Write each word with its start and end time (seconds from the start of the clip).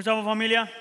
¿Cómo 0.00 0.16
estamos 0.16 0.24
familia? 0.24 0.72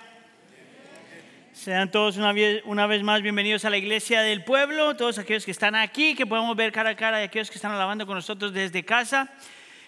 Sean 1.51 1.91
todos 1.91 2.15
una 2.15 2.31
vez, 2.31 2.61
una 2.63 2.87
vez 2.87 3.03
más 3.03 3.21
bienvenidos 3.21 3.65
a 3.65 3.69
la 3.69 3.75
iglesia 3.75 4.21
del 4.21 4.45
pueblo, 4.45 4.95
todos 4.95 5.17
aquellos 5.17 5.43
que 5.43 5.51
están 5.51 5.75
aquí, 5.75 6.15
que 6.15 6.25
podemos 6.25 6.55
ver 6.55 6.71
cara 6.71 6.91
a 6.91 6.95
cara 6.95 7.19
y 7.19 7.25
aquellos 7.25 7.49
que 7.49 7.57
están 7.57 7.73
alabando 7.73 8.07
con 8.07 8.15
nosotros 8.15 8.53
desde 8.53 8.85
casa. 8.85 9.29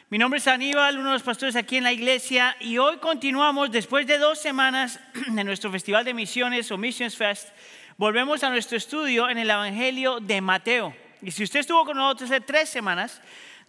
Mi 0.10 0.18
nombre 0.18 0.40
es 0.40 0.48
Aníbal, 0.50 0.98
uno 0.98 1.08
de 1.08 1.14
los 1.14 1.24
pastores 1.24 1.56
aquí 1.56 1.78
en 1.78 1.86
la 1.86 1.94
iglesia, 1.94 2.58
y 2.60 2.78
hoy 2.78 2.98
continuamos, 2.98 3.72
después 3.72 4.06
de 4.06 4.18
dos 4.18 4.38
semanas 4.38 5.00
de 5.30 5.44
nuestro 5.46 5.72
Festival 5.72 6.04
de 6.04 6.14
Misiones 6.14 6.70
o 6.70 6.78
Missions 6.78 7.16
Fest, 7.16 7.52
volvemos 7.96 8.44
a 8.44 8.50
nuestro 8.50 8.76
estudio 8.76 9.30
en 9.30 9.38
el 9.38 9.50
Evangelio 9.50 10.20
de 10.20 10.42
Mateo. 10.42 10.94
Y 11.22 11.32
si 11.32 11.44
usted 11.44 11.62
estuvo 11.62 11.86
con 11.86 11.96
nosotros 11.96 12.30
hace 12.30 12.42
tres 12.42 12.68
semanas, 12.68 13.22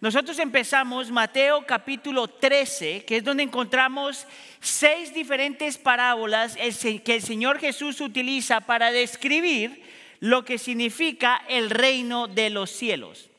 nosotros 0.03 0.37
empezamos 0.39 1.09
Mateo 1.11 1.65
capítulo 1.65 2.27
13, 2.27 3.05
que 3.05 3.15
es 3.15 3.23
donde 3.23 3.43
encontramos 3.43 4.27
seis 4.59 5.13
diferentes 5.13 5.77
parábolas 5.77 6.57
que 6.57 7.15
el 7.15 7.21
Señor 7.21 7.57
Jesús 7.57 8.01
utiliza 8.01 8.59
para 8.59 8.91
describir 8.91 9.81
lo 10.19 10.43
que 10.43 10.57
significa 10.57 11.41
el 11.47 11.69
reino 11.69 12.27
de 12.27 12.49
los 12.49 12.69
cielos. 12.69 13.29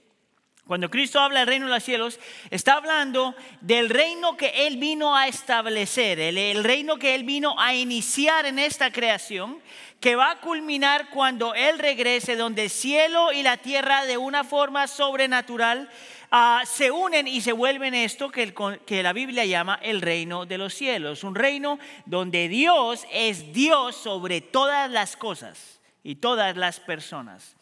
Cuando 0.66 0.88
Cristo 0.88 1.20
habla 1.20 1.40
del 1.40 1.48
reino 1.48 1.66
de 1.66 1.72
los 1.72 1.84
cielos, 1.84 2.18
está 2.48 2.72
hablando 2.72 3.34
del 3.60 3.90
reino 3.90 4.38
que 4.38 4.66
Él 4.66 4.78
vino 4.78 5.14
a 5.14 5.28
establecer, 5.28 6.18
el, 6.18 6.64
reino 6.64 6.96
que 6.96 7.14
Él 7.14 7.24
vino 7.24 7.60
a 7.60 7.74
iniciar 7.74 8.46
en 8.46 8.58
esta 8.58 8.90
creación, 8.90 9.60
que 10.00 10.16
va 10.16 10.30
a 10.30 10.40
culminar 10.40 11.10
cuando 11.10 11.54
Él 11.54 11.78
regrese, 11.78 12.36
donde 12.36 12.64
el 12.64 12.70
cielo 12.70 13.32
y 13.32 13.42
la 13.42 13.58
tierra 13.58 14.06
de 14.06 14.16
una 14.16 14.42
forma 14.42 14.86
sobrenatural 14.86 15.90
ah, 16.30 16.62
se 16.66 16.90
unen 16.90 17.26
y 17.28 17.40
se 17.40 17.52
vuelven 17.52 17.94
esto 17.94 18.30
que, 18.30 18.54
que 18.86 19.02
la 19.02 19.12
Biblia 19.12 19.44
llama 19.44 19.78
el 19.82 20.00
reino 20.00 20.46
de 20.46 20.58
los 20.58 20.74
cielos. 20.74 21.24
Un 21.24 21.34
reino 21.34 21.78
donde 22.06 22.48
Dios 22.48 23.06
es 23.12 23.52
Dios 23.52 23.96
sobre 23.96 24.40
todas 24.40 24.90
las 24.90 25.16
cosas 25.16 25.80
y 26.02 26.16
todas 26.16 26.56
las 26.56 26.80
personas. 26.80 27.56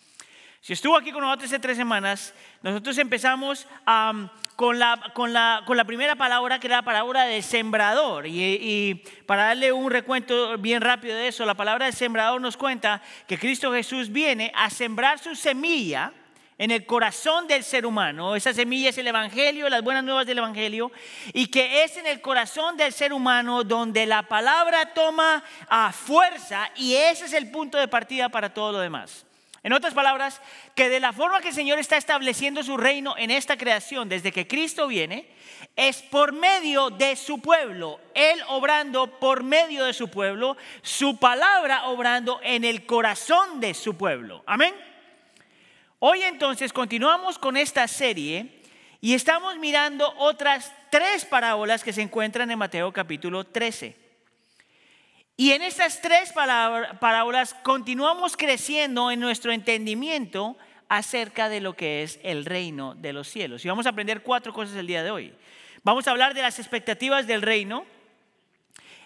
Si 0.61 0.75
estuvo 0.75 0.97
aquí 0.97 1.11
con 1.11 1.23
nosotros 1.23 1.51
hace 1.51 1.59
tres 1.59 1.77
semanas, 1.77 2.33
nosotros 2.63 2.97
empezamos 2.99 3.67
con, 4.55 4.79
la, 4.79 5.85
primera 5.85 6.15
palabra 6.15 6.61
que 6.61 6.69
era 6.69 6.77
la 6.77 6.83
palabra 6.83 7.25
de 7.25 7.43
sembrador. 7.43 8.29
Y, 8.29 8.41
y, 8.61 8.95
para 9.27 9.47
darle 9.47 9.73
un 9.73 9.91
recuento 9.91 10.57
bien 10.59 10.81
rápido 10.81 11.17
de 11.17 11.27
eso, 11.27 11.45
la 11.45 11.55
palabra 11.55 11.87
de 11.87 11.93
sembrador 11.93 12.41
nos 12.41 12.57
cuenta 12.57 13.03
que 13.27 13.39
Cristo 13.39 13.73
Jesús 13.73 14.13
viene 14.13 14.53
a 14.55 14.71
sembrar 14.71 15.19
su 15.19 15.35
semilla 15.35 16.13
en 16.63 16.71
el 16.71 16.87
corazón 16.87 17.49
del 17.49 17.65
ser 17.65 17.85
humano. 17.85 18.37
Esa 18.37 18.55
semilla 18.55 18.91
es 18.91 18.99
el 18.99 19.09
Evangelio, 19.09 19.69
las 19.69 19.83
buenas 19.83 20.05
nuevas 20.05 20.27
del 20.27 20.39
Evangelio, 20.39 20.93
y 21.33 21.49
que 21.49 21.83
es 21.83 21.97
en 21.97 22.07
el 22.07 22.21
corazón 22.21 22.77
del 22.77 22.93
ser 22.93 23.13
humano 23.13 23.65
donde 23.65 24.07
la 24.07 24.23
palabra 24.23 24.95
toma 24.95 25.43
a 25.69 25.91
fuerza 25.91 26.71
y 26.77 26.95
ese 26.95 27.25
es 27.25 27.33
el 27.33 27.51
punto 27.51 27.79
de 27.79 27.89
partida 27.89 28.29
para 28.29 28.55
todo 28.55 28.71
lo 28.71 28.79
demás. 28.79 29.27
En 29.65 29.73
otras 29.73 29.93
palabras, 29.93 30.41
que 30.77 30.89
de 30.89 31.01
la 31.01 31.13
forma 31.13 31.41
que 31.41 31.49
el 31.49 31.55
Señor 31.55 31.81
está 31.81 31.97
estableciendo 31.97 32.63
su 32.63 32.77
reino 32.77 33.17
en 33.19 33.33
esta 33.33 33.57
creación 33.57 34.09
desde 34.09 34.31
que 34.31 34.47
Cristo 34.47 34.87
viene, 34.87 35.29
es 35.75 36.01
por 36.01 36.33
medio 36.33 36.91
de 36.91 37.17
su 37.17 37.41
pueblo, 37.41 37.99
Él 38.15 38.41
obrando 38.47 39.19
por 39.19 39.43
medio 39.43 39.85
de 39.85 39.95
su 39.95 40.09
pueblo, 40.09 40.57
su 40.83 41.19
palabra 41.19 41.87
obrando 41.87 42.39
en 42.45 42.65
el 42.65 42.87
corazón 42.87 43.59
de 43.59 43.75
su 43.75 43.97
pueblo. 43.97 44.45
Amén. 44.47 44.92
Hoy 46.05 46.25
entonces 46.25 46.73
continuamos 46.73 47.39
con 47.39 47.57
esta 47.57 47.87
serie 47.87 48.61
y 49.01 49.15
estamos 49.15 49.57
mirando 49.59 50.13
otras 50.19 50.75
tres 50.91 51.25
parábolas 51.25 51.85
que 51.85 51.93
se 51.93 52.03
encuentran 52.03 52.51
en 52.51 52.59
Mateo 52.59 52.93
capítulo 52.93 53.45
13. 53.45 53.95
Y 55.37 55.53
en 55.53 55.63
estas 55.63 56.03
tres 56.03 56.33
parábolas 56.33 57.55
continuamos 57.63 58.37
creciendo 58.37 59.13
en 59.13 59.21
nuestro 59.21 59.53
entendimiento 59.53 60.57
acerca 60.89 61.49
de 61.49 61.61
lo 61.61 61.75
que 61.77 62.03
es 62.03 62.19
el 62.25 62.47
reino 62.47 62.97
de 62.97 63.13
los 63.13 63.29
cielos. 63.29 63.65
Y 63.65 63.69
vamos 63.69 63.87
a 63.87 63.91
aprender 63.91 64.25
cuatro 64.25 64.53
cosas 64.53 64.75
el 64.75 64.89
día 64.89 65.05
de 65.05 65.13
hoy. 65.13 65.33
Vamos 65.85 66.09
a 66.09 66.11
hablar 66.11 66.35
de 66.35 66.43
las 66.43 66.59
expectativas 66.59 67.29
del 67.29 67.43
reino, 67.43 67.87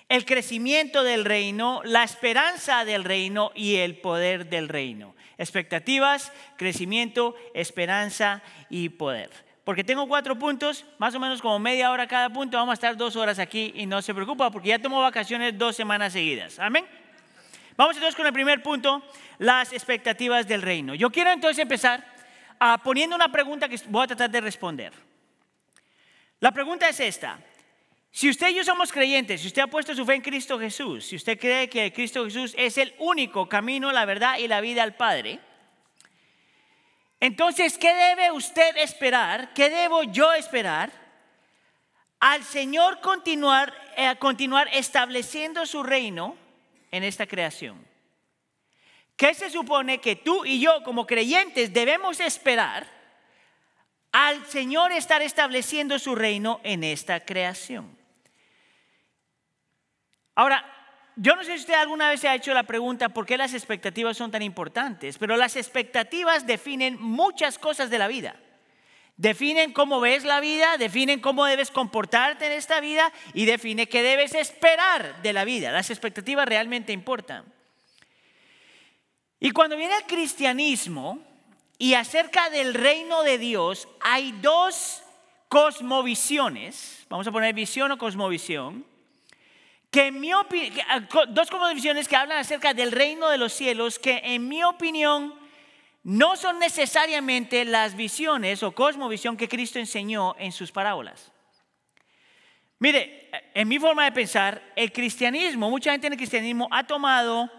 el 0.09 0.25
crecimiento 0.25 1.03
del 1.03 1.27
reino, 1.27 1.83
la 1.85 2.05
esperanza 2.05 2.87
del 2.87 3.05
reino 3.05 3.53
y 3.55 3.77
el 3.77 3.99
poder 3.99 4.49
del 4.49 4.71
reino. 4.71 5.15
Expectativas, 5.39 6.33
crecimiento, 6.57 7.35
esperanza 7.55 8.43
y 8.71 8.89
poder 8.91 9.47
porque 9.67 9.83
tengo 9.83 10.07
cuatro 10.07 10.39
puntos, 10.39 10.85
más 10.97 11.13
o 11.17 11.19
menos 11.19 11.43
como 11.43 11.59
media 11.59 11.91
hora 11.91 12.07
cada 12.07 12.31
punto, 12.31 12.57
vamos 12.57 12.71
a 12.71 12.75
estar 12.75 12.97
dos 12.97 13.17
horas 13.17 13.41
aquí 13.41 13.73
y 13.75 13.85
no 13.85 14.01
se 14.01 14.15
preocupa 14.15 14.49
porque 14.49 14.69
ya 14.69 14.79
tomo 14.79 15.03
vacaciones 15.03 15.59
dos 15.59 15.75
semanas 15.75 16.13
seguidas. 16.13 16.61
Amén. 16.61 16.87
Vamos 17.77 17.97
entonces 17.97 18.15
con 18.15 18.29
el 18.29 18.33
primer 18.33 18.63
punto, 18.63 19.03
las 19.39 19.73
expectativas 19.73 20.47
del 20.47 20.63
reino. 20.63 20.95
Yo 20.95 21.11
quiero 21.11 21.33
entonces 21.33 21.59
empezar 21.59 22.07
ah, 22.61 22.81
poniendo 22.81 23.17
una 23.17 23.33
pregunta 23.33 23.69
que 23.69 23.77
voy 23.89 24.05
a 24.05 24.07
tratar 24.07 24.31
de 24.31 24.41
responder. 24.41 24.93
La 26.39 26.53
pregunta 26.53 26.89
es 26.89 27.01
esta. 27.01 27.37
Si 28.17 28.31
usted 28.31 28.49
y 28.49 28.55
yo 28.55 28.65
somos 28.65 28.93
creyentes, 28.93 29.43
si 29.43 29.49
usted 29.49 29.61
ha 29.61 29.67
puesto 29.67 29.95
su 29.95 30.07
fe 30.07 30.15
en 30.15 30.23
Cristo 30.23 30.59
Jesús, 30.59 31.05
si 31.05 31.17
usted 31.17 31.39
cree 31.39 31.69
que 31.69 31.93
Cristo 31.93 32.25
Jesús 32.25 32.55
es 32.57 32.79
el 32.79 32.95
único 32.99 33.47
camino, 33.47 33.93
la 33.93 34.07
verdad 34.07 34.39
y 34.39 34.49
la 34.49 34.63
vida 34.63 34.83
al 34.83 34.95
Padre, 34.95 35.39
entonces, 37.21 37.77
¿qué 37.77 37.93
debe 37.93 38.33
usted 38.33 38.75
esperar? 38.79 39.53
¿Qué 39.53 39.69
debo 39.69 40.03
yo 40.05 40.33
esperar? 40.33 40.91
Al 42.19 42.43
Señor 42.43 43.03
continuar, 43.03 43.75
eh, 43.99 44.17
continuar 44.19 44.71
estableciendo 44.73 45.67
su 45.67 45.83
reino 45.83 46.39
en 46.93 47.05
esta 47.05 47.27
creación. 47.27 47.87
¿Qué 49.15 49.35
se 49.35 49.51
supone 49.51 49.99
que 49.99 50.17
tú 50.17 50.47
y 50.47 50.59
yo 50.59 50.83
como 50.85 51.07
creyentes 51.07 51.71
debemos 51.75 52.19
esperar 52.21 52.91
al 54.11 54.47
Señor 54.47 54.93
estar 54.93 55.21
estableciendo 55.21 55.99
su 55.99 56.15
reino 56.15 56.63
en 56.65 56.83
esta 56.83 57.21
creación? 57.21 57.96
Ahora, 60.37 60.65
yo 61.17 61.35
no 61.35 61.43
sé 61.43 61.55
si 61.55 61.61
usted 61.61 61.75
alguna 61.75 62.11
vez 62.11 62.21
se 62.21 62.29
ha 62.29 62.35
hecho 62.35 62.53
la 62.53 62.65
pregunta 62.65 63.09
por 63.09 63.25
qué 63.25 63.39
las 63.39 63.55
expectativas 63.55 64.19
son 64.19 64.31
tan 64.31 64.43
importantes, 64.43 65.17
pero 65.17 65.37
las 65.39 65.57
expectativas 65.57 66.47
definen 66.47 67.01
muchas 67.01 67.59
cosas 67.59 67.89
de 67.89 67.99
la 67.99 68.07
vida. 68.07 68.37
Definen 69.17 69.73
cómo 69.73 69.99
ves 69.99 70.25
la 70.25 70.41
vida, 70.41 70.77
definen 70.77 71.21
cómo 71.21 71.47
debes 71.47 71.71
comportarte 71.71 72.47
en 72.47 72.53
esta 72.53 72.81
vida 72.81 73.11
y 73.33 73.47
define 73.47 73.89
qué 73.89 74.03
debes 74.03 74.35
esperar 74.35 75.23
de 75.23 75.33
la 75.33 75.47
vida. 75.47 75.73
Las 75.73 75.89
expectativas 75.89 76.47
realmente 76.47 76.93
importan. 76.93 77.51
Y 79.41 79.53
cuando 79.53 79.79
viene 79.79 79.97
el 79.97 80.05
cristianismo 80.05 81.19
y 81.79 81.95
acerca 81.95 82.51
del 82.51 82.75
reino 82.75 83.23
de 83.23 83.39
Dios, 83.39 83.89
hay 84.03 84.33
dos 84.43 85.03
cosmovisiones, 85.49 87.07
vamos 87.09 87.27
a 87.27 87.33
poner 87.33 87.55
visión 87.55 87.91
o 87.93 87.97
cosmovisión, 87.97 88.85
que 89.97 90.09
en 90.09 90.21
mi 90.21 90.35
opinión, 90.35 90.77
ah, 90.91 91.01
dos 91.29 91.49
visiones 91.75 92.07
que 92.07 92.17
hablan 92.17 92.37
acerca 92.37 92.75
del 92.75 92.93
reino 92.93 93.31
de 93.31 93.39
los 93.39 93.55
cielos, 93.55 93.99
que 93.99 94.21
en 94.25 94.47
mi 94.47 94.63
opinión 94.63 95.33
no 96.03 96.37
son 96.37 96.59
necesariamente 96.59 97.65
las 97.65 97.97
visiones 97.97 98.63
o 98.63 98.73
cosmovisión 98.73 99.39
que 99.39 99.49
Cristo 99.49 99.79
enseñó 99.79 100.37
en 100.39 100.53
sus 100.53 100.71
parábolas. 100.71 101.33
Mire, 102.79 103.31
en 103.55 103.67
mi 103.69 103.79
forma 103.79 104.05
de 104.05 104.13
pensar, 104.13 104.63
el 104.77 104.93
cristianismo, 104.93 105.71
mucha 105.71 105.93
gente 105.93 106.09
en 106.09 106.13
el 106.13 106.19
cristianismo 106.19 106.69
ha 106.71 106.87
tomado 106.87 107.51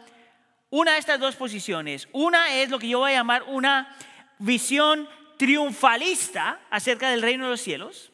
una 0.69 0.93
de 0.93 0.99
estas 0.99 1.19
dos 1.19 1.35
posiciones. 1.35 2.07
Una 2.11 2.53
es 2.53 2.69
lo 2.69 2.77
que 2.77 2.89
yo 2.89 2.99
voy 2.99 3.13
a 3.13 3.15
llamar 3.15 3.45
una 3.47 3.97
visión 4.37 5.09
triunfalista 5.37 6.59
acerca 6.69 7.09
del 7.09 7.23
reino 7.23 7.45
de 7.45 7.49
los 7.49 7.61
cielos. 7.61 8.11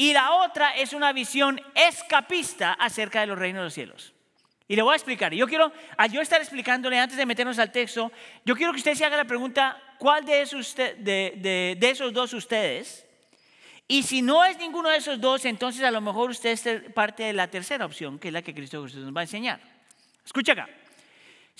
Y 0.00 0.14
la 0.14 0.32
otra 0.32 0.70
es 0.70 0.94
una 0.94 1.12
visión 1.12 1.60
escapista 1.74 2.72
acerca 2.72 3.20
de 3.20 3.26
los 3.26 3.38
reinos 3.38 3.60
de 3.60 3.64
los 3.64 3.74
cielos. 3.74 4.14
Y 4.66 4.74
le 4.74 4.80
voy 4.80 4.94
a 4.94 4.96
explicar. 4.96 5.34
Yo 5.34 5.46
quiero, 5.46 5.70
al 5.98 6.10
yo 6.10 6.22
estar 6.22 6.40
explicándole 6.40 6.98
antes 6.98 7.18
de 7.18 7.26
meternos 7.26 7.58
al 7.58 7.70
texto, 7.70 8.10
yo 8.46 8.56
quiero 8.56 8.72
que 8.72 8.78
usted 8.78 8.94
se 8.94 9.04
haga 9.04 9.18
la 9.18 9.26
pregunta, 9.26 9.76
¿cuál 9.98 10.24
de 10.24 10.40
esos, 10.40 10.74
de, 10.74 11.78
esos 11.82 12.14
dos 12.14 12.32
ustedes? 12.32 13.06
Y 13.88 14.02
si 14.02 14.22
no 14.22 14.42
es 14.42 14.56
ninguno 14.56 14.88
de 14.88 14.96
esos 14.96 15.20
dos, 15.20 15.44
entonces 15.44 15.82
a 15.82 15.90
lo 15.90 16.00
mejor 16.00 16.30
usted 16.30 16.52
es 16.52 16.92
parte 16.94 17.24
de 17.24 17.34
la 17.34 17.48
tercera 17.48 17.84
opción, 17.84 18.18
que 18.18 18.28
es 18.28 18.32
la 18.32 18.40
que 18.40 18.54
Cristo 18.54 18.82
Jesús 18.82 19.04
nos 19.04 19.14
va 19.14 19.20
a 19.20 19.24
enseñar. 19.24 19.60
Escucha 20.24 20.52
acá. 20.52 20.66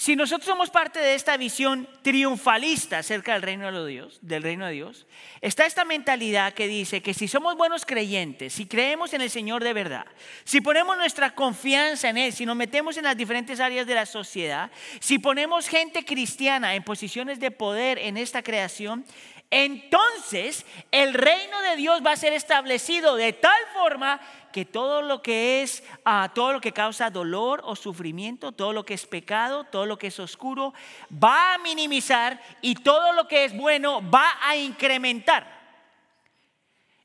Si 0.00 0.16
nosotros 0.16 0.46
somos 0.46 0.70
parte 0.70 0.98
de 0.98 1.14
esta 1.14 1.36
visión 1.36 1.86
triunfalista 2.00 2.96
acerca 2.96 3.34
del 3.34 3.42
reino 3.42 3.70
de 3.70 3.90
Dios, 3.90 4.18
del 4.22 4.42
reino 4.42 4.64
de 4.64 4.72
Dios, 4.72 5.06
está 5.42 5.66
esta 5.66 5.84
mentalidad 5.84 6.54
que 6.54 6.68
dice 6.68 7.02
que 7.02 7.12
si 7.12 7.28
somos 7.28 7.54
buenos 7.54 7.84
creyentes, 7.84 8.54
si 8.54 8.64
creemos 8.64 9.12
en 9.12 9.20
el 9.20 9.28
Señor 9.28 9.62
de 9.62 9.74
verdad, 9.74 10.06
si 10.44 10.62
ponemos 10.62 10.96
nuestra 10.96 11.34
confianza 11.34 12.08
en 12.08 12.16
Él, 12.16 12.32
si 12.32 12.46
nos 12.46 12.56
metemos 12.56 12.96
en 12.96 13.04
las 13.04 13.14
diferentes 13.14 13.60
áreas 13.60 13.86
de 13.86 13.94
la 13.94 14.06
sociedad, 14.06 14.70
si 15.00 15.18
ponemos 15.18 15.68
gente 15.68 16.02
cristiana 16.02 16.74
en 16.74 16.82
posiciones 16.82 17.38
de 17.38 17.50
poder 17.50 17.98
en 17.98 18.16
esta 18.16 18.42
creación, 18.42 19.04
entonces 19.50 20.64
el 20.92 21.12
reino 21.12 21.60
de 21.60 21.76
Dios 21.76 22.00
va 22.06 22.12
a 22.12 22.16
ser 22.16 22.32
establecido 22.32 23.16
de 23.16 23.34
tal 23.34 23.60
forma 23.74 24.18
que 24.52 24.64
todo 24.64 25.02
lo 25.02 25.22
que 25.22 25.62
es, 25.62 25.82
ah, 26.04 26.30
todo 26.34 26.52
lo 26.52 26.60
que 26.60 26.72
causa 26.72 27.10
dolor 27.10 27.62
o 27.64 27.76
sufrimiento, 27.76 28.52
todo 28.52 28.72
lo 28.72 28.84
que 28.84 28.94
es 28.94 29.06
pecado, 29.06 29.64
todo 29.64 29.86
lo 29.86 29.98
que 29.98 30.08
es 30.08 30.18
oscuro, 30.18 30.74
va 31.12 31.54
a 31.54 31.58
minimizar 31.58 32.40
y 32.60 32.74
todo 32.74 33.12
lo 33.12 33.28
que 33.28 33.44
es 33.44 33.56
bueno 33.56 34.02
va 34.10 34.38
a 34.42 34.56
incrementar. 34.56 35.60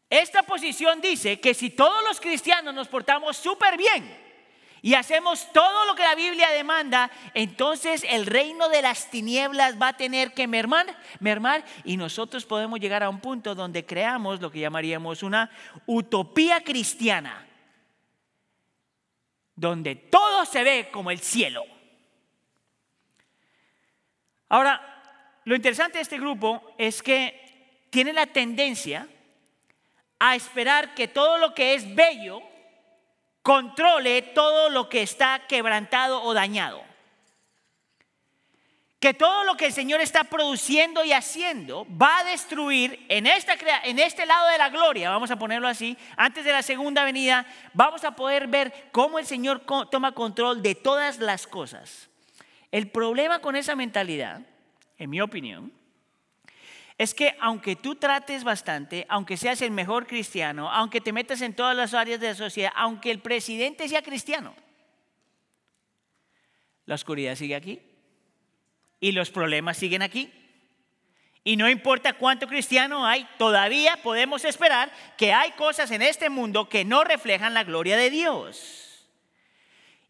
Esta 0.09 0.43
posición 0.43 1.01
dice 1.01 1.39
que 1.39 1.53
si 1.53 1.69
todos 1.69 2.03
los 2.03 2.19
cristianos 2.19 2.73
nos 2.73 2.87
portamos 2.87 3.37
súper 3.37 3.77
bien, 3.77 4.24
y 4.85 4.93
hacemos 4.93 5.51
todo 5.51 5.85
lo 5.85 5.95
que 5.95 6.03
la 6.03 6.13
Biblia 6.13 6.51
demanda, 6.51 7.09
entonces 7.33 8.05
el 8.07 8.27
reino 8.27 8.69
de 8.69 8.83
las 8.83 9.09
tinieblas 9.09 9.81
va 9.81 9.87
a 9.87 9.97
tener 9.97 10.31
que 10.35 10.45
mermar, 10.45 10.85
mermar 11.19 11.65
y 11.83 11.97
nosotros 11.97 12.45
podemos 12.45 12.79
llegar 12.79 13.01
a 13.01 13.09
un 13.09 13.19
punto 13.19 13.55
donde 13.55 13.83
creamos 13.83 14.39
lo 14.41 14.51
que 14.51 14.59
llamaríamos 14.59 15.23
una 15.23 15.49
utopía 15.87 16.63
cristiana, 16.63 17.47
donde 19.55 19.95
todo 19.95 20.45
se 20.45 20.61
ve 20.61 20.89
como 20.91 21.09
el 21.09 21.17
cielo. 21.17 21.63
Ahora, 24.49 25.41
lo 25.45 25.55
interesante 25.55 25.97
de 25.97 26.03
este 26.03 26.19
grupo 26.19 26.75
es 26.77 27.01
que 27.01 27.87
tiene 27.89 28.13
la 28.13 28.27
tendencia 28.27 29.07
a 30.19 30.35
esperar 30.35 30.93
que 30.93 31.07
todo 31.07 31.39
lo 31.39 31.55
que 31.55 31.73
es 31.73 31.95
bello, 31.95 32.43
controle 33.45 34.23
todo 34.23 34.71
lo 34.71 34.89
que 34.89 35.03
está 35.03 35.45
quebrantado 35.47 36.23
o 36.23 36.33
dañado. 36.33 36.83
Que 38.99 39.13
todo 39.13 39.43
lo 39.43 39.55
que 39.55 39.67
el 39.67 39.71
Señor 39.71 40.01
está 40.01 40.23
produciendo 40.23 41.03
y 41.03 41.13
haciendo 41.13 41.85
va 41.89 42.17
a 42.17 42.23
destruir 42.23 43.05
en, 43.07 43.27
esta, 43.27 43.53
en 43.83 43.99
este 43.99 44.25
lado 44.25 44.49
de 44.49 44.57
la 44.57 44.69
gloria, 44.69 45.11
vamos 45.11 45.29
a 45.29 45.37
ponerlo 45.37 45.67
así, 45.67 45.95
antes 46.17 46.43
de 46.43 46.53
la 46.53 46.63
segunda 46.63 47.03
venida, 47.03 47.45
vamos 47.73 48.03
a 48.03 48.15
poder 48.15 48.47
ver 48.47 48.89
cómo 48.91 49.19
el 49.19 49.27
Señor 49.27 49.61
toma 49.91 50.13
control 50.13 50.63
de 50.63 50.73
todas 50.73 51.19
las 51.19 51.45
cosas. 51.45 52.09
El 52.71 52.89
problema 52.89 53.41
con 53.41 53.55
esa 53.55 53.75
mentalidad, 53.75 54.41
en 54.97 55.09
mi 55.11 55.21
opinión, 55.21 55.71
es 56.97 57.13
que 57.13 57.35
aunque 57.39 57.75
tú 57.75 57.95
trates 57.95 58.43
bastante, 58.43 59.05
aunque 59.09 59.37
seas 59.37 59.61
el 59.61 59.71
mejor 59.71 60.07
cristiano, 60.07 60.71
aunque 60.71 61.01
te 61.01 61.11
metas 61.11 61.41
en 61.41 61.53
todas 61.53 61.75
las 61.75 61.93
áreas 61.93 62.19
de 62.19 62.27
la 62.27 62.35
sociedad, 62.35 62.71
aunque 62.75 63.11
el 63.11 63.19
presidente 63.19 63.89
sea 63.89 64.01
cristiano, 64.01 64.55
la 66.85 66.95
oscuridad 66.95 67.35
sigue 67.35 67.55
aquí 67.55 67.81
y 68.99 69.11
los 69.11 69.29
problemas 69.29 69.77
siguen 69.77 70.01
aquí. 70.01 70.31
Y 71.43 71.57
no 71.57 71.69
importa 71.69 72.13
cuánto 72.13 72.47
cristiano 72.47 73.05
hay, 73.05 73.27
todavía 73.37 73.97
podemos 74.01 74.45
esperar 74.45 74.91
que 75.17 75.31
hay 75.31 75.51
cosas 75.51 75.91
en 75.91 76.01
este 76.01 76.29
mundo 76.29 76.69
que 76.69 76.85
no 76.85 77.03
reflejan 77.03 77.53
la 77.53 77.63
gloria 77.63 77.97
de 77.97 78.09
Dios. 78.09 79.07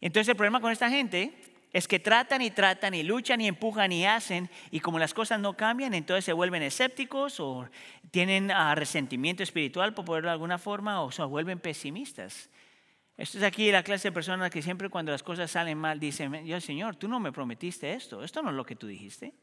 Entonces 0.00 0.28
el 0.30 0.36
problema 0.36 0.60
con 0.60 0.72
esta 0.72 0.88
gente 0.88 1.38
es 1.76 1.86
que 1.86 1.98
tratan 1.98 2.40
y 2.40 2.50
tratan 2.50 2.94
y 2.94 3.02
luchan 3.02 3.38
y 3.42 3.48
empujan 3.48 3.92
y 3.92 4.06
hacen 4.06 4.48
y 4.70 4.80
como 4.80 4.98
las 4.98 5.12
cosas 5.12 5.38
no 5.40 5.58
cambian, 5.58 5.92
entonces 5.92 6.24
se 6.24 6.32
vuelven 6.32 6.62
escépticos 6.62 7.38
o 7.38 7.68
tienen 8.10 8.50
ah, 8.50 8.74
resentimiento 8.74 9.42
espiritual, 9.42 9.92
por 9.92 10.06
ponerlo 10.06 10.30
de 10.30 10.32
alguna 10.32 10.56
forma, 10.56 11.02
o 11.02 11.12
se 11.12 11.22
vuelven 11.24 11.58
pesimistas. 11.58 12.48
Esto 13.18 13.36
es 13.36 13.44
aquí 13.44 13.70
la 13.70 13.82
clase 13.82 14.08
de 14.08 14.12
personas 14.12 14.50
que 14.50 14.62
siempre 14.62 14.88
cuando 14.88 15.12
las 15.12 15.22
cosas 15.22 15.50
salen 15.50 15.76
mal 15.76 16.00
dicen, 16.00 16.46
yo 16.46 16.58
Señor, 16.62 16.96
tú 16.96 17.08
no 17.08 17.20
me 17.20 17.30
prometiste 17.30 17.92
esto, 17.92 18.24
esto 18.24 18.40
no 18.40 18.48
es 18.48 18.56
lo 18.56 18.64
que 18.64 18.76
tú 18.76 18.86
dijiste. 18.86 19.34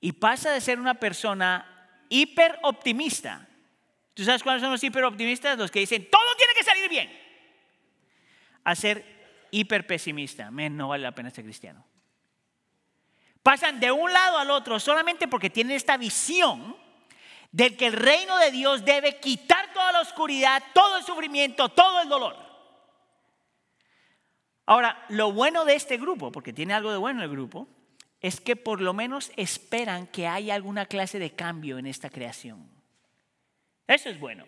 Y 0.00 0.14
pasa 0.14 0.50
de 0.50 0.60
ser 0.60 0.80
una 0.80 0.94
persona 0.94 2.02
hiper 2.08 2.58
optimista. 2.64 3.48
¿Tú 4.14 4.24
sabes 4.24 4.42
cuáles 4.42 4.62
son 4.62 4.72
los 4.72 4.82
hiper 4.82 5.04
optimistas? 5.04 5.56
Los 5.56 5.70
que 5.70 5.78
dicen, 5.78 6.08
todo 6.10 6.34
tiene 6.36 6.54
que 6.58 6.64
salir 6.64 6.90
bien. 6.90 7.08
A 8.64 8.74
ser 8.74 9.15
hiper 9.60 9.86
pesimista. 9.86 10.50
no 10.50 10.88
vale 10.88 11.02
la 11.02 11.14
pena 11.14 11.30
ser 11.30 11.44
cristiano. 11.44 11.84
Pasan 13.42 13.78
de 13.78 13.92
un 13.92 14.12
lado 14.12 14.38
al 14.38 14.50
otro 14.50 14.80
solamente 14.80 15.28
porque 15.28 15.50
tienen 15.50 15.76
esta 15.76 15.96
visión 15.96 16.76
de 17.52 17.76
que 17.76 17.86
el 17.86 17.92
reino 17.92 18.36
de 18.38 18.50
Dios 18.50 18.84
debe 18.84 19.20
quitar 19.20 19.72
toda 19.72 19.92
la 19.92 20.00
oscuridad, 20.00 20.62
todo 20.74 20.98
el 20.98 21.04
sufrimiento, 21.04 21.68
todo 21.68 22.02
el 22.02 22.08
dolor. 22.08 22.36
Ahora, 24.66 25.06
lo 25.10 25.32
bueno 25.32 25.64
de 25.64 25.74
este 25.74 25.96
grupo, 25.96 26.32
porque 26.32 26.52
tiene 26.52 26.74
algo 26.74 26.90
de 26.90 26.98
bueno 26.98 27.22
el 27.22 27.30
grupo, 27.30 27.68
es 28.20 28.40
que 28.40 28.56
por 28.56 28.80
lo 28.80 28.92
menos 28.92 29.30
esperan 29.36 30.08
que 30.08 30.26
haya 30.26 30.54
alguna 30.54 30.86
clase 30.86 31.20
de 31.20 31.30
cambio 31.30 31.78
en 31.78 31.86
esta 31.86 32.10
creación. 32.10 32.68
Eso 33.86 34.08
es 34.08 34.18
bueno. 34.18 34.44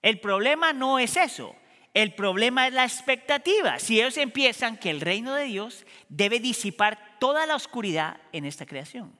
El 0.00 0.20
problema 0.20 0.72
no 0.72 0.98
es 0.98 1.16
eso. 1.16 1.54
El 1.94 2.12
problema 2.14 2.66
es 2.66 2.74
la 2.74 2.82
expectativa. 2.82 3.78
Si 3.78 4.00
ellos 4.00 4.16
empiezan 4.16 4.76
que 4.76 4.90
el 4.90 5.00
reino 5.00 5.32
de 5.34 5.44
Dios 5.44 5.86
debe 6.08 6.40
disipar 6.40 7.16
toda 7.20 7.46
la 7.46 7.54
oscuridad 7.54 8.20
en 8.32 8.44
esta 8.44 8.66
creación. 8.66 9.16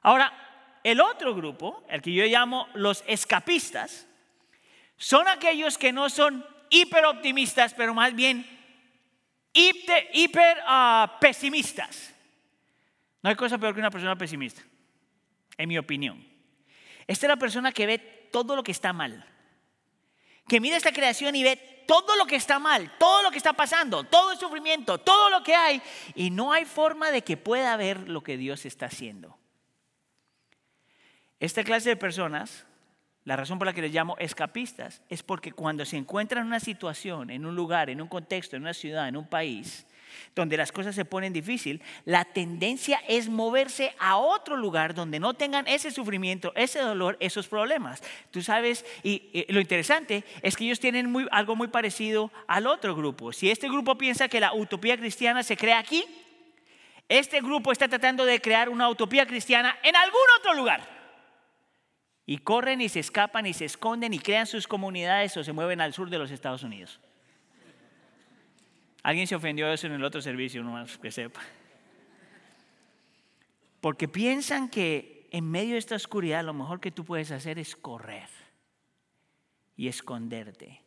Ahora, 0.00 0.32
el 0.82 1.02
otro 1.02 1.34
grupo, 1.34 1.84
el 1.90 2.00
que 2.00 2.14
yo 2.14 2.24
llamo 2.24 2.66
los 2.72 3.04
escapistas, 3.06 4.06
son 4.96 5.28
aquellos 5.28 5.76
que 5.76 5.92
no 5.92 6.08
son 6.08 6.46
hiper 6.70 7.04
optimistas, 7.04 7.74
pero 7.74 7.92
más 7.92 8.14
bien 8.14 8.46
hiper, 9.52 10.58
ah, 10.66 11.18
pesimistas. 11.20 12.14
No 13.22 13.28
hay 13.28 13.36
cosa 13.36 13.58
peor 13.58 13.74
que 13.74 13.80
una 13.80 13.90
persona 13.90 14.16
pesimista, 14.16 14.62
en 15.58 15.68
mi 15.68 15.76
opinión. 15.76 16.26
Esta 17.06 17.26
es 17.26 17.28
la 17.28 17.36
persona 17.36 17.70
que 17.70 17.86
ve 17.86 17.98
todo 18.32 18.56
lo 18.56 18.62
que 18.62 18.72
está 18.72 18.94
mal 18.94 19.26
que 20.46 20.60
mira 20.60 20.76
esta 20.76 20.92
creación 20.92 21.34
y 21.36 21.42
ve 21.42 21.84
todo 21.86 22.16
lo 22.16 22.26
que 22.26 22.36
está 22.36 22.58
mal, 22.58 22.90
todo 22.98 23.22
lo 23.22 23.30
que 23.30 23.38
está 23.38 23.52
pasando, 23.52 24.04
todo 24.04 24.32
el 24.32 24.38
sufrimiento, 24.38 24.98
todo 24.98 25.30
lo 25.30 25.42
que 25.42 25.54
hay, 25.54 25.82
y 26.14 26.30
no 26.30 26.52
hay 26.52 26.64
forma 26.64 27.10
de 27.10 27.22
que 27.22 27.36
pueda 27.36 27.76
ver 27.76 28.08
lo 28.08 28.22
que 28.22 28.36
Dios 28.36 28.64
está 28.66 28.86
haciendo. 28.86 29.36
Esta 31.40 31.64
clase 31.64 31.90
de 31.90 31.96
personas, 31.96 32.64
la 33.24 33.36
razón 33.36 33.58
por 33.58 33.66
la 33.66 33.72
que 33.72 33.82
les 33.82 33.92
llamo 33.92 34.16
escapistas, 34.18 35.02
es 35.08 35.22
porque 35.22 35.52
cuando 35.52 35.84
se 35.84 35.96
encuentran 35.96 36.42
en 36.42 36.48
una 36.48 36.60
situación, 36.60 37.30
en 37.30 37.44
un 37.44 37.54
lugar, 37.54 37.90
en 37.90 38.00
un 38.00 38.08
contexto, 38.08 38.56
en 38.56 38.62
una 38.62 38.74
ciudad, 38.74 39.08
en 39.08 39.16
un 39.16 39.26
país, 39.26 39.86
donde 40.34 40.56
las 40.56 40.72
cosas 40.72 40.94
se 40.94 41.04
ponen 41.04 41.32
difícil, 41.32 41.82
la 42.04 42.24
tendencia 42.24 43.00
es 43.08 43.28
moverse 43.28 43.94
a 43.98 44.16
otro 44.16 44.56
lugar 44.56 44.94
donde 44.94 45.20
no 45.20 45.34
tengan 45.34 45.66
ese 45.66 45.90
sufrimiento, 45.90 46.52
ese 46.56 46.80
dolor, 46.80 47.16
esos 47.20 47.48
problemas. 47.48 48.02
Tú 48.30 48.42
sabes, 48.42 48.84
y, 49.02 49.44
lo 49.48 49.60
interesante 49.60 50.24
es 50.42 50.56
que 50.56 50.64
ellos 50.64 50.80
tienen 50.80 51.14
algo 51.30 51.56
muy 51.56 51.68
parecido 51.68 52.30
al 52.46 52.66
otro 52.66 52.94
grupo. 52.94 53.32
Si 53.32 53.50
este 53.50 53.68
grupo 53.68 53.96
piensa 53.96 54.28
que 54.28 54.40
la 54.40 54.54
utopía 54.54 54.96
cristiana 54.96 55.42
se 55.42 55.56
crea 55.56 55.78
aquí, 55.78 56.04
este 57.08 57.40
grupo 57.40 57.72
está 57.72 57.88
tratando 57.88 58.24
de 58.24 58.40
crear 58.40 58.68
una 58.68 58.88
utopía 58.88 59.26
cristiana 59.26 59.76
en 59.82 59.94
algún 59.94 60.20
otro 60.38 60.54
lugar. 60.54 60.94
Y 62.26 62.38
corren 62.38 62.80
y 62.80 62.88
se 62.88 63.00
escapan 63.00 63.46
y 63.46 63.52
se 63.52 63.66
esconden 63.66 64.14
y 64.14 64.18
crean 64.18 64.46
sus 64.46 64.66
comunidades 64.66 65.36
o 65.36 65.44
se 65.44 65.52
mueven 65.52 65.80
al 65.80 65.92
sur 65.92 66.08
de 66.08 66.18
los 66.18 66.30
Estados 66.30 66.62
Unidos. 66.62 67.00
Alguien 69.04 69.26
se 69.26 69.34
ofendió 69.34 69.68
de 69.68 69.74
eso 69.74 69.86
en 69.86 69.92
el 69.92 70.02
otro 70.02 70.22
servicio, 70.22 70.62
nomás 70.62 70.96
que 70.96 71.12
sepa. 71.12 71.42
Porque 73.82 74.08
piensan 74.08 74.70
que 74.70 75.28
en 75.30 75.44
medio 75.50 75.72
de 75.74 75.78
esta 75.78 75.94
oscuridad 75.94 76.42
lo 76.42 76.54
mejor 76.54 76.80
que 76.80 76.90
tú 76.90 77.04
puedes 77.04 77.30
hacer 77.30 77.58
es 77.58 77.76
correr 77.76 78.30
y 79.76 79.88
esconderte. 79.88 80.80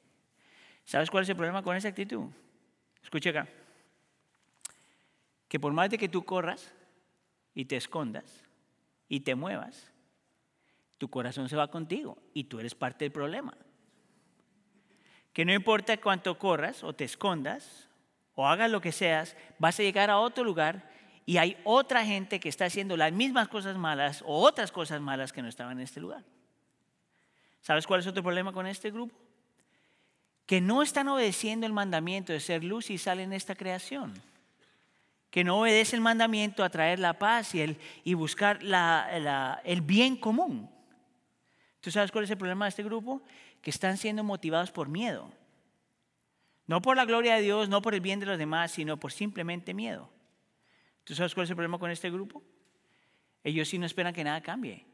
¿Sabes 0.83 1.11
cuál 1.11 1.23
es 1.23 1.29
el 1.29 1.35
problema 1.35 1.61
con 1.61 1.75
esa 1.75 1.89
actitud? 1.89 2.25
Escucha 3.03 3.29
acá. 3.29 3.47
Que 5.47 5.59
por 5.59 5.73
más 5.73 5.91
de 5.91 5.99
que 5.99 6.09
tú 6.09 6.25
corras 6.25 6.73
y 7.53 7.65
te 7.65 7.77
escondas 7.77 8.43
y 9.07 9.19
te 9.19 9.35
muevas, 9.35 9.91
tu 10.97 11.07
corazón 11.07 11.49
se 11.49 11.55
va 11.55 11.69
contigo 11.69 12.17
y 12.33 12.45
tú 12.45 12.59
eres 12.59 12.73
parte 12.73 13.05
del 13.05 13.11
problema. 13.11 13.55
Que 15.33 15.45
no 15.45 15.53
importa 15.53 15.97
cuánto 15.97 16.39
corras 16.39 16.83
o 16.83 16.93
te 16.93 17.03
escondas 17.03 17.87
o 18.37 18.45
hagas 18.47 18.69
lo 18.69 18.81
que 18.81 18.91
seas, 18.91 19.35
vas 19.57 19.79
a 19.79 19.83
llegar 19.83 20.11
a 20.11 20.19
otro 20.19 20.43
lugar 20.43 20.87
y 21.25 21.37
hay 21.37 21.57
otra 21.63 22.05
gente 22.05 22.39
que 22.39 22.49
está 22.49 22.65
haciendo 22.65 22.95
las 22.95 23.11
mismas 23.11 23.47
cosas 23.47 23.75
malas 23.77 24.23
o 24.27 24.43
otras 24.43 24.71
cosas 24.71 25.01
malas 25.01 25.33
que 25.33 25.41
no 25.41 25.49
estaban 25.49 25.79
en 25.79 25.83
este 25.83 25.99
lugar. 25.99 26.23
¿Sabes 27.63 27.87
cuál 27.87 28.01
es 28.01 28.07
otro 28.07 28.21
problema 28.21 28.53
con 28.53 28.67
este 28.67 28.91
grupo? 28.91 29.15
Que 30.45 30.61
no 30.61 30.83
están 30.83 31.07
obedeciendo 31.07 31.65
el 31.65 31.73
mandamiento 31.73 32.31
de 32.31 32.39
ser 32.39 32.63
luz 32.63 32.91
y 32.91 32.99
sal 32.99 33.19
en 33.19 33.33
esta 33.33 33.55
creación. 33.55 34.13
Que 35.31 35.43
no 35.43 35.61
obedecen 35.61 35.97
el 35.97 36.03
mandamiento 36.03 36.63
a 36.63 36.69
traer 36.69 36.99
la 36.99 37.17
paz 37.17 37.55
y, 37.55 37.61
el, 37.61 37.79
y 38.03 38.13
buscar 38.13 38.59
el 39.63 39.81
bien 39.81 40.15
común. 40.15 40.69
¿Tú 41.81 41.89
sabes 41.89 42.11
cuál 42.11 42.25
es 42.25 42.29
el 42.29 42.37
problema 42.37 42.65
de 42.65 42.69
este 42.69 42.83
grupo? 42.83 43.19
Que 43.63 43.71
están 43.71 43.97
siendo 43.97 44.23
motivados 44.23 44.71
por 44.71 44.89
miedo. 44.89 45.27
No 46.67 46.81
por 46.81 46.95
la 46.97 47.05
gloria 47.05 47.35
de 47.35 47.41
Dios, 47.41 47.69
no 47.69 47.81
por 47.81 47.93
el 47.93 48.01
bien 48.01 48.19
de 48.19 48.25
los 48.25 48.37
demás, 48.37 48.71
sino 48.71 48.97
por 48.97 49.11
simplemente 49.11 49.73
miedo. 49.73 50.11
¿Tú 51.03 51.15
sabes 51.15 51.33
cuál 51.33 51.45
es 51.45 51.49
el 51.49 51.55
problema 51.55 51.79
con 51.79 51.89
este 51.89 52.11
grupo? 52.11 52.43
ellos 53.47 53.69
sí 53.69 53.77
no 53.77 53.85
esperan 53.85 54.13
que 54.13 54.23
nada 54.23 54.41
cambie. 54.41 54.85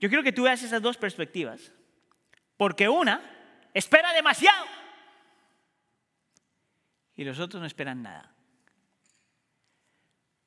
Yo 0.00 0.08
quiero 0.08 0.24
que 0.24 0.32
tú 0.32 0.42
veas 0.42 0.62
esas 0.62 0.82
dos 0.82 0.96
perspectivas, 0.96 1.72
porque 2.56 2.88
una 2.88 3.22
espera 3.72 4.12
demasiado 4.12 4.66
y 7.14 7.22
los 7.22 7.38
otros 7.38 7.60
no 7.60 7.66
esperan 7.66 8.02
nada. 8.02 8.34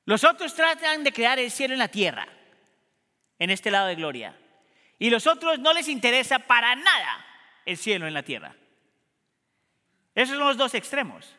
Los 0.03 0.25
otros 0.25 0.53
tratan 0.53 1.03
de 1.05 1.13
crear 1.13 1.39
el 1.39 1.50
cielo 1.50 1.74
en 1.74 1.79
la 1.79 1.88
tierra, 1.88 2.27
en 3.39 3.50
este 3.50 3.72
lado 3.72 3.88
de 3.88 3.96
gloria, 3.96 4.38
y 5.00 5.10
los 5.10 5.25
otros 5.25 5.58
no 5.60 5.74
les 5.74 5.88
interesa 5.88 6.39
para 6.39 6.75
nada 6.75 7.25
el 7.65 7.77
cielo 7.77 8.08
en 8.08 8.13
la 8.13 8.24
tierra. 8.24 8.55
Esos 10.15 10.38
son 10.38 10.48
los 10.48 10.57
dos 10.57 10.74
extremos. 10.74 11.36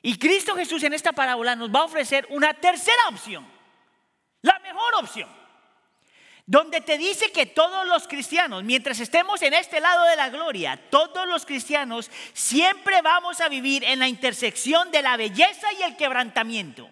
Y 0.00 0.18
Cristo 0.18 0.54
Jesús 0.54 0.82
en 0.84 0.92
esta 0.92 1.12
parábola 1.12 1.56
nos 1.56 1.74
va 1.74 1.80
a 1.80 1.84
ofrecer 1.84 2.26
una 2.30 2.54
tercera 2.54 3.08
opción, 3.08 3.46
la 4.40 4.58
mejor 4.60 4.94
opción, 5.00 5.28
donde 6.46 6.80
te 6.80 6.96
dice 6.96 7.32
que 7.32 7.44
todos 7.46 7.84
los 7.88 8.06
cristianos, 8.06 8.62
mientras 8.62 9.00
estemos 9.00 9.42
en 9.42 9.52
este 9.52 9.80
lado 9.80 10.04
de 10.04 10.14
la 10.14 10.30
gloria, 10.30 10.80
todos 10.90 11.26
los 11.26 11.44
cristianos 11.44 12.08
siempre 12.32 13.02
vamos 13.02 13.40
a 13.40 13.48
vivir 13.48 13.82
en 13.82 13.98
la 13.98 14.06
intersección 14.06 14.92
de 14.92 15.02
la 15.02 15.16
belleza 15.16 15.66
y 15.72 15.82
el 15.82 15.96
quebrantamiento 15.96 16.88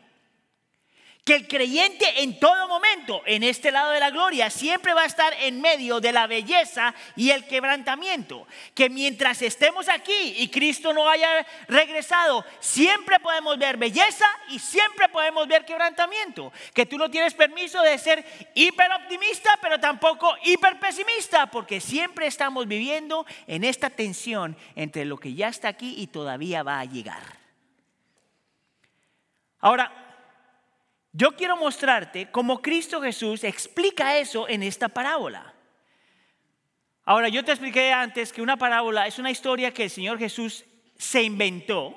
que 1.25 1.35
el 1.35 1.49
creyente 1.49 2.23
en 2.23 2.39
todo 2.39 2.69
momento, 2.69 3.23
en 3.25 3.43
este 3.43 3.73
lado 3.73 3.93
de 3.93 4.01
la 4.01 4.11
gloria, 4.11 4.51
siempre 4.51 4.93
va 4.93 5.03
a 5.03 5.07
estar 5.07 5.33
en 5.41 5.59
medio 5.59 5.99
de 5.99 6.13
la 6.13 6.27
belleza 6.27 6.95
y 7.17 7.31
el 7.31 7.47
quebrantamiento. 7.47 8.47
Que 8.75 8.91
mientras 8.91 9.41
estemos 9.41 9.89
aquí 9.89 10.35
y 10.37 10.49
Cristo 10.49 10.93
no 10.93 11.09
haya 11.09 11.47
regresado, 11.67 12.45
siempre 12.61 13.19
podemos 13.21 13.57
ver 13.57 13.79
belleza 13.79 14.27
y 14.49 14.59
siempre 14.59 15.09
podemos 15.09 15.49
ver 15.49 15.65
quebrantamiento. 15.65 16.53
Que 16.75 16.85
tú 16.85 16.99
no 16.99 17.11
tienes 17.11 17.33
permiso 17.33 17.81
de 17.81 17.97
ser 17.97 18.23
hiper 18.53 18.93
optimista, 18.93 19.59
pero 19.63 19.81
tampoco 19.81 20.31
hiper 20.45 20.79
pesimista, 20.79 21.47
porque 21.47 21.81
siempre 21.81 22.27
estamos 22.27 22.69
viviendo 22.69 23.25
en 23.47 23.65
esta 23.65 23.89
tensión 23.89 24.59
entre 24.77 25.07
lo 25.07 25.17
que 25.17 25.33
ya 25.33 25.49
está 25.49 25.69
aquí 25.69 25.95
y 25.97 26.09
todavía 26.09 26.63
va 26.63 26.81
a 26.81 26.85
llegar. 26.85 27.23
Ahora, 29.61 30.04
yo 31.17 31.37
quiero 31.37 31.57
mostrarte 31.57 32.29
cómo 32.33 32.61
Cristo 32.61 33.01
Jesús 33.01 33.45
explica 33.45 34.19
eso 34.19 34.49
en 34.49 34.65
esta 34.65 34.89
parábola. 34.89 35.55
Ahora, 37.05 37.29
yo 37.29 37.45
te 37.45 37.53
expliqué 37.53 37.93
antes 37.93 38.33
que 38.33 38.43
una 38.43 38.57
parábola 38.57 39.07
es 39.07 39.21
una 39.21 39.31
historia 39.31 39.73
que 39.73 39.85
el 39.85 39.91
Señor 39.91 40.19
Jesús 40.19 40.65
se 40.99 41.23
inventó, 41.23 41.97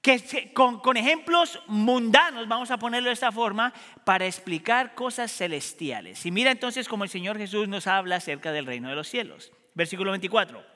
que 0.00 0.52
con, 0.52 0.80
con, 0.80 0.96
ejemplos 0.96 1.60
mundanos, 1.68 2.48
vamos 2.48 2.72
a 2.72 2.76
ponerlo 2.76 3.08
de 3.08 3.14
esta 3.14 3.30
forma, 3.30 3.72
para 4.04 4.26
explicar 4.26 4.96
cosas 4.96 5.30
celestiales. 5.30 6.26
Y 6.26 6.32
mira 6.32 6.50
entonces 6.50 6.88
cómo 6.88 7.04
el 7.04 7.10
Señor 7.10 7.38
Jesús 7.38 7.68
nos 7.68 7.86
habla 7.86 8.16
acerca 8.16 8.50
del 8.50 8.66
reino 8.66 8.88
de 8.88 8.96
los 8.96 9.08
cielos. 9.08 9.52
Versículo 9.74 10.10
24. 10.10 10.71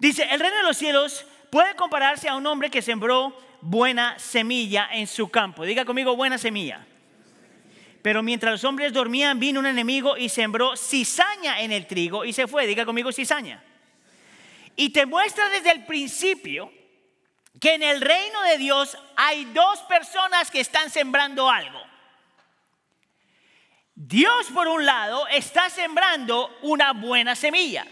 Dice, 0.00 0.26
el 0.30 0.40
reino 0.40 0.56
de 0.56 0.62
los 0.62 0.78
cielos 0.78 1.26
puede 1.50 1.76
compararse 1.76 2.26
a 2.26 2.34
un 2.34 2.46
hombre 2.46 2.70
que 2.70 2.80
sembró 2.80 3.36
buena 3.60 4.18
semilla 4.18 4.88
en 4.92 5.06
su 5.06 5.30
campo. 5.30 5.64
Diga 5.64 5.84
conmigo 5.84 6.16
buena 6.16 6.38
semilla. 6.38 6.86
Pero 8.00 8.22
mientras 8.22 8.52
los 8.52 8.64
hombres 8.64 8.94
dormían, 8.94 9.38
vino 9.38 9.60
un 9.60 9.66
enemigo 9.66 10.16
y 10.16 10.30
sembró 10.30 10.74
cizaña 10.74 11.60
en 11.60 11.70
el 11.70 11.86
trigo 11.86 12.24
y 12.24 12.32
se 12.32 12.46
fue. 12.46 12.66
Diga 12.66 12.86
conmigo 12.86 13.12
cizaña. 13.12 13.62
Y 14.74 14.88
te 14.88 15.04
muestra 15.04 15.50
desde 15.50 15.70
el 15.72 15.84
principio 15.84 16.72
que 17.60 17.74
en 17.74 17.82
el 17.82 18.00
reino 18.00 18.40
de 18.40 18.56
Dios 18.56 18.96
hay 19.16 19.44
dos 19.52 19.80
personas 19.80 20.50
que 20.50 20.60
están 20.60 20.88
sembrando 20.88 21.50
algo. 21.50 21.78
Dios 23.94 24.46
por 24.54 24.66
un 24.66 24.86
lado 24.86 25.28
está 25.28 25.68
sembrando 25.68 26.56
una 26.62 26.94
buena 26.94 27.36
semilla 27.36 27.86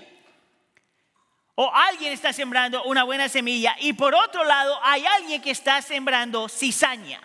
o 1.61 1.75
alguien 1.75 2.13
está 2.13 2.33
sembrando 2.33 2.85
una 2.85 3.03
buena 3.03 3.29
semilla 3.29 3.75
y 3.81 3.93
por 3.93 4.15
otro 4.15 4.45
lado 4.45 4.79
hay 4.85 5.05
alguien 5.05 5.43
que 5.43 5.51
está 5.51 5.83
sembrando 5.83 6.49
cizaña. 6.49 7.21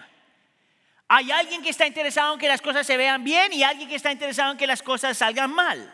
Hay 1.08 1.32
alguien 1.32 1.62
que 1.62 1.70
está 1.70 1.86
interesado 1.86 2.34
en 2.34 2.40
que 2.40 2.48
las 2.48 2.60
cosas 2.60 2.88
se 2.88 2.98
vean 2.98 3.24
bien 3.24 3.54
y 3.54 3.62
alguien 3.62 3.88
que 3.88 3.94
está 3.94 4.12
interesado 4.12 4.52
en 4.52 4.58
que 4.58 4.66
las 4.66 4.82
cosas 4.82 5.20
salgan 5.20 5.54
mal. 5.54 5.94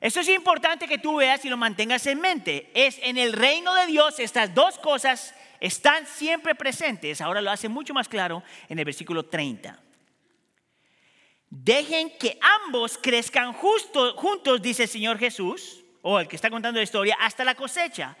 Eso 0.00 0.18
es 0.18 0.28
importante 0.30 0.88
que 0.88 0.98
tú 0.98 1.18
veas 1.18 1.44
y 1.44 1.48
lo 1.48 1.56
mantengas 1.56 2.04
en 2.08 2.20
mente. 2.20 2.72
Es 2.74 2.98
en 3.04 3.16
el 3.16 3.32
reino 3.32 3.72
de 3.74 3.86
Dios 3.86 4.18
estas 4.18 4.52
dos 4.52 4.76
cosas 4.76 5.32
están 5.60 6.08
siempre 6.08 6.56
presentes. 6.56 7.20
Ahora 7.20 7.40
lo 7.40 7.52
hace 7.52 7.68
mucho 7.68 7.94
más 7.94 8.08
claro 8.08 8.42
en 8.68 8.80
el 8.80 8.84
versículo 8.84 9.26
30. 9.26 9.78
Dejen 11.48 12.18
que 12.18 12.36
ambos 12.66 12.98
crezcan 12.98 13.52
juntos, 13.52 14.60
dice 14.60 14.82
el 14.82 14.88
Señor 14.88 15.20
Jesús 15.20 15.79
o 16.02 16.18
el 16.18 16.28
que 16.28 16.36
está 16.36 16.50
contando 16.50 16.78
la 16.78 16.84
historia, 16.84 17.16
hasta 17.20 17.44
la 17.44 17.54
cosecha. 17.54 18.16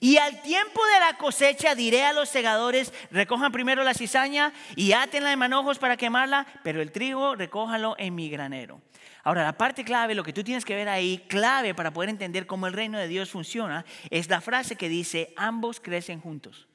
Y 0.00 0.16
al 0.16 0.42
tiempo 0.42 0.84
de 0.84 1.00
la 1.00 1.16
cosecha 1.16 1.74
diré 1.74 2.04
a 2.04 2.12
los 2.12 2.28
segadores, 2.28 2.92
recojan 3.10 3.52
primero 3.52 3.84
la 3.84 3.94
cizaña 3.94 4.52
y 4.74 4.92
átenla 4.92 5.30
de 5.30 5.36
manojos 5.36 5.78
para 5.78 5.96
quemarla, 5.96 6.46
pero 6.64 6.82
el 6.82 6.92
trigo 6.92 7.36
recójalo 7.36 7.94
en 7.98 8.14
mi 8.14 8.28
granero. 8.30 8.80
Ahora, 9.22 9.44
la 9.44 9.52
parte 9.52 9.84
clave, 9.84 10.14
lo 10.14 10.24
que 10.24 10.32
tú 10.32 10.42
tienes 10.42 10.64
que 10.64 10.74
ver 10.74 10.88
ahí, 10.88 11.24
clave 11.28 11.74
para 11.74 11.92
poder 11.92 12.08
entender 12.08 12.46
cómo 12.46 12.66
el 12.66 12.72
reino 12.72 12.98
de 12.98 13.06
Dios 13.06 13.30
funciona, 13.30 13.84
es 14.08 14.28
la 14.28 14.40
frase 14.40 14.76
que 14.76 14.88
dice, 14.88 15.32
ambos 15.36 15.78
crecen 15.78 16.20
juntos. 16.20 16.66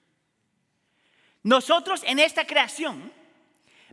Nosotros 1.41 2.01
en 2.05 2.19
esta 2.19 2.45
creación 2.45 3.11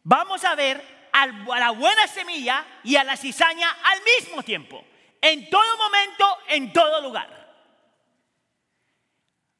vamos 0.02 0.45
a 0.45 0.54
ver 0.54 0.83
a 1.12 1.26
la 1.26 1.71
buena 1.71 2.07
semilla 2.07 2.64
y 2.85 2.97
a 2.97 3.04
la 3.04 3.16
cizaña 3.16 3.69
al 3.71 3.99
mismo 4.19 4.42
tiempo 4.42 4.85
en 5.22 5.48
todo 5.48 5.76
momento, 5.78 6.24
en 6.48 6.72
todo 6.72 7.00
lugar. 7.00 7.42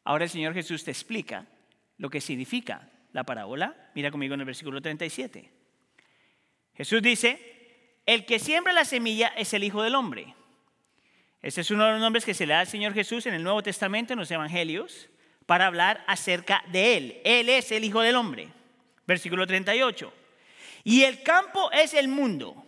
Ahora 0.05 0.25
el 0.25 0.31
Señor 0.31 0.53
Jesús 0.53 0.85
te 0.85 0.91
explica 0.91 1.47
lo 1.99 2.11
que 2.11 2.21
significa 2.21 2.91
la 3.13 3.25
parábola. 3.25 3.91
Mira 3.95 4.11
conmigo 4.11 4.35
en 4.35 4.41
el 4.41 4.47
versículo 4.47 4.83
37. 4.83 5.51
Jesús 6.75 7.01
dice, 7.01 8.01
el 8.05 8.27
que 8.27 8.39
siembra 8.39 8.73
la 8.73 8.85
semilla 8.85 9.29
es 9.29 9.55
el 9.55 9.63
Hijo 9.63 9.83
del 9.83 9.95
Hombre. 9.95 10.35
Ese 11.41 11.61
es 11.61 11.71
uno 11.71 11.87
de 11.87 11.93
los 11.93 12.01
nombres 12.01 12.25
que 12.25 12.35
se 12.35 12.47
le 12.47 12.55
da 12.55 12.61
al 12.61 12.67
Señor 12.67 12.95
Jesús 12.95 13.27
en 13.27 13.35
el 13.35 13.43
Nuevo 13.43 13.63
Testamento, 13.63 14.13
en 14.13 14.19
los 14.19 14.31
Evangelios, 14.31 15.09
para 15.47 15.67
hablar 15.67 16.05
acerca 16.07 16.65
de 16.73 16.97
Él. 16.97 17.21
Él 17.25 17.49
es 17.49 17.71
el 17.71 17.85
Hijo 17.85 18.01
del 18.01 18.17
Hombre. 18.17 18.49
Versículo 19.07 19.47
38. 19.47 20.13
Y 20.85 21.05
el 21.05 21.23
campo 21.23 21.71
es 21.73 21.95
el 21.95 22.09
mundo. 22.09 22.65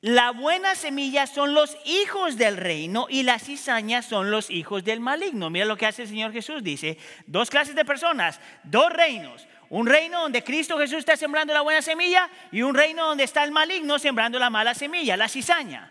La 0.00 0.30
buena 0.30 0.76
semilla 0.76 1.26
son 1.26 1.54
los 1.54 1.76
hijos 1.84 2.36
del 2.36 2.56
reino 2.56 3.06
y 3.10 3.24
las 3.24 3.42
cizañas 3.42 4.06
son 4.06 4.30
los 4.30 4.48
hijos 4.48 4.84
del 4.84 5.00
maligno. 5.00 5.50
Mira 5.50 5.64
lo 5.64 5.76
que 5.76 5.86
hace 5.86 6.02
el 6.02 6.08
Señor 6.08 6.32
Jesús. 6.32 6.62
Dice, 6.62 6.96
dos 7.26 7.50
clases 7.50 7.74
de 7.74 7.84
personas, 7.84 8.38
dos 8.62 8.92
reinos. 8.92 9.48
Un 9.70 9.88
reino 9.88 10.22
donde 10.22 10.44
Cristo 10.44 10.78
Jesús 10.78 11.00
está 11.00 11.16
sembrando 11.16 11.52
la 11.52 11.62
buena 11.62 11.82
semilla 11.82 12.30
y 12.52 12.62
un 12.62 12.76
reino 12.76 13.06
donde 13.06 13.24
está 13.24 13.42
el 13.42 13.50
maligno 13.50 13.98
sembrando 13.98 14.38
la 14.38 14.50
mala 14.50 14.72
semilla, 14.72 15.16
la 15.16 15.28
cizaña. 15.28 15.90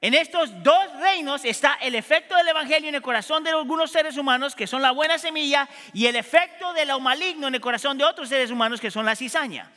En 0.00 0.14
estos 0.14 0.50
dos 0.64 1.00
reinos 1.00 1.44
está 1.44 1.78
el 1.80 1.94
efecto 1.94 2.36
del 2.36 2.48
Evangelio 2.48 2.88
en 2.88 2.96
el 2.96 3.02
corazón 3.02 3.44
de 3.44 3.50
algunos 3.50 3.90
seres 3.92 4.18
humanos, 4.18 4.56
que 4.56 4.66
son 4.66 4.82
la 4.82 4.90
buena 4.90 5.16
semilla, 5.16 5.68
y 5.94 6.06
el 6.06 6.16
efecto 6.16 6.74
de 6.74 6.84
lo 6.84 6.98
maligno 7.00 7.46
en 7.48 7.54
el 7.54 7.60
corazón 7.60 7.96
de 7.96 8.04
otros 8.04 8.28
seres 8.28 8.50
humanos, 8.50 8.80
que 8.80 8.90
son 8.90 9.06
la 9.06 9.16
cizaña. 9.16 9.70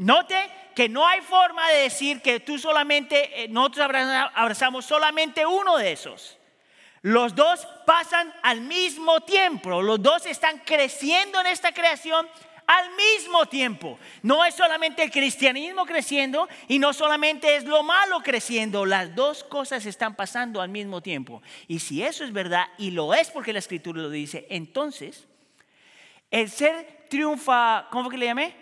Note 0.00 0.34
que 0.74 0.88
no 0.88 1.06
hay 1.06 1.20
forma 1.20 1.68
de 1.68 1.82
decir 1.82 2.22
que 2.22 2.40
tú 2.40 2.58
solamente, 2.58 3.44
eh, 3.44 3.48
nosotros 3.48 3.86
abrazamos 4.34 4.86
solamente 4.86 5.44
uno 5.44 5.76
de 5.76 5.92
esos. 5.92 6.38
Los 7.02 7.34
dos 7.34 7.68
pasan 7.84 8.32
al 8.42 8.62
mismo 8.62 9.20
tiempo, 9.20 9.82
los 9.82 10.02
dos 10.02 10.24
están 10.24 10.62
creciendo 10.64 11.38
en 11.40 11.48
esta 11.48 11.72
creación 11.72 12.26
al 12.66 12.86
mismo 12.92 13.44
tiempo. 13.44 13.98
No 14.22 14.42
es 14.42 14.54
solamente 14.54 15.02
el 15.02 15.10
cristianismo 15.10 15.84
creciendo 15.84 16.48
y 16.66 16.78
no 16.78 16.94
solamente 16.94 17.56
es 17.56 17.64
lo 17.64 17.82
malo 17.82 18.22
creciendo, 18.22 18.86
las 18.86 19.14
dos 19.14 19.44
cosas 19.44 19.84
están 19.84 20.14
pasando 20.14 20.62
al 20.62 20.70
mismo 20.70 21.02
tiempo. 21.02 21.42
Y 21.68 21.80
si 21.80 22.02
eso 22.02 22.24
es 22.24 22.32
verdad, 22.32 22.68
y 22.78 22.92
lo 22.92 23.12
es 23.12 23.30
porque 23.30 23.52
la 23.52 23.58
escritura 23.58 24.00
lo 24.00 24.08
dice, 24.08 24.46
entonces 24.48 25.26
el 26.30 26.48
ser 26.48 27.04
triunfa, 27.10 27.88
¿cómo 27.90 28.08
que 28.08 28.16
le 28.16 28.24
llamé? 28.24 28.59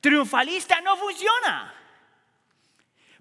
Triunfalista 0.00 0.80
no 0.80 0.96
funciona. 0.96 1.74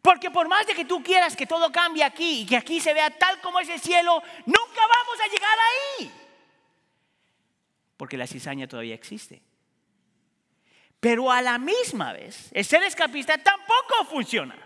Porque 0.02 0.32
por 0.32 0.48
más 0.48 0.66
de 0.66 0.74
que 0.74 0.86
tú 0.86 1.04
quieras 1.04 1.36
que 1.36 1.46
todo 1.46 1.72
cambie 1.72 2.04
aquí 2.04 2.42
y 2.42 2.46
que 2.46 2.58
aquí 2.58 2.80
se 2.80 2.94
vea 2.94 3.10
tal 3.10 3.40
como 3.42 3.60
es 3.60 3.70
el 3.70 3.80
cielo, 3.80 4.22
nunca 4.46 4.82
vamos 4.82 5.20
a 5.24 5.32
llegar 5.32 5.58
ahí. 5.60 6.12
Porque 7.98 8.18
la 8.18 8.28
cizaña 8.28 8.68
todavía 8.68 8.96
existe. 8.96 9.42
Pero 11.00 11.32
a 11.32 11.42
la 11.42 11.58
misma 11.58 12.14
vez, 12.14 12.50
el 12.54 12.64
ser 12.64 12.84
escapista 12.84 13.38
tampoco 13.38 14.06
funciona. 14.10 14.58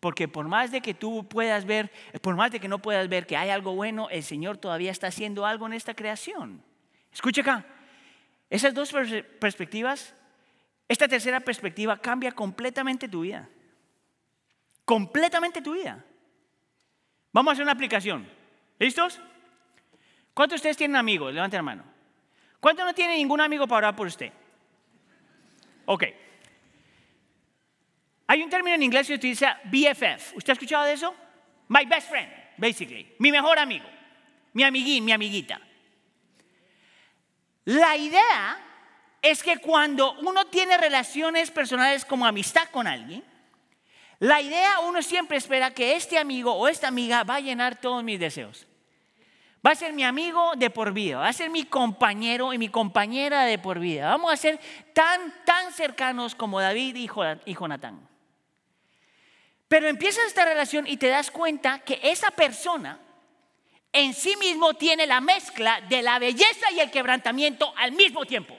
Porque 0.00 0.28
por 0.28 0.46
más 0.46 0.70
de 0.70 0.80
que 0.80 0.94
tú 0.94 1.28
puedas 1.28 1.64
ver, 1.64 1.90
por 2.20 2.36
más 2.36 2.52
de 2.52 2.60
que 2.60 2.68
no 2.68 2.80
puedas 2.80 3.08
ver 3.08 3.26
que 3.26 3.36
hay 3.36 3.50
algo 3.50 3.74
bueno, 3.74 4.08
el 4.10 4.22
Señor 4.22 4.58
todavía 4.58 4.92
está 4.92 5.08
haciendo 5.08 5.44
algo 5.44 5.66
en 5.66 5.72
esta 5.72 5.94
creación. 5.94 6.62
Escucha 7.12 7.40
acá, 7.40 7.66
esas 8.48 8.74
dos 8.74 8.92
perspectivas 9.40 10.14
Esta 10.88 11.06
tercera 11.06 11.40
perspectiva 11.40 11.98
cambia 11.98 12.32
completamente 12.32 13.08
tu 13.08 13.20
vida. 13.20 13.48
Completamente 14.84 15.60
tu 15.60 15.74
vida. 15.74 16.02
Vamos 17.30 17.50
a 17.50 17.52
hacer 17.52 17.62
una 17.62 17.72
aplicación. 17.72 18.26
¿Listos? 18.78 19.20
¿Cuántos 20.32 20.54
de 20.54 20.56
ustedes 20.56 20.76
tienen 20.78 20.96
amigos? 20.96 21.34
Levanten 21.34 21.58
la 21.58 21.62
mano. 21.62 21.84
¿Cuántos 22.58 22.86
no 22.86 22.94
tienen 22.94 23.18
ningún 23.18 23.40
amigo 23.40 23.68
para 23.68 23.88
orar 23.88 23.96
por 23.96 24.06
usted? 24.06 24.32
Ok. 25.84 26.04
Hay 28.26 28.42
un 28.42 28.50
término 28.50 28.74
en 28.74 28.82
inglés 28.82 29.06
que 29.06 29.14
utiliza 29.14 29.60
BFF. 29.64 30.36
¿Usted 30.36 30.50
ha 30.50 30.52
escuchado 30.52 30.84
de 30.84 30.94
eso? 30.94 31.14
My 31.68 31.84
best 31.84 32.08
friend, 32.08 32.30
basically. 32.56 33.14
Mi 33.18 33.30
mejor 33.30 33.58
amigo. 33.58 33.86
Mi 34.54 34.64
amiguín, 34.64 35.04
mi 35.04 35.12
amiguita. 35.12 35.60
La 37.64 37.96
idea 37.96 38.67
es 39.22 39.42
que 39.42 39.58
cuando 39.58 40.14
uno 40.20 40.46
tiene 40.46 40.76
relaciones 40.76 41.50
personales 41.50 42.04
como 42.04 42.26
amistad 42.26 42.68
con 42.70 42.86
alguien, 42.86 43.24
la 44.20 44.40
idea 44.40 44.80
uno 44.80 45.02
siempre 45.02 45.36
espera 45.36 45.72
que 45.72 45.96
este 45.96 46.18
amigo 46.18 46.52
o 46.52 46.68
esta 46.68 46.88
amiga 46.88 47.24
va 47.24 47.36
a 47.36 47.40
llenar 47.40 47.80
todos 47.80 48.02
mis 48.02 48.18
deseos. 48.18 48.66
Va 49.64 49.72
a 49.72 49.76
ser 49.76 49.92
mi 49.92 50.04
amigo 50.04 50.52
de 50.56 50.70
por 50.70 50.92
vida, 50.92 51.18
va 51.18 51.28
a 51.28 51.32
ser 51.32 51.50
mi 51.50 51.64
compañero 51.64 52.52
y 52.52 52.58
mi 52.58 52.68
compañera 52.68 53.44
de 53.44 53.58
por 53.58 53.80
vida. 53.80 54.08
Vamos 54.08 54.32
a 54.32 54.36
ser 54.36 54.60
tan, 54.92 55.34
tan 55.44 55.72
cercanos 55.72 56.34
como 56.34 56.60
David 56.60 56.96
y 57.44 57.54
Jonatán. 57.54 58.08
Pero 59.66 59.88
empiezas 59.88 60.26
esta 60.26 60.44
relación 60.44 60.86
y 60.86 60.96
te 60.96 61.08
das 61.08 61.30
cuenta 61.30 61.80
que 61.80 61.98
esa 62.04 62.30
persona 62.30 63.00
en 63.92 64.14
sí 64.14 64.36
mismo 64.36 64.74
tiene 64.74 65.06
la 65.06 65.20
mezcla 65.20 65.80
de 65.88 66.02
la 66.02 66.18
belleza 66.18 66.70
y 66.72 66.80
el 66.80 66.90
quebrantamiento 66.90 67.72
al 67.76 67.92
mismo 67.92 68.24
tiempo 68.24 68.56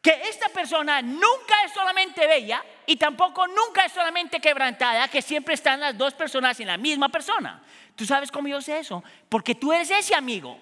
que 0.00 0.28
esta 0.28 0.48
persona 0.48 1.02
nunca 1.02 1.64
es 1.64 1.72
solamente 1.72 2.26
bella 2.26 2.64
y 2.86 2.96
tampoco 2.96 3.46
nunca 3.48 3.84
es 3.84 3.92
solamente 3.92 4.40
quebrantada, 4.40 5.08
que 5.08 5.22
siempre 5.22 5.54
están 5.54 5.80
las 5.80 5.98
dos 5.98 6.14
personas 6.14 6.58
en 6.60 6.68
la 6.68 6.76
misma 6.76 7.08
persona. 7.08 7.62
¿Tú 7.96 8.06
sabes 8.06 8.30
cómo 8.30 8.48
yo 8.48 8.60
sé 8.60 8.78
eso? 8.78 9.02
Porque 9.28 9.54
tú 9.56 9.72
eres 9.72 9.90
ese 9.90 10.14
amigo. 10.14 10.60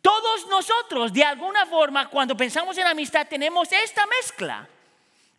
Todos 0.00 0.46
nosotros, 0.46 1.12
de 1.12 1.24
alguna 1.24 1.66
forma, 1.66 2.08
cuando 2.08 2.36
pensamos 2.36 2.78
en 2.78 2.86
amistad, 2.86 3.26
tenemos 3.26 3.70
esta 3.72 4.06
mezcla. 4.06 4.68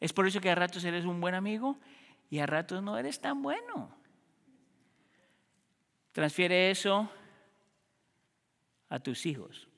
Es 0.01 0.11
por 0.11 0.27
eso 0.27 0.41
que 0.41 0.49
a 0.49 0.55
ratos 0.55 0.83
eres 0.83 1.05
un 1.05 1.21
buen 1.21 1.35
amigo 1.35 1.77
y 2.29 2.39
a 2.39 2.45
ratos 2.45 2.83
no 2.83 2.97
eres 2.97 3.21
tan 3.21 3.41
bueno. 3.41 3.89
Transfiere 6.11 6.71
eso 6.71 7.09
a 8.89 8.99
tus 8.99 9.25
hijos. 9.25 9.68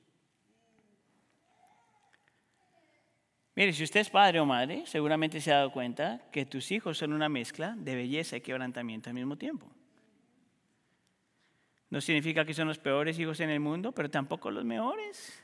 Mire, 3.54 3.72
si 3.72 3.84
usted 3.84 4.00
es 4.00 4.08
padre 4.08 4.40
o 4.40 4.46
madre, 4.46 4.84
seguramente 4.86 5.40
se 5.40 5.52
ha 5.52 5.56
dado 5.56 5.72
cuenta 5.72 6.22
que 6.30 6.46
tus 6.46 6.70
hijos 6.72 6.96
son 6.96 7.12
una 7.12 7.28
mezcla 7.28 7.74
de 7.76 7.94
belleza 7.94 8.36
y 8.36 8.40
quebrantamiento 8.40 9.10
al 9.10 9.14
mismo 9.14 9.36
tiempo. 9.36 9.70
No 11.90 12.00
significa 12.00 12.46
que 12.46 12.54
son 12.54 12.68
los 12.68 12.78
peores 12.78 13.18
hijos 13.18 13.40
en 13.40 13.50
el 13.50 13.60
mundo, 13.60 13.92
pero 13.92 14.10
tampoco 14.10 14.50
los 14.50 14.64
mejores. 14.64 15.42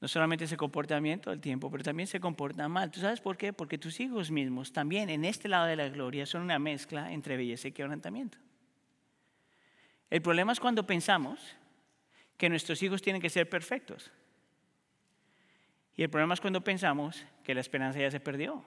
No 0.00 0.08
solamente 0.08 0.46
se 0.46 0.56
comportan 0.56 1.02
bien 1.02 1.20
todo 1.20 1.34
el 1.34 1.40
tiempo, 1.40 1.70
pero 1.70 1.84
también 1.84 2.06
se 2.06 2.18
comportan 2.18 2.70
mal. 2.70 2.90
¿Tú 2.90 2.98
sabes 2.98 3.20
por 3.20 3.36
qué? 3.36 3.52
Porque 3.52 3.76
tus 3.76 4.00
hijos 4.00 4.30
mismos 4.30 4.72
también 4.72 5.10
en 5.10 5.26
este 5.26 5.48
lado 5.48 5.66
de 5.66 5.76
la 5.76 5.90
gloria 5.90 6.24
son 6.24 6.40
una 6.40 6.58
mezcla 6.58 7.12
entre 7.12 7.36
belleza 7.36 7.68
y 7.68 7.72
quebrantamiento. 7.72 8.38
El 10.08 10.22
problema 10.22 10.52
es 10.52 10.60
cuando 10.60 10.86
pensamos 10.86 11.54
que 12.38 12.48
nuestros 12.48 12.82
hijos 12.82 13.02
tienen 13.02 13.20
que 13.20 13.30
ser 13.30 13.48
perfectos. 13.50 14.10
Y 15.96 16.02
el 16.02 16.10
problema 16.10 16.34
es 16.34 16.40
cuando 16.40 16.62
pensamos 16.62 17.24
que 17.44 17.54
la 17.54 17.60
esperanza 17.60 17.98
ya 17.98 18.10
se 18.10 18.20
perdió. 18.20 18.64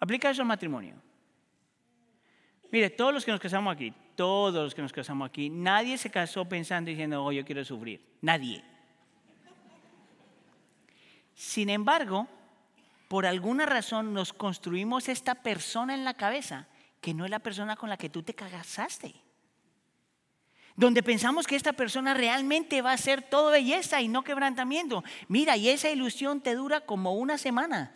Aplica 0.00 0.30
eso 0.30 0.42
al 0.42 0.48
matrimonio. 0.48 0.94
Mire, 2.70 2.90
todos 2.90 3.14
los 3.14 3.24
que 3.24 3.30
nos 3.30 3.40
casamos 3.40 3.72
aquí, 3.72 3.92
todos 4.14 4.64
los 4.64 4.74
que 4.74 4.82
nos 4.82 4.92
casamos 4.92 5.28
aquí, 5.28 5.48
nadie 5.48 5.96
se 5.96 6.10
casó 6.10 6.44
pensando 6.44 6.90
diciendo, 6.90 7.24
oh, 7.24 7.32
yo 7.32 7.44
quiero 7.44 7.64
sufrir. 7.64 8.00
Nadie. 8.20 8.62
Sin 11.34 11.70
embargo, 11.70 12.26
por 13.06 13.24
alguna 13.24 13.64
razón 13.64 14.12
nos 14.12 14.32
construimos 14.32 15.08
esta 15.08 15.36
persona 15.36 15.94
en 15.94 16.04
la 16.04 16.14
cabeza 16.14 16.66
que 17.00 17.14
no 17.14 17.24
es 17.24 17.30
la 17.30 17.38
persona 17.38 17.76
con 17.76 17.88
la 17.88 17.96
que 17.96 18.10
tú 18.10 18.22
te 18.22 18.34
cagasaste 18.34 19.14
donde 20.78 21.02
pensamos 21.02 21.48
que 21.48 21.56
esta 21.56 21.72
persona 21.72 22.14
realmente 22.14 22.82
va 22.82 22.92
a 22.92 22.96
ser 22.96 23.20
todo 23.20 23.50
belleza 23.50 24.00
y 24.00 24.06
no 24.06 24.22
quebrantamiento. 24.22 25.02
Mira, 25.26 25.56
y 25.56 25.70
esa 25.70 25.90
ilusión 25.90 26.40
te 26.40 26.54
dura 26.54 26.82
como 26.82 27.14
una 27.14 27.36
semana. 27.36 27.90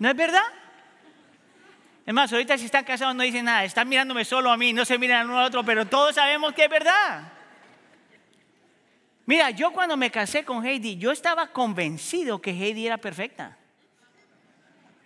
¿No 0.00 0.10
es 0.10 0.16
verdad? 0.16 0.42
Es 2.04 2.12
más, 2.12 2.32
ahorita 2.32 2.58
si 2.58 2.64
están 2.64 2.84
casados 2.84 3.14
no 3.14 3.22
dicen 3.22 3.44
nada, 3.44 3.62
están 3.62 3.88
mirándome 3.88 4.24
solo 4.24 4.50
a 4.50 4.56
mí, 4.56 4.72
no 4.72 4.84
se 4.84 4.98
miran 4.98 5.30
uno 5.30 5.38
al 5.38 5.46
otro, 5.46 5.64
pero 5.64 5.86
todos 5.86 6.16
sabemos 6.16 6.52
que 6.54 6.64
es 6.64 6.70
verdad. 6.70 7.30
Mira, 9.26 9.50
yo 9.50 9.70
cuando 9.70 9.96
me 9.96 10.10
casé 10.10 10.44
con 10.44 10.66
Heidi, 10.66 10.96
yo 10.96 11.12
estaba 11.12 11.52
convencido 11.52 12.42
que 12.42 12.50
Heidi 12.50 12.84
era 12.84 12.98
perfecta. 12.98 13.56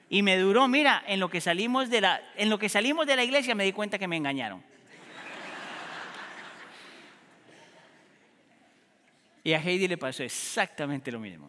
Y 0.08 0.22
me 0.22 0.38
duró, 0.38 0.66
mira, 0.66 1.04
en 1.06 1.20
lo 1.20 1.28
que 1.28 1.42
salimos 1.42 1.90
de 1.90 2.00
la, 2.00 2.22
en 2.36 2.48
lo 2.48 2.58
que 2.58 2.70
salimos 2.70 3.06
de 3.06 3.16
la 3.16 3.24
iglesia 3.24 3.54
me 3.54 3.64
di 3.64 3.72
cuenta 3.72 3.98
que 3.98 4.08
me 4.08 4.16
engañaron. 4.16 4.71
Y 9.44 9.52
a 9.52 9.58
Heidi 9.58 9.88
le 9.88 9.98
pasó 9.98 10.22
exactamente 10.22 11.10
lo 11.10 11.18
mismo. 11.18 11.48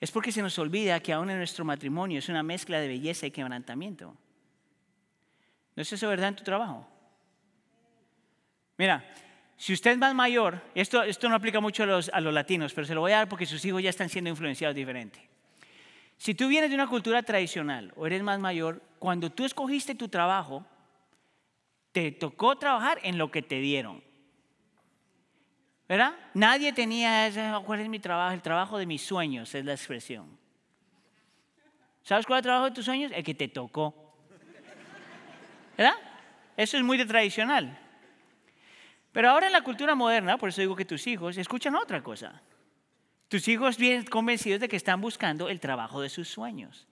Es 0.00 0.10
porque 0.10 0.32
se 0.32 0.42
nos 0.42 0.58
olvida 0.58 1.00
que 1.00 1.12
aún 1.12 1.30
en 1.30 1.36
nuestro 1.36 1.64
matrimonio 1.64 2.18
es 2.18 2.28
una 2.28 2.42
mezcla 2.42 2.80
de 2.80 2.88
belleza 2.88 3.26
y 3.26 3.30
quebrantamiento. 3.30 4.16
¿No 5.76 5.82
es 5.82 5.92
eso 5.92 6.08
verdad 6.08 6.28
en 6.28 6.36
tu 6.36 6.44
trabajo? 6.44 6.88
Mira, 8.78 9.04
si 9.56 9.74
usted 9.74 9.90
es 9.92 9.98
más 9.98 10.14
mayor, 10.14 10.62
esto, 10.74 11.02
esto 11.02 11.28
no 11.28 11.34
aplica 11.34 11.60
mucho 11.60 11.82
a 11.82 11.86
los, 11.86 12.08
a 12.08 12.20
los 12.20 12.32
latinos, 12.32 12.72
pero 12.72 12.86
se 12.86 12.94
lo 12.94 13.02
voy 13.02 13.12
a 13.12 13.18
dar 13.18 13.28
porque 13.28 13.44
sus 13.44 13.62
hijos 13.66 13.82
ya 13.82 13.90
están 13.90 14.08
siendo 14.08 14.30
influenciados 14.30 14.74
diferente. 14.74 15.28
Si 16.16 16.34
tú 16.34 16.48
vienes 16.48 16.70
de 16.70 16.76
una 16.76 16.86
cultura 16.86 17.22
tradicional 17.22 17.92
o 17.94 18.06
eres 18.06 18.22
más 18.22 18.40
mayor, 18.40 18.82
cuando 18.98 19.30
tú 19.30 19.44
escogiste 19.44 19.94
tu 19.94 20.08
trabajo, 20.08 20.64
te 21.92 22.10
tocó 22.12 22.56
trabajar 22.56 22.98
en 23.02 23.18
lo 23.18 23.30
que 23.30 23.42
te 23.42 23.60
dieron. 23.60 24.02
¿Verdad? 25.90 26.12
Nadie 26.34 26.72
tenía 26.72 27.26
ese, 27.26 27.52
¿cuál 27.66 27.80
es 27.80 27.88
mi 27.88 27.98
trabajo? 27.98 28.32
El 28.32 28.42
trabajo 28.42 28.78
de 28.78 28.86
mis 28.86 29.02
sueños 29.02 29.52
es 29.56 29.64
la 29.64 29.72
expresión. 29.72 30.38
¿Sabes 32.04 32.26
cuál 32.26 32.36
es 32.36 32.42
el 32.42 32.44
trabajo 32.44 32.66
de 32.66 32.70
tus 32.70 32.84
sueños? 32.84 33.10
El 33.12 33.24
que 33.24 33.34
te 33.34 33.48
tocó. 33.48 34.14
¿Verdad? 35.76 35.94
Eso 36.56 36.76
es 36.76 36.84
muy 36.84 37.04
tradicional. 37.04 37.76
Pero 39.10 39.30
ahora 39.30 39.48
en 39.48 39.52
la 39.52 39.62
cultura 39.62 39.96
moderna, 39.96 40.38
por 40.38 40.50
eso 40.50 40.60
digo 40.60 40.76
que 40.76 40.84
tus 40.84 41.08
hijos 41.08 41.36
escuchan 41.36 41.74
otra 41.74 42.04
cosa. 42.04 42.40
Tus 43.26 43.48
hijos 43.48 43.76
vienen 43.76 44.04
convencidos 44.04 44.60
de 44.60 44.68
que 44.68 44.76
están 44.76 45.00
buscando 45.00 45.48
el 45.48 45.58
trabajo 45.58 46.00
de 46.00 46.08
sus 46.08 46.28
sueños. 46.28 46.86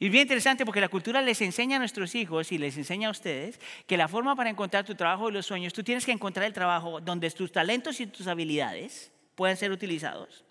Y 0.00 0.06
es 0.06 0.12
bien 0.12 0.22
interesante 0.22 0.64
porque 0.64 0.80
la 0.80 0.88
cultura 0.88 1.20
les 1.20 1.42
enseña 1.42 1.76
a 1.76 1.78
nuestros 1.78 2.14
hijos 2.14 2.52
y 2.52 2.58
les 2.58 2.74
enseña 2.78 3.08
a 3.08 3.10
ustedes 3.10 3.60
que 3.86 3.98
la 3.98 4.08
forma 4.08 4.34
para 4.34 4.48
encontrar 4.48 4.82
tu 4.86 4.94
trabajo 4.94 5.28
y 5.28 5.32
los 5.32 5.44
sueños, 5.44 5.74
tú 5.74 5.84
tienes 5.84 6.06
que 6.06 6.10
encontrar 6.10 6.46
el 6.46 6.54
trabajo 6.54 7.02
donde 7.02 7.30
tus 7.30 7.52
talentos 7.52 8.00
y 8.00 8.06
tus 8.06 8.26
habilidades 8.26 9.12
puedan 9.34 9.58
ser 9.58 9.70
utilizados, 9.70 10.42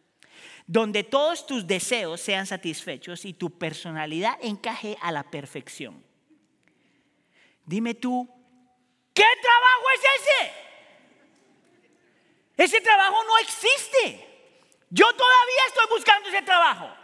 donde 0.68 1.04
todos 1.04 1.48
tus 1.48 1.66
deseos 1.66 2.22
sean 2.22 2.46
satisfechos 2.46 3.26
y 3.26 3.34
tu 3.34 3.58
personalidad 3.58 4.38
encaje 4.40 4.96
a 5.02 5.12
la 5.12 5.24
perfección. 5.24 6.04
Dime 7.66 7.96
tú, 7.96 8.30
¿qué 9.16 9.26
trabajo 9.42 9.84
es 9.96 10.02
ese? 10.22 10.52
Ese 12.56 12.82
trabajo 12.82 13.18
no 13.24 13.38
existe. 13.40 14.28
Yo 14.92 15.06
todavía 15.06 15.62
estoy 15.70 15.86
buscando 15.90 16.30
ese 16.30 16.44
trabajo. 16.44 16.99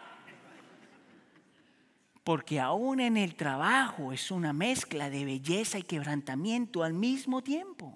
Porque 2.25 2.59
aún 2.59 2.99
en 3.01 3.17
el 3.17 3.35
trabajo 3.35 4.11
es 4.11 4.31
una 4.31 4.51
mezcla 4.51 5.11
de 5.11 5.25
belleza 5.25 5.77
y 5.77 5.83
quebrantamiento 5.83 6.83
al 6.83 6.91
mismo 6.91 7.43
tiempo. 7.43 7.95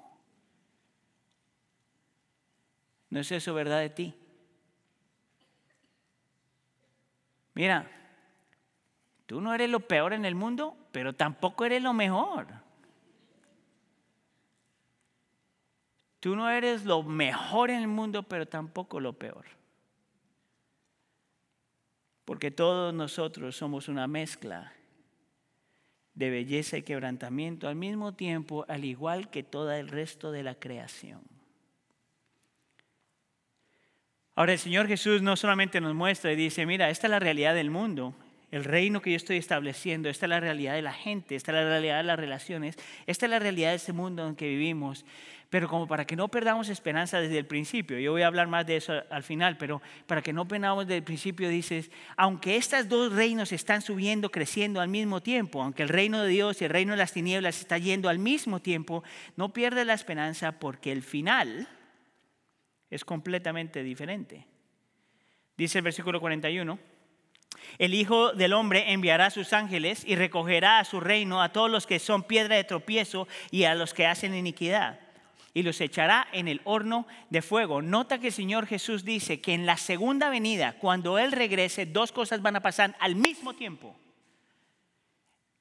¿No 3.10 3.20
es 3.22 3.32
eso 3.32 3.56
verdad 3.56 3.80
de 3.80 3.90
ti? 3.90 4.14
Mira, 7.56 7.90
tú 9.26 9.42
no 9.42 9.52
eres 9.52 9.68
lo 9.68 9.80
peor 9.80 10.14
en 10.14 10.26
el 10.26 10.36
mundo, 10.36 10.78
pero 10.92 11.16
tampoco 11.16 11.66
eres 11.66 11.82
lo 11.82 11.94
mejor. 11.94 12.46
Tú 16.20 16.36
no 16.36 16.52
eres 16.52 16.86
lo 16.86 17.02
mejor 17.02 17.72
en 17.72 17.82
el 17.82 17.88
mundo, 17.88 18.22
pero 18.22 18.48
tampoco 18.48 19.00
lo 19.00 19.14
peor 19.14 19.59
porque 22.30 22.52
todos 22.52 22.94
nosotros 22.94 23.56
somos 23.56 23.88
una 23.88 24.06
mezcla 24.06 24.72
de 26.14 26.30
belleza 26.30 26.78
y 26.78 26.84
quebrantamiento 26.84 27.68
al 27.68 27.76
mismo 27.76 28.14
tiempo, 28.14 28.66
al 28.68 28.86
igual 28.86 29.32
que 29.32 29.42
todo 29.42 29.72
el 29.72 29.88
resto 29.88 30.32
de 30.32 30.44
la 30.44 30.54
creación. 30.54 31.22
Ahora 34.36 34.54
el 34.54 34.60
Señor 34.60 34.88
Jesús 34.88 35.24
no 35.24 35.36
solamente 35.38 35.82
nos 35.82 35.96
muestra 35.96 36.32
y 36.32 36.36
dice, 36.36 36.68
mira, 36.68 36.92
esta 36.92 37.08
es 37.08 37.12
la 37.12 37.20
realidad 37.20 37.56
del 37.56 37.72
mundo, 37.72 38.14
el 38.52 38.64
reino 38.64 39.02
que 39.02 39.12
yo 39.12 39.18
estoy 39.18 39.38
estableciendo, 39.38 40.10
esta 40.10 40.26
es 40.26 40.30
la 40.30 40.40
realidad 40.40 40.74
de 40.74 40.82
la 40.82 40.94
gente, 40.94 41.36
esta 41.36 41.52
es 41.52 41.56
la 41.56 41.64
realidad 41.64 41.98
de 41.98 42.04
las 42.04 42.20
relaciones, 42.20 42.78
esta 43.06 43.26
es 43.26 43.30
la 43.30 43.40
realidad 43.40 43.70
de 43.70 43.76
este 43.76 43.94
mundo 43.94 44.28
en 44.28 44.36
que 44.36 44.48
vivimos. 44.48 45.06
Pero 45.50 45.68
como 45.68 45.88
para 45.88 46.06
que 46.06 46.16
no 46.16 46.28
perdamos 46.28 46.70
esperanza 46.70 47.20
desde 47.20 47.40
el 47.40 47.46
principio, 47.46 47.98
yo 47.98 48.12
voy 48.12 48.22
a 48.22 48.28
hablar 48.28 48.48
más 48.48 48.68
de 48.68 48.78
eso 48.78 48.94
al 49.10 49.24
final, 49.24 49.58
pero 49.58 49.82
para 50.06 50.22
que 50.22 50.32
no 50.32 50.48
perdamos 50.48 50.86
desde 50.86 50.98
el 50.98 51.04
principio 51.04 51.50
dices, 51.50 51.90
aunque 52.18 52.56
estos 52.56 52.88
dos 52.88 53.12
reinos 53.14 53.52
están 53.52 53.82
subiendo, 53.82 54.30
creciendo 54.30 54.80
al 54.80 54.90
mismo 54.90 55.22
tiempo, 55.22 55.64
aunque 55.64 55.82
el 55.82 55.90
reino 55.90 56.22
de 56.22 56.30
Dios 56.30 56.62
y 56.62 56.66
el 56.66 56.72
reino 56.72 56.92
de 56.92 56.98
las 56.98 57.14
tinieblas 57.14 57.60
está 57.60 57.80
yendo 57.80 58.10
al 58.10 58.20
mismo 58.20 58.62
tiempo, 58.62 59.04
no 59.38 59.52
pierdes 59.52 59.88
la 59.88 59.96
esperanza 59.96 60.60
porque 60.60 60.92
el 60.92 61.02
final 61.02 61.68
es 62.92 63.04
completamente 63.04 63.82
diferente. 63.84 64.46
Dice 65.58 65.80
el 65.80 65.84
versículo 65.84 66.20
41. 66.20 66.99
El 67.78 67.94
Hijo 67.94 68.34
del 68.34 68.54
Hombre 68.54 68.92
enviará 68.92 69.30
sus 69.30 69.54
ángeles 69.54 70.04
y 70.06 70.16
recogerá 70.16 70.80
a 70.80 70.86
su 70.86 71.00
reino 71.00 71.42
a 71.42 71.50
todos 71.50 71.70
los 71.70 71.88
que 71.88 72.00
son 72.00 72.24
piedra 72.24 72.56
de 72.56 72.64
tropiezo 72.64 73.28
y 73.52 73.64
a 73.64 73.76
los 73.76 73.94
que 73.94 74.08
hacen 74.08 74.36
iniquidad 74.36 75.00
y 75.54 75.64
los 75.64 75.82
echará 75.82 76.28
en 76.32 76.48
el 76.48 76.62
horno 76.64 77.08
de 77.30 77.42
fuego. 77.42 77.82
Nota 77.82 78.20
que 78.20 78.28
el 78.28 78.34
Señor 78.34 78.68
Jesús 78.68 79.04
dice 79.04 79.42
que 79.42 79.54
en 79.54 79.66
la 79.66 79.78
segunda 79.78 80.30
venida, 80.30 80.74
cuando 80.80 81.18
Él 81.18 81.32
regrese, 81.32 81.86
dos 81.86 82.12
cosas 82.12 82.42
van 82.42 82.56
a 82.56 82.62
pasar 82.62 82.96
al 83.00 83.16
mismo 83.16 83.54
tiempo. 83.54 83.96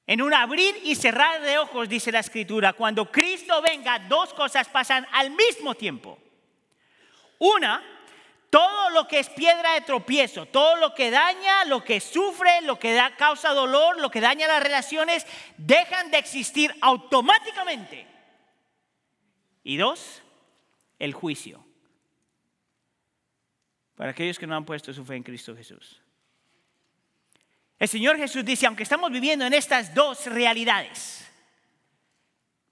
En 0.05 0.21
un 0.21 0.33
abrir 0.33 0.75
y 0.83 0.95
cerrar 0.95 1.41
de 1.41 1.59
ojos, 1.59 1.87
dice 1.87 2.11
la 2.11 2.19
Escritura, 2.19 2.73
cuando 2.73 3.11
Cristo 3.11 3.61
venga, 3.61 3.99
dos 3.99 4.33
cosas 4.33 4.67
pasan 4.67 5.05
al 5.11 5.31
mismo 5.31 5.75
tiempo. 5.75 6.17
Una, 7.37 7.83
todo 8.49 8.89
lo 8.89 9.07
que 9.07 9.19
es 9.19 9.29
piedra 9.29 9.73
de 9.73 9.81
tropiezo, 9.81 10.45
todo 10.45 10.75
lo 10.77 10.93
que 10.93 11.11
daña, 11.11 11.65
lo 11.65 11.83
que 11.83 11.99
sufre, 11.99 12.61
lo 12.63 12.79
que 12.79 12.93
da, 12.93 13.15
causa 13.15 13.53
dolor, 13.53 13.99
lo 13.99 14.09
que 14.09 14.21
daña 14.21 14.47
las 14.47 14.63
relaciones, 14.63 15.25
dejan 15.57 16.11
de 16.11 16.17
existir 16.17 16.75
automáticamente 16.81 18.07
y 19.63 19.77
dos, 19.77 20.23
el 20.97 21.13
juicio. 21.13 21.63
Para 23.95 24.11
aquellos 24.11 24.39
que 24.39 24.47
no 24.47 24.55
han 24.55 24.65
puesto 24.65 24.93
su 24.93 25.05
fe 25.05 25.15
en 25.15 25.23
Cristo 25.23 25.55
Jesús. 25.55 26.01
El 27.77 27.87
Señor 27.87 28.17
Jesús 28.17 28.43
dice, 28.43 28.65
aunque 28.65 28.83
estamos 28.83 29.11
viviendo 29.11 29.45
en 29.45 29.53
estas 29.53 29.93
dos 29.93 30.25
realidades, 30.25 31.28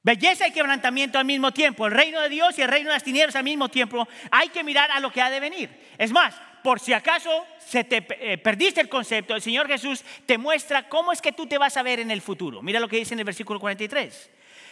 belleza 0.08 0.48
y 0.48 0.54
quebrantamiento 0.54 1.20
al 1.20 1.26
mismo 1.26 1.52
tiempo, 1.52 1.86
el 1.86 1.92
reino 1.92 2.22
de 2.22 2.30
Dios 2.30 2.58
y 2.58 2.62
el 2.62 2.70
reino 2.70 2.90
de 2.90 2.96
las 2.96 3.04
tinieblas 3.04 3.36
al 3.36 3.44
mismo 3.44 3.68
tiempo, 3.68 4.08
hay 4.32 4.48
que 4.48 4.64
mirar 4.64 4.90
a 4.90 5.02
lo 5.02 5.12
que 5.12 5.22
ha 5.22 5.30
de 5.30 5.42
venir. 5.42 5.70
Es 5.98 6.14
más, 6.14 6.34
por 6.64 6.80
si 6.80 6.94
acaso 6.94 7.46
se 7.60 7.84
te 7.84 8.08
eh, 8.22 8.38
perdiste 8.38 8.80
el 8.80 8.88
concepto, 8.88 9.36
el 9.36 9.42
Señor 9.42 9.68
Jesús 9.68 10.06
te 10.26 10.38
muestra 10.38 10.88
cómo 10.88 11.12
es 11.12 11.22
que 11.22 11.34
tú 11.34 11.46
te 11.46 11.58
vas 11.58 11.76
a 11.76 11.84
ver 11.84 12.00
en 12.00 12.10
el 12.10 12.22
futuro. 12.22 12.62
Mira 12.62 12.80
lo 12.80 12.88
que 12.88 12.96
dice 12.96 13.16
en 13.16 13.20
el 13.20 13.26
versículo 13.26 13.60
43. 13.60 14.30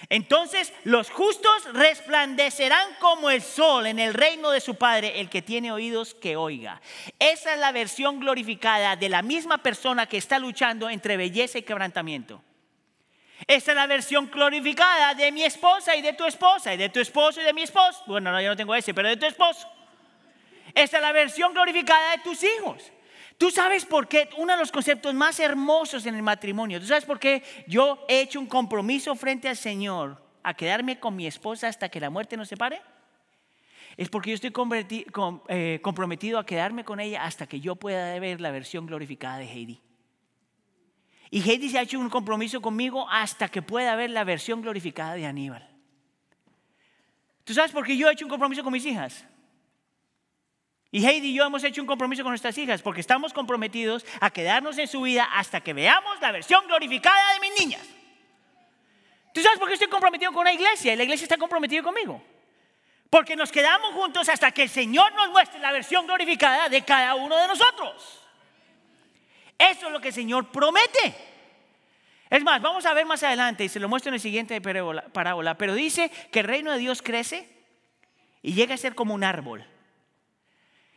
Entonces 0.07 0.71
los 0.85 1.09
justos 1.09 1.73
resplandecerán 1.73 2.87
como 3.01 3.29
el 3.29 3.41
sol 3.41 3.87
en 3.87 3.99
el 3.99 4.13
reino 4.13 4.51
de 4.51 4.61
su 4.61 4.75
Padre, 4.75 5.19
el 5.19 5.29
que 5.29 5.41
tiene 5.41 5.73
oídos 5.73 6.15
que 6.15 6.37
oiga. 6.37 6.81
Esa 7.19 7.55
es 7.55 7.59
la 7.59 7.73
versión 7.73 8.21
glorificada 8.21 8.95
de 8.95 9.09
la 9.09 9.21
misma 9.21 9.57
persona 9.57 10.05
que 10.05 10.15
está 10.15 10.39
luchando 10.39 10.89
entre 10.89 11.17
belleza 11.17 11.57
y 11.57 11.63
quebrantamiento. 11.63 12.41
Esa 13.47 13.71
es 13.71 13.75
la 13.75 13.86
versión 13.86 14.29
glorificada 14.31 15.13
de 15.13 15.31
mi 15.31 15.43
esposa 15.43 15.95
y 15.95 16.01
de 16.01 16.13
tu 16.13 16.25
esposa, 16.25 16.73
y 16.73 16.77
de 16.77 16.89
tu 16.89 16.99
esposo 16.99 17.41
y 17.41 17.43
de 17.43 17.53
mi 17.53 17.62
esposo. 17.62 18.03
Bueno, 18.08 18.31
no, 18.31 18.41
yo 18.41 18.49
no 18.49 18.55
tengo 18.55 18.73
ese, 18.73 18.93
pero 18.93 19.08
de 19.08 19.17
tu 19.17 19.25
esposo. 19.25 19.67
Esa 20.73 20.97
es 20.97 21.01
la 21.01 21.12
versión 21.12 21.53
glorificada 21.53 22.12
de 22.12 22.17
tus 22.19 22.43
hijos. 22.43 22.91
Tú 23.38 23.51
sabes 23.51 23.86
por 23.86 24.08
qué, 24.08 24.29
uno 24.38 24.53
de 24.53 24.60
los 24.60 24.71
conceptos 24.71 25.13
más 25.13 25.39
hermosos 25.39 26.05
en 26.05 26.15
el 26.15 26.23
matrimonio, 26.23 26.79
tú 26.79 26.88
sabes 26.88 27.05
por 27.05 27.19
qué 27.19 27.43
yo 27.67 28.03
he 28.08 28.21
hecho 28.21 28.39
un 28.39 28.47
compromiso 28.47 29.13
frente 29.15 29.49
al 29.49 29.58
Señor 29.58 30.23
a 30.41 30.53
quedarme 30.53 30.99
con 30.99 31.15
mi 31.15 31.27
esposa 31.27 31.67
hasta 31.67 31.89
que 31.89 31.99
la 31.99 32.10
muerte 32.10 32.38
nos 32.38 32.47
separe. 32.47 32.81
Es 33.97 34.10
porque 34.10 34.31
yo 34.31 34.36
estoy 34.36 34.53
eh, 35.49 35.79
comprometido 35.81 36.39
a 36.39 36.45
quedarme 36.45 36.84
con 36.84 36.99
ella 36.99 37.23
hasta 37.23 37.47
que 37.47 37.60
yo 37.60 37.75
pueda 37.75 38.17
ver 38.19 38.41
la 38.41 38.51
versión 38.51 38.86
glorificada 38.86 39.38
de 39.38 39.45
Heidi. 39.45 39.81
Y 41.35 41.41
Heidi 41.41 41.69
se 41.69 41.77
ha 41.77 41.81
hecho 41.81 41.99
un 41.99 42.09
compromiso 42.09 42.61
conmigo 42.61 43.09
hasta 43.11 43.49
que 43.49 43.61
pueda 43.61 43.93
ver 43.97 44.09
la 44.09 44.23
versión 44.23 44.61
glorificada 44.61 45.15
de 45.15 45.25
Aníbal. 45.25 45.69
¿Tú 47.43 47.53
sabes 47.53 47.73
por 47.73 47.85
qué 47.85 47.97
yo 47.97 48.07
he 48.07 48.13
hecho 48.13 48.23
un 48.23 48.29
compromiso 48.29 48.63
con 48.63 48.71
mis 48.71 48.85
hijas? 48.85 49.25
Y 50.91 51.05
Heidi 51.05 51.31
y 51.31 51.33
yo 51.33 51.43
hemos 51.43 51.61
hecho 51.65 51.81
un 51.81 51.87
compromiso 51.87 52.23
con 52.23 52.31
nuestras 52.31 52.57
hijas 52.57 52.81
porque 52.81 53.01
estamos 53.01 53.33
comprometidos 53.33 54.05
a 54.21 54.29
quedarnos 54.29 54.77
en 54.77 54.87
su 54.87 55.01
vida 55.01 55.25
hasta 55.25 55.59
que 55.59 55.73
veamos 55.73 56.21
la 56.21 56.31
versión 56.31 56.65
glorificada 56.67 57.33
de 57.33 57.39
mis 57.41 57.59
niñas. 57.59 57.85
¿Tú 59.33 59.41
sabes 59.41 59.59
por 59.59 59.67
qué 59.67 59.73
estoy 59.73 59.89
comprometido 59.89 60.31
con 60.31 60.45
la 60.45 60.53
iglesia 60.53 60.93
y 60.93 60.95
la 60.95 61.03
iglesia 61.03 61.25
está 61.25 61.35
comprometida 61.35 61.83
conmigo? 61.83 62.23
Porque 63.09 63.35
nos 63.35 63.51
quedamos 63.51 63.93
juntos 63.93 64.29
hasta 64.29 64.51
que 64.51 64.63
el 64.63 64.69
Señor 64.69 65.13
nos 65.15 65.31
muestre 65.31 65.59
la 65.59 65.73
versión 65.73 66.07
glorificada 66.07 66.69
de 66.69 66.81
cada 66.83 67.15
uno 67.15 67.35
de 67.35 67.49
nosotros. 67.49 68.24
Eso 69.57 69.87
es 69.87 69.91
lo 69.91 70.01
que 70.01 70.09
el 70.09 70.13
Señor 70.13 70.51
promete. 70.51 71.15
Es 72.29 72.43
más, 72.43 72.61
vamos 72.61 72.85
a 72.85 72.93
ver 72.93 73.05
más 73.05 73.23
adelante 73.23 73.63
y 73.63 73.69
se 73.69 73.79
lo 73.79 73.87
muestro 73.87 74.09
en 74.09 74.15
el 74.15 74.19
siguiente 74.19 74.59
parábola, 74.61 75.57
pero 75.57 75.73
dice 75.73 76.11
que 76.31 76.39
el 76.39 76.47
reino 76.47 76.71
de 76.71 76.79
Dios 76.79 77.01
crece 77.01 77.47
y 78.41 78.53
llega 78.53 78.73
a 78.75 78.77
ser 78.77 78.95
como 78.95 79.13
un 79.13 79.23
árbol 79.23 79.65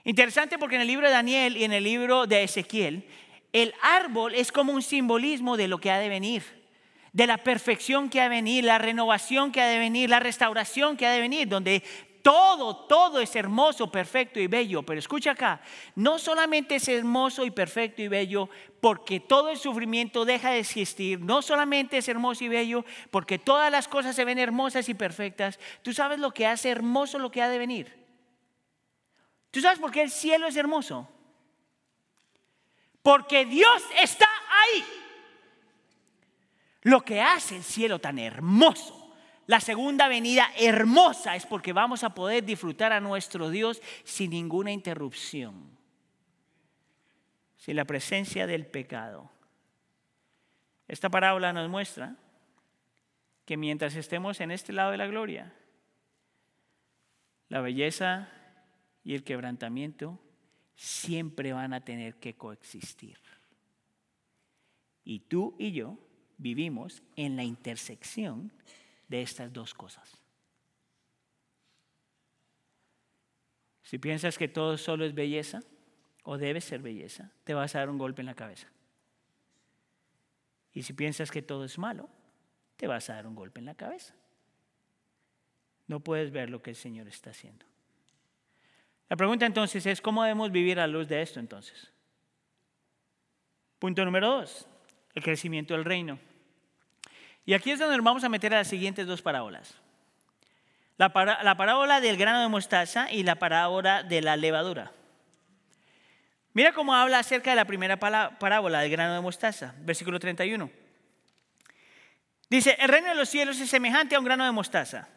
Interesante 0.09 0.59
porque 0.59 0.77
en 0.77 0.81
el 0.81 0.87
libro 0.88 1.07
de 1.07 1.12
Daniel 1.12 1.55
y 1.59 1.64
en 1.64 1.73
el 1.75 1.85
libro 1.85 2.27
de 2.27 2.42
Ezequiel, 2.42 3.07
el 3.53 3.75
árbol 3.83 4.35
es 4.35 4.51
como 4.53 4.73
un 4.73 4.81
simbolismo 4.81 5.59
de 5.59 5.68
lo 5.68 5.81
que 5.81 5.90
ha 5.90 5.99
de 5.99 6.09
venir, 6.09 6.42
de 7.12 7.27
la 7.27 7.37
perfección 7.37 8.09
que 8.09 8.21
ha 8.21 8.23
de 8.23 8.31
venir, 8.31 8.64
la 8.64 8.79
renovación 8.79 9.53
que 9.53 9.61
ha 9.61 9.66
de 9.66 9.79
venir, 9.79 10.09
la 10.09 10.18
restauración 10.18 10.97
que 10.97 11.07
ha 11.07 11.12
de 11.12 11.21
venir, 11.21 11.47
donde 11.47 11.83
todo, 12.29 12.77
todo 12.77 13.21
es 13.21 13.35
hermoso, 13.37 13.91
perfecto 13.91 14.38
y 14.38 14.49
bello. 14.49 14.83
Pero 14.83 14.99
escucha 14.99 15.31
acá, 15.31 15.62
no 15.95 16.19
solamente 16.19 16.75
es 16.75 16.87
hermoso 16.87 17.47
y 17.47 17.51
perfecto 17.51 18.03
y 18.03 18.09
bello 18.09 18.51
porque 18.83 19.19
todo 19.19 19.49
el 19.49 19.57
sufrimiento 19.57 20.27
deja 20.27 20.51
de 20.51 20.59
existir, 20.59 21.19
no 21.21 21.41
solamente 21.41 21.97
es 21.97 22.07
hermoso 22.07 22.45
y 22.45 22.49
bello 22.49 22.85
porque 23.11 23.38
todas 23.38 23.73
las 23.73 23.88
cosas 23.88 24.14
se 24.14 24.27
ven 24.27 24.38
hermosas 24.38 24.91
y 24.91 24.95
perfectas, 24.95 25.59
tú 25.81 25.95
sabes 25.95 26.19
lo 26.19 26.31
que 26.33 26.47
hace 26.47 26.69
hermoso 26.69 27.19
lo 27.19 27.31
que 27.31 27.41
ha 27.41 27.49
de 27.49 27.57
venir. 27.57 28.07
¿Tú 29.51 29.62
sabes 29.62 29.79
por 29.79 29.91
qué 29.91 30.03
el 30.03 30.11
cielo 30.11 30.49
es 30.49 30.57
hermoso? 30.57 31.09
Porque 33.01 33.47
Dios 33.47 33.83
está 34.03 34.29
ahí. 34.51 34.85
Lo 36.83 37.01
que 37.01 37.23
hace 37.23 37.57
el 37.57 37.64
cielo 37.64 37.99
tan 37.99 38.19
hermoso, 38.19 38.98
la 39.49 39.61
segunda 39.61 40.09
venida 40.09 40.53
hermosa, 40.59 41.35
es 41.35 41.47
porque 41.47 41.73
vamos 41.73 42.05
a 42.05 42.15
poder 42.15 42.45
disfrutar 42.45 42.93
a 42.93 43.01
nuestro 43.01 43.49
Dios 43.49 43.81
sin 44.05 44.31
ninguna 44.31 44.73
interrupción, 44.73 45.71
sin 47.57 47.77
la 47.77 47.87
presencia 47.87 48.47
del 48.47 48.67
pecado. 48.67 49.31
Esta 50.87 51.09
parábola 51.09 51.55
nos 51.55 51.71
muestra 51.71 52.15
que 53.47 53.57
mientras 53.57 53.97
estemos 53.97 54.39
en 54.43 54.51
este 54.51 54.75
lado 54.75 54.91
de 54.91 54.99
la 54.99 55.07
gloria, 55.07 55.51
la 57.49 57.63
belleza 57.63 58.29
y 59.03 59.15
el 59.15 59.25
quebrantamiento 59.25 60.19
siempre 60.77 61.55
van 61.55 61.73
a 61.73 61.81
tener 61.81 62.17
que 62.17 62.35
coexistir. 62.35 63.19
Y 65.05 65.21
tú 65.21 65.57
y 65.59 65.73
yo 65.73 65.97
vivimos 66.37 67.03
en 67.17 67.37
la 67.37 67.45
intersección 67.45 68.53
de 69.09 69.23
estas 69.23 69.53
dos 69.53 69.75
cosas. 69.75 70.16
Si 73.83 73.99
piensas 73.99 74.37
que 74.37 74.49
todo 74.49 74.77
solo 74.77 75.05
es 75.05 75.14
belleza, 75.14 75.61
o 76.23 76.37
debe 76.37 76.61
ser 76.61 76.83
belleza, 76.83 77.33
te 77.44 77.55
vas 77.55 77.75
a 77.75 77.79
dar 77.79 77.88
un 77.88 77.97
golpe 77.97 78.21
en 78.21 78.27
la 78.27 78.35
cabeza. 78.35 78.68
Y 80.75 80.83
si 80.83 80.92
piensas 80.92 81.31
que 81.31 81.40
todo 81.40 81.64
es 81.64 81.79
malo, 81.79 82.09
te 82.77 82.87
vas 82.87 83.09
a 83.09 83.14
dar 83.14 83.27
un 83.27 83.35
golpe 83.35 83.61
en 83.61 83.66
la 83.66 83.75
cabeza. 83.75 84.14
No 85.87 86.01
puedes 86.01 86.31
ver 86.31 86.51
lo 86.51 86.62
que 86.62 86.68
el 86.68 86.77
Señor 86.77 87.09
está 87.09 87.31
haciendo. 87.31 87.64
La 89.09 89.16
pregunta 89.16 89.47
entonces 89.47 89.87
es, 89.87 90.03
¿cómo 90.03 90.23
debemos 90.23 90.53
vivir 90.53 90.79
a 90.79 90.87
luz 90.87 91.09
de 91.09 91.23
esto 91.23 91.40
entonces? 91.40 91.90
Punto 93.79 94.05
número 94.05 94.29
dos, 94.29 94.68
el 95.14 95.23
crecimiento 95.23 95.73
del 95.73 95.87
reino. 95.87 96.18
Y 97.49 97.55
aquí 97.55 97.71
es 97.71 97.79
donde 97.79 97.97
nos 97.97 98.05
vamos 98.05 98.23
a 98.25 98.29
meter 98.29 98.53
a 98.53 98.59
las 98.59 98.69
siguientes 98.69 99.07
dos 99.07 99.23
parábolas. 99.23 99.75
La, 100.99 101.15
parábola 101.15 101.99
del 101.99 102.19
grano 102.19 102.43
de 102.43 102.49
mostaza 102.49 103.11
y 103.11 103.23
la 103.23 103.37
parábola 103.37 104.03
de 104.03 104.21
la 104.21 104.37
levadura. 104.37 104.93
Mira 106.53 106.73
cómo 106.75 106.95
habla 106.95 107.21
acerca 107.21 107.49
de 107.49 107.57
la 107.57 107.65
primera 107.65 107.99
parábola 107.99 108.81
del 108.81 108.91
grano 108.91 109.15
de 109.15 109.23
mostaza, 109.23 109.75
versículo 109.79 110.21
31. 110.21 110.71
Dice, 112.51 112.77
el 112.79 112.89
reino 112.91 113.09
de 113.09 113.15
los 113.15 113.31
cielos 113.31 113.59
es 113.59 113.71
semejante 113.71 114.15
a 114.15 114.19
un 114.19 114.27
grano 114.27 114.45
de 114.45 114.53
mostaza 114.53 115.09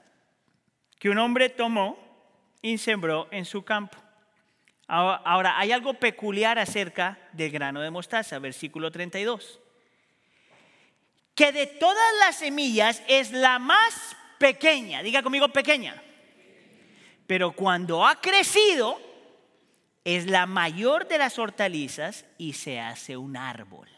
que 1.00 1.10
un 1.10 1.17
hombre 1.17 1.50
tomó 1.50 2.00
y 2.62 2.78
sembró 2.78 3.28
en 3.32 3.44
su 3.44 3.65
campo. 3.65 3.98
Ahora, 4.88 5.60
hay 5.60 5.74
algo 5.74 5.96
peculiar 5.96 6.60
acerca 6.60 7.20
del 7.34 7.52
grano 7.52 7.82
de 7.82 7.91
mostaza, 7.91 8.39
versículo 8.39 8.89
32. 8.89 9.60
Que 11.41 11.51
de 11.51 11.65
todas 11.65 12.13
las 12.19 12.36
semillas 12.36 13.01
es 13.08 13.32
la 13.32 13.58
más 13.58 14.15
pequeña, 14.38 15.01
diga 15.01 15.23
conmigo 15.23 15.47
pequeña. 15.47 15.99
Pero 17.25 17.54
cuando 17.54 18.06
ha 18.06 18.21
crecido, 18.21 19.01
es 20.04 20.27
la 20.27 20.45
mayor 20.45 21.08
de 21.08 21.17
las 21.17 21.39
hortalizas 21.39 22.25
y 22.38 22.54
se 22.54 22.80
hace 22.80 23.17
un 23.17 23.36
árbol. 23.36 23.89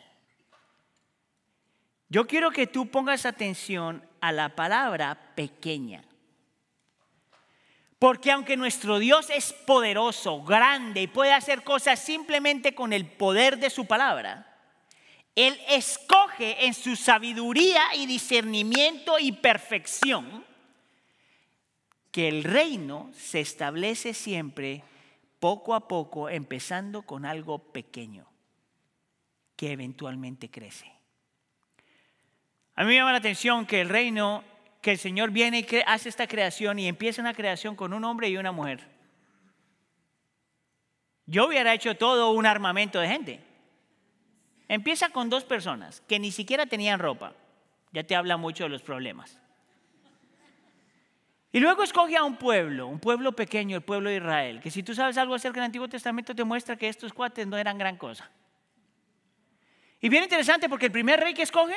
Yo 2.07 2.27
quiero 2.27 2.49
que 2.49 2.65
tú 2.65 2.89
pongas 2.89 3.25
atención 3.25 4.07
a 4.21 4.31
la 4.31 4.55
palabra 4.55 5.33
pequeña. 5.35 6.05
Porque 7.99 8.31
aunque 8.31 8.55
nuestro 8.55 8.99
Dios 8.99 9.29
es 9.29 9.51
poderoso, 9.51 10.41
grande 10.43 11.01
y 11.01 11.07
puede 11.07 11.33
hacer 11.33 11.65
cosas 11.65 11.99
simplemente 11.99 12.73
con 12.73 12.93
el 12.93 13.05
poder 13.05 13.57
de 13.57 13.69
su 13.69 13.85
palabra, 13.85 14.52
Él 15.35 15.59
escoge 15.67 16.65
en 16.65 16.73
su 16.73 16.95
sabiduría 16.95 17.95
y 17.95 18.05
discernimiento 18.05 19.17
y 19.19 19.31
perfección 19.31 20.45
que 22.11 22.27
el 22.27 22.43
reino 22.43 23.09
se 23.17 23.39
establece 23.39 24.13
siempre 24.13 24.83
poco 25.39 25.73
a 25.73 25.87
poco, 25.87 26.29
empezando 26.29 27.01
con 27.01 27.25
algo 27.25 27.59
pequeño, 27.59 28.27
que 29.55 29.71
eventualmente 29.71 30.49
crece. 30.49 30.85
A 32.75 32.83
mí 32.83 32.89
me 32.89 32.95
llama 32.95 33.11
la 33.11 33.17
atención 33.17 33.65
que 33.65 33.81
el 33.81 33.89
reino 33.89 34.43
que 34.81 34.91
el 34.91 34.97
Señor 34.97 35.31
viene 35.31 35.59
y 35.59 35.67
hace 35.87 36.09
esta 36.09 36.27
creación 36.27 36.77
y 36.77 36.87
empieza 36.87 37.21
una 37.21 37.33
creación 37.33 37.75
con 37.75 37.93
un 37.93 38.03
hombre 38.03 38.29
y 38.29 38.37
una 38.37 38.51
mujer. 38.51 38.87
Yo 41.25 41.47
hubiera 41.47 41.73
hecho 41.73 41.95
todo 41.95 42.31
un 42.31 42.45
armamento 42.45 42.99
de 42.99 43.07
gente. 43.07 43.52
Empieza 44.67 45.09
con 45.09 45.29
dos 45.29 45.43
personas 45.43 46.01
que 46.07 46.19
ni 46.19 46.31
siquiera 46.31 46.65
tenían 46.65 46.99
ropa. 46.99 47.33
Ya 47.91 48.03
te 48.03 48.15
habla 48.15 48.37
mucho 48.37 48.63
de 48.63 48.69
los 48.69 48.81
problemas. 48.81 49.39
Y 51.51 51.59
luego 51.59 51.83
escoge 51.83 52.17
a 52.17 52.23
un 52.23 52.37
pueblo, 52.37 52.87
un 52.87 52.99
pueblo 52.99 53.33
pequeño, 53.33 53.77
el 53.77 53.83
pueblo 53.83 54.09
de 54.09 54.15
Israel, 54.15 54.59
que 54.59 54.71
si 54.71 54.81
tú 54.81 54.95
sabes 54.95 55.19
algo 55.19 55.35
acerca 55.35 55.59
del 55.59 55.65
Antiguo 55.65 55.87
Testamento 55.87 56.33
te 56.33 56.43
muestra 56.43 56.75
que 56.75 56.89
estos 56.89 57.13
cuates 57.13 57.45
no 57.45 57.57
eran 57.57 57.77
gran 57.77 57.95
cosa. 57.95 58.31
Y 60.01 60.09
bien 60.09 60.23
interesante 60.23 60.67
porque 60.67 60.87
el 60.87 60.91
primer 60.91 61.19
rey 61.19 61.35
que 61.35 61.43
escoge 61.43 61.75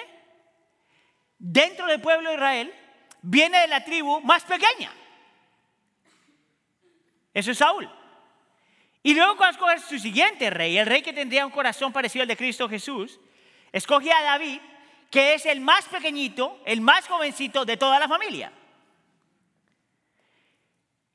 dentro 1.38 1.86
del 1.86 2.00
pueblo 2.00 2.30
de 2.30 2.36
Israel 2.36 2.74
viene 3.20 3.60
de 3.60 3.68
la 3.68 3.84
tribu 3.84 4.20
más 4.22 4.44
pequeña. 4.44 4.90
Eso 7.34 7.50
es 7.50 7.58
Saúl. 7.58 7.86
Y 9.06 9.14
luego 9.14 9.36
cuando 9.36 9.52
escoge 9.52 9.78
su 9.78 10.00
siguiente 10.00 10.50
rey, 10.50 10.76
el 10.76 10.84
rey 10.84 11.00
que 11.00 11.12
tendría 11.12 11.46
un 11.46 11.52
corazón 11.52 11.92
parecido 11.92 12.22
al 12.22 12.28
de 12.28 12.36
Cristo 12.36 12.68
Jesús, 12.68 13.20
escoge 13.70 14.10
a 14.10 14.20
David, 14.20 14.58
que 15.12 15.34
es 15.34 15.46
el 15.46 15.60
más 15.60 15.84
pequeñito, 15.84 16.60
el 16.66 16.80
más 16.80 17.06
jovencito 17.06 17.64
de 17.64 17.76
toda 17.76 18.00
la 18.00 18.08
familia. 18.08 18.50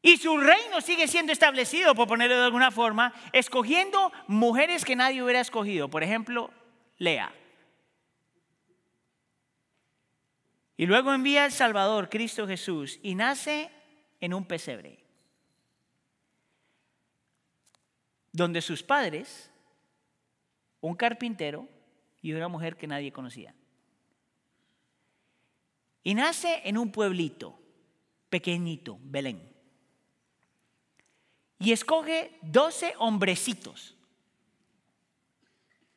Y 0.01 0.15
su 0.15 0.38
reino 0.38 0.80
sigue 0.80 1.06
siendo 1.10 1.34
establecido, 1.34 1.93
por 1.93 2.08
ponerlo 2.08 2.38
de 2.38 2.45
alguna 2.45 2.71
forma, 2.71 3.13
escogiendo 3.34 4.13
mujeres 4.25 4.86
que 4.86 4.95
nadie 4.95 5.21
hubiera 5.21 5.41
escogido. 5.41 5.89
Por 5.89 6.01
ejemplo, 6.01 6.49
Lea. 6.97 7.36
Y 10.77 10.86
luego 10.86 11.13
envía 11.13 11.43
al 11.43 11.51
Salvador, 11.51 12.08
Cristo 12.08 12.47
Jesús, 12.47 13.01
y 13.04 13.15
nace 13.15 13.69
en 14.21 14.34
un 14.34 14.45
pesebre, 14.45 15.00
donde 18.31 18.61
sus 18.61 18.83
padres, 18.83 19.51
un 20.79 20.95
carpintero 20.95 21.67
y 22.21 22.33
una 22.33 22.47
mujer 22.47 22.77
que 22.77 22.87
nadie 22.87 23.11
conocía. 23.11 23.53
Y 26.03 26.15
nace 26.15 26.61
en 26.63 26.77
un 26.77 26.91
pueblito 26.91 27.59
pequeñito, 28.29 28.97
Belén. 29.01 29.51
Y 31.59 31.71
escoge 31.71 32.37
doce 32.41 32.93
hombrecitos 32.97 33.95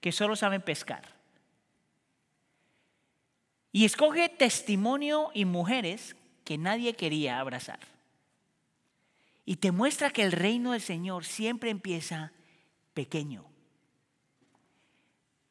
que 0.01 0.13
solo 0.13 0.37
saben 0.37 0.61
pescar. 0.61 1.15
Y 3.73 3.87
escoge 3.87 4.29
testimonio 4.29 5.31
y 5.33 5.47
mujeres 5.47 6.15
que 6.45 6.59
nadie 6.59 6.95
quería 6.95 7.41
abrazar. 7.41 7.94
Y 9.45 9.57
te 9.57 9.73
muestra 9.73 10.11
que 10.11 10.23
el 10.23 10.33
reino 10.33 10.73
del 10.73 10.81
Señor 10.81 11.25
siempre 11.25 11.71
empieza 11.71 12.33
pequeño, 12.95 13.45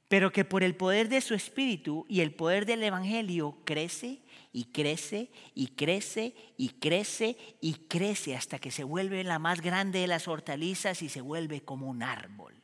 pero 0.08 0.32
que 0.32 0.46
por 0.46 0.64
el 0.64 0.76
poder 0.76 1.10
de 1.10 1.22
su 1.22 1.34
espíritu 1.34 2.06
y 2.10 2.22
el 2.22 2.34
poder 2.34 2.66
del 2.66 2.84
Evangelio 2.84 3.58
crece 3.66 4.22
y 4.52 4.66
crece 4.66 5.32
y 5.54 5.68
crece 5.70 6.36
y 6.58 6.70
crece 6.70 7.38
y 7.62 7.74
crece 7.88 8.36
hasta 8.36 8.60
que 8.60 8.72
se 8.72 8.84
vuelve 8.84 9.24
la 9.24 9.40
más 9.40 9.62
grande 9.62 10.00
de 10.00 10.08
las 10.08 10.28
hortalizas 10.28 11.02
y 11.02 11.10
se 11.10 11.22
vuelve 11.22 11.62
como 11.62 11.88
un 11.88 12.04
árbol. 12.04 12.56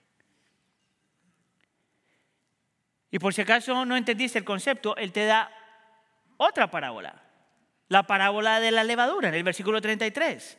Y 3.12 3.20
por 3.20 3.34
si 3.34 3.42
acaso 3.42 3.86
no 3.86 3.98
entendiste 3.98 4.38
el 4.38 4.46
concepto, 4.46 4.96
Él 4.96 5.12
te 5.12 5.26
da 5.26 5.52
otra 6.38 6.70
parábola, 6.70 7.24
la 7.88 8.06
parábola 8.06 8.60
de 8.60 8.72
la 8.72 8.84
levadura 8.84 9.30
en 9.30 9.36
el 9.36 9.44
versículo 9.44 9.82
33. 9.82 10.58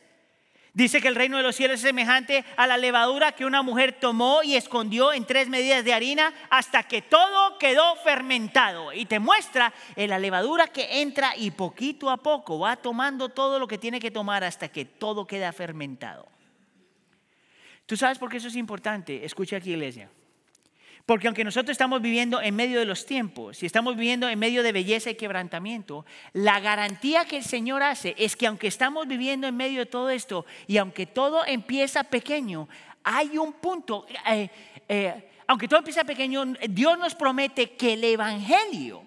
Dice 0.73 1.01
que 1.01 1.09
el 1.09 1.15
reino 1.15 1.35
de 1.35 1.43
los 1.43 1.57
cielos 1.57 1.75
es 1.75 1.81
semejante 1.81 2.45
a 2.55 2.65
la 2.65 2.77
levadura 2.77 3.33
que 3.33 3.43
una 3.45 3.61
mujer 3.61 3.97
tomó 3.99 4.41
y 4.41 4.55
escondió 4.55 5.11
en 5.11 5.25
tres 5.25 5.49
medidas 5.49 5.83
de 5.83 5.93
harina 5.93 6.33
hasta 6.49 6.83
que 6.83 7.01
todo 7.01 7.57
quedó 7.57 7.97
fermentado. 7.97 8.93
Y 8.93 9.05
te 9.05 9.19
muestra 9.19 9.73
la 9.97 10.17
levadura 10.17 10.67
que 10.67 11.01
entra 11.01 11.35
y 11.35 11.51
poquito 11.51 12.09
a 12.09 12.17
poco 12.17 12.59
va 12.59 12.77
tomando 12.77 13.27
todo 13.27 13.59
lo 13.59 13.67
que 13.67 13.77
tiene 13.77 13.99
que 13.99 14.11
tomar 14.11 14.45
hasta 14.45 14.69
que 14.69 14.85
todo 14.85 15.27
queda 15.27 15.51
fermentado. 15.51 16.25
¿Tú 17.85 17.97
sabes 17.97 18.17
por 18.17 18.29
qué 18.29 18.37
eso 18.37 18.47
es 18.47 18.55
importante? 18.55 19.25
Escucha 19.25 19.57
aquí, 19.57 19.71
iglesia. 19.71 20.09
Porque 21.11 21.27
aunque 21.27 21.43
nosotros 21.43 21.71
estamos 21.71 22.01
viviendo 22.01 22.41
en 22.41 22.55
medio 22.55 22.79
de 22.79 22.85
los 22.85 23.05
tiempos 23.05 23.61
y 23.61 23.65
estamos 23.65 23.97
viviendo 23.97 24.29
en 24.29 24.39
medio 24.39 24.63
de 24.63 24.71
belleza 24.71 25.09
y 25.09 25.15
quebrantamiento, 25.15 26.05
la 26.31 26.61
garantía 26.61 27.25
que 27.25 27.35
el 27.35 27.43
Señor 27.43 27.83
hace 27.83 28.15
es 28.17 28.37
que 28.37 28.47
aunque 28.47 28.67
estamos 28.67 29.05
viviendo 29.09 29.45
en 29.45 29.57
medio 29.57 29.79
de 29.79 29.87
todo 29.87 30.09
esto 30.09 30.45
y 30.67 30.77
aunque 30.77 31.07
todo 31.07 31.45
empieza 31.45 32.05
pequeño, 32.05 32.69
hay 33.03 33.37
un 33.37 33.51
punto, 33.51 34.05
eh, 34.25 34.49
eh, 34.87 35.29
aunque 35.47 35.67
todo 35.67 35.79
empieza 35.79 36.05
pequeño, 36.05 36.45
Dios 36.69 36.97
nos 36.97 37.13
promete 37.13 37.71
que 37.71 37.91
el 37.91 38.05
Evangelio, 38.05 39.03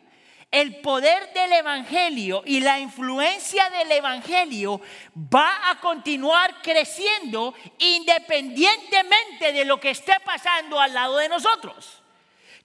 el 0.54 0.76
poder 0.76 1.32
del 1.32 1.52
Evangelio 1.52 2.44
y 2.46 2.60
la 2.60 2.78
influencia 2.78 3.68
del 3.70 3.90
Evangelio 3.90 4.80
va 5.16 5.68
a 5.68 5.80
continuar 5.80 6.62
creciendo 6.62 7.52
independientemente 7.76 9.52
de 9.52 9.64
lo 9.64 9.80
que 9.80 9.90
esté 9.90 10.12
pasando 10.24 10.78
al 10.78 10.94
lado 10.94 11.16
de 11.16 11.28
nosotros. 11.28 12.00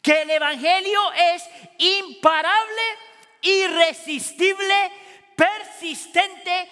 Que 0.04 0.21
el 0.21 0.30
Evangelio 0.30 0.99
es 1.34 1.43
imparable, 1.80 2.82
irresistible, 3.41 4.91
persistente, 5.36 6.69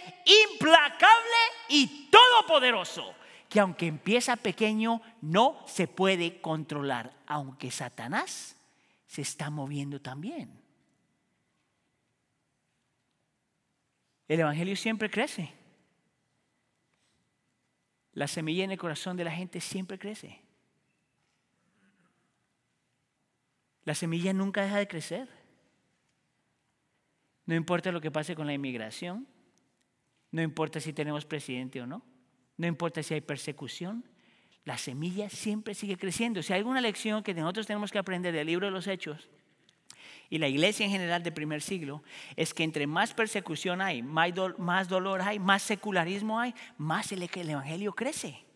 implacable 0.54 1.38
y 1.70 2.12
todopoderoso. 2.12 3.16
Que 3.50 3.60
aunque 3.60 3.88
empieza 3.88 4.36
pequeño, 4.36 5.02
no 5.22 5.64
se 5.66 5.88
puede 5.88 6.40
controlar, 6.42 7.12
aunque 7.26 7.72
Satanás 7.72 8.56
se 9.08 9.24
está 9.24 9.50
moviendo 9.50 10.00
también. 10.00 10.67
El 14.28 14.40
Evangelio 14.40 14.76
siempre 14.76 15.10
crece. 15.10 15.54
La 18.14 18.28
semilla 18.28 18.64
en 18.64 18.72
el 18.72 18.78
corazón 18.78 19.16
de 19.16 19.24
la 19.24 19.32
gente 19.32 19.62
siempre 19.62 20.00
crece. 20.00 20.42
La 23.84 23.96
semilla 23.96 24.34
nunca 24.34 24.64
deja 24.64 24.80
de 24.80 24.88
crecer. 24.88 25.30
No 27.46 27.56
importa 27.56 27.92
lo 27.92 28.02
que 28.02 28.12
pase 28.12 28.36
con 28.36 28.46
la 28.46 28.54
inmigración, 28.54 29.26
no 30.32 30.42
importa 30.42 30.82
si 30.82 30.92
tenemos 30.92 31.26
presidente 31.26 31.82
o 31.82 31.88
no, 31.88 32.04
no 32.58 32.68
importa 32.68 33.02
si 33.02 33.14
hay 33.14 33.22
persecución, 33.22 34.04
la 34.66 34.78
semilla 34.78 35.30
siempre 35.30 35.74
sigue 35.74 35.96
creciendo. 35.96 36.44
Si 36.44 36.52
hay 36.52 36.60
alguna 36.60 36.82
lección 36.82 37.24
que 37.24 37.34
nosotros 37.34 37.68
tenemos 37.68 37.90
que 37.90 38.00
aprender 38.00 38.34
del 38.34 38.48
libro 38.48 38.66
de 38.66 38.72
los 38.72 38.88
Hechos, 38.88 39.30
y 40.30 40.38
la 40.38 40.48
iglesia 40.48 40.86
en 40.86 40.92
general 40.92 41.24
del 41.24 41.34
primer 41.34 41.62
siglo 41.62 42.04
es 42.36 42.54
que 42.54 42.64
entre 42.64 42.88
más 42.88 43.14
persecución 43.14 43.82
hay, 43.82 44.02
más, 44.02 44.34
dolor 44.90 45.22
hay, 45.22 45.40
más 45.40 45.64
secularismo 45.64 46.40
hay, 46.40 46.54
más 46.78 47.12
el, 47.12 47.24
el 47.24 47.50
evangelio 47.50 47.94
crece. 47.94 48.48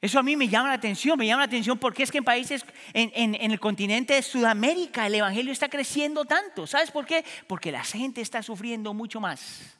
Eso 0.00 0.18
a 0.18 0.22
mí 0.22 0.34
me 0.34 0.48
llama 0.48 0.68
la 0.68 0.74
atención, 0.74 1.18
me 1.18 1.26
llama 1.26 1.42
la 1.42 1.46
atención 1.46 1.78
porque 1.78 2.02
es 2.02 2.10
que 2.10 2.18
en 2.18 2.24
países, 2.24 2.64
en, 2.94 3.34
el 3.34 3.60
continente 3.60 4.14
de 4.14 4.22
Sudamérica, 4.22 5.06
el 5.06 5.16
Evangelio 5.16 5.52
está 5.52 5.68
creciendo 5.68 6.24
tanto. 6.24 6.66
¿Sabes 6.66 6.90
por 6.90 7.04
qué? 7.04 7.22
Porque 7.46 7.70
la 7.70 7.84
gente 7.84 8.22
está 8.22 8.42
sufriendo 8.42 8.94
mucho 8.94 9.20
más. 9.20 9.78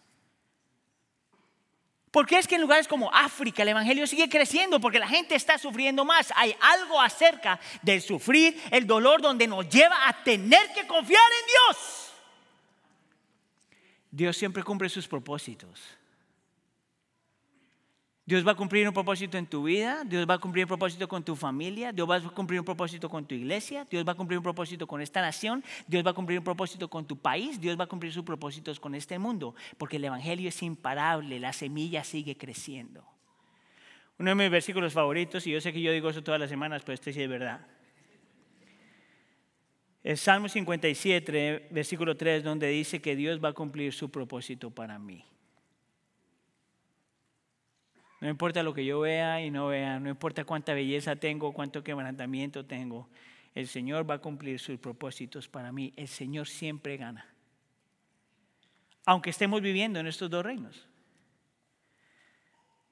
¿Por 2.11 2.27
qué 2.27 2.39
es 2.39 2.49
que 2.49 2.57
en 2.57 2.63
lugares 2.63 2.89
como 2.89 3.13
África 3.15 3.63
el 3.63 3.69
Evangelio 3.69 4.07
sigue 4.07 4.29
creciendo? 4.29 4.81
Porque 4.81 4.99
la 4.99 5.07
gente 5.07 5.37
está 5.37 5.59
sufriendo 5.59 6.05
más. 6.05 6.33
Hay 6.35 6.57
algo 6.61 7.01
acerca 7.01 7.61
del 7.83 8.03
sufrir, 8.03 8.61
el 8.73 8.87
dolor, 8.87 9.23
donde 9.23 9.47
nos 9.47 9.69
lleva 9.69 10.09
a 10.09 10.25
tener 10.25 10.73
que 10.75 10.87
confiar 10.87 11.23
en 11.41 11.47
Dios. 11.47 12.13
Dios 14.11 14.37
siempre 14.37 14.65
cumple 14.65 14.89
sus 14.89 15.07
propósitos. 15.07 15.81
Dios 18.31 18.47
va 18.47 18.53
a 18.53 18.55
cumplir 18.55 18.87
un 18.87 18.95
propósito 18.95 19.37
en 19.39 19.45
tu 19.45 19.65
vida, 19.65 20.05
Dios 20.05 20.25
va 20.25 20.35
a 20.35 20.39
cumplir 20.39 20.65
un 20.65 20.69
propósito 20.69 21.09
con 21.09 21.25
tu 21.25 21.35
familia, 21.35 21.91
Dios 21.91 22.09
va 22.09 22.15
a 22.15 22.21
cumplir 22.21 22.61
un 22.61 22.65
propósito 22.65 23.09
con 23.09 23.27
tu 23.27 23.35
iglesia, 23.35 23.85
Dios 23.91 24.07
va 24.07 24.13
a 24.13 24.15
cumplir 24.15 24.39
un 24.39 24.45
propósito 24.45 24.87
con 24.87 25.01
esta 25.01 25.21
nación, 25.21 25.65
Dios 25.89 26.07
va 26.07 26.13
a 26.13 26.15
cumplir 26.15 26.39
un 26.39 26.45
propósito 26.45 26.89
con 26.89 27.05
tu 27.05 27.19
país, 27.19 27.61
Dios 27.61 27.77
va 27.77 27.83
a 27.83 27.87
cumplir 27.89 28.13
sus 28.13 28.23
propósitos 28.23 28.79
con 28.79 28.95
este 28.95 29.19
mundo, 29.19 29.57
porque 29.79 29.97
el 29.97 30.05
Evangelio 30.05 30.49
es 30.49 30.63
imparable, 30.63 31.41
la 31.41 31.53
semilla 31.53 32.05
sigue 32.05 32.37
creciendo. 32.37 33.05
Uno 34.17 34.31
de 34.31 34.37
mis 34.37 34.49
versículos 34.49 34.93
favoritos, 34.93 35.45
y 35.49 35.51
yo 35.51 35.61
sé 35.61 35.73
que 35.73 35.83
yo 35.83 35.91
digo 35.91 36.09
eso 36.09 36.23
todas 36.23 36.39
las 36.39 36.51
semanas, 36.51 36.83
pero 36.85 36.95
este 36.95 37.13
sí 37.13 37.21
es 37.21 37.29
verdad. 37.29 37.67
Es 40.05 40.21
Salmo 40.21 40.49
57, 40.49 41.67
versículo 41.73 42.17
3, 42.17 42.45
donde 42.45 42.69
dice 42.69 43.03
que 43.03 43.17
Dios 43.17 43.43
va 43.43 43.49
a 43.49 43.55
cumplir 43.55 43.93
su 43.93 44.09
propósito 44.09 44.71
para 44.71 45.01
mí. 45.01 45.25
No 48.21 48.29
importa 48.29 48.63
lo 48.63 48.75
que 48.75 48.85
yo 48.85 49.01
vea 49.01 49.43
y 49.43 49.51
no 49.51 49.69
vea, 49.69 49.99
no 49.99 50.11
importa 50.11 50.45
cuánta 50.45 50.75
belleza 50.75 51.17
tengo, 51.17 51.53
cuánto 51.53 51.83
quebrantamiento 51.83 52.67
tengo, 52.67 53.09
el 53.55 53.67
Señor 53.67 54.09
va 54.09 54.15
a 54.15 54.19
cumplir 54.19 54.61
sus 54.61 54.79
propósitos 54.79 55.49
para 55.49 55.73
mí. 55.73 55.93
El 55.97 56.07
Señor 56.07 56.47
siempre 56.47 56.97
gana. 56.97 57.27
Aunque 59.07 59.31
estemos 59.31 59.63
viviendo 59.63 59.99
en 59.99 60.07
estos 60.07 60.29
dos 60.29 60.45
reinos. 60.45 60.87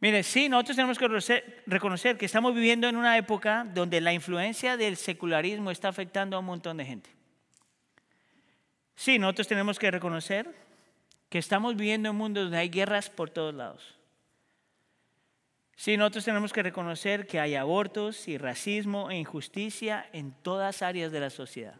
Mire, 0.01 0.23
sí, 0.23 0.49
nosotros 0.49 0.77
tenemos 0.77 0.99
que 0.99 1.09
reconocer 1.67 2.17
que 2.17 2.25
estamos 2.25 2.55
viviendo 2.55 2.89
en 2.89 2.97
una 2.97 3.19
época 3.19 3.67
donde 3.75 4.01
la 4.01 4.13
influencia 4.13 4.77
del 4.77 4.97
secularismo 4.97 5.71
está 5.71 5.89
afectando 5.89 6.37
a 6.37 6.41
un 6.41 6.47
montón 6.47 6.77
de 6.77 6.87
gente. 6.87 7.11
Sí, 8.95 9.19
nosotros 9.19 9.47
tenemos 9.49 9.79
que 9.79 9.91
reconocer 9.91 10.55
que 11.29 11.39
estamos 11.39 11.77
viviendo 11.77 12.09
en 12.09 12.15
un 12.15 12.19
mundo 12.19 12.43
donde 12.43 12.59
hay 12.59 12.69
guerras 12.69 13.11
por 13.11 13.29
todos 13.29 13.55
lados. 13.55 13.98
Sí, 15.79 15.97
nosotros 15.97 16.25
tenemos 16.25 16.53
que 16.53 16.65
reconocer 16.65 17.29
que 17.29 17.39
hay 17.39 17.55
abortos 17.55 18.27
y 18.27 18.37
racismo 18.37 19.13
e 19.13 19.17
injusticia 19.17 20.11
en 20.13 20.33
todas 20.43 20.83
áreas 20.83 21.13
de 21.13 21.21
la 21.21 21.31
sociedad. 21.31 21.77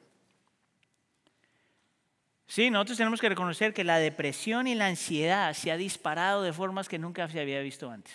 Sí, 2.47 2.71
nosotros 2.71 2.97
tenemos 2.97 3.21
que 3.21 3.29
reconocer 3.29 3.75
que 3.75 3.83
la 3.83 3.99
depresión 3.99 4.69
y 4.69 4.77
la 4.77 4.87
ansiedad 4.87 5.53
se 5.53 5.73
ha 5.73 5.77
disparado 5.77 6.45
de 6.45 6.53
formas 6.53 6.89
que 6.89 7.01
nunca 7.01 7.29
se 7.29 7.41
había 7.41 7.61
visto 7.61 7.91
antes. 7.91 8.15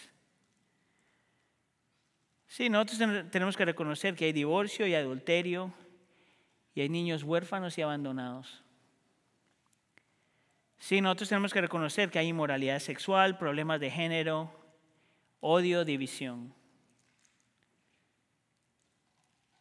Sí, 2.48 2.70
nosotros 2.70 3.30
tenemos 3.30 3.58
que 3.58 3.66
reconocer 3.66 4.16
que 4.16 4.24
hay 4.24 4.32
divorcio 4.32 4.88
y 4.88 4.96
adulterio 4.96 5.74
y 6.74 6.80
hay 6.80 6.88
niños 6.88 7.24
huérfanos 7.24 7.78
y 7.78 7.82
abandonados. 7.82 8.64
Sí, 10.78 11.02
nosotros 11.02 11.28
tenemos 11.28 11.52
que 11.52 11.60
reconocer 11.60 12.10
que 12.10 12.20
hay 12.20 12.30
inmoralidad 12.30 12.80
sexual, 12.80 13.38
problemas 13.38 13.82
de 13.82 13.92
género, 13.92 14.63
odio, 15.44 15.84
división. 15.84 16.54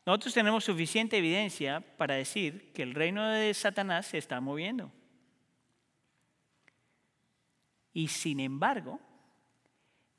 Nosotros 0.06 0.32
tenemos 0.32 0.64
suficiente 0.64 1.18
evidencia 1.18 1.80
para 1.96 2.14
decir 2.14 2.72
que 2.72 2.82
el 2.82 2.94
reino 2.94 3.28
de 3.28 3.52
Satanás 3.52 4.06
se 4.06 4.18
está 4.18 4.40
moviendo. 4.40 4.92
Y 7.92 8.08
sin 8.08 8.40
embargo, 8.40 9.00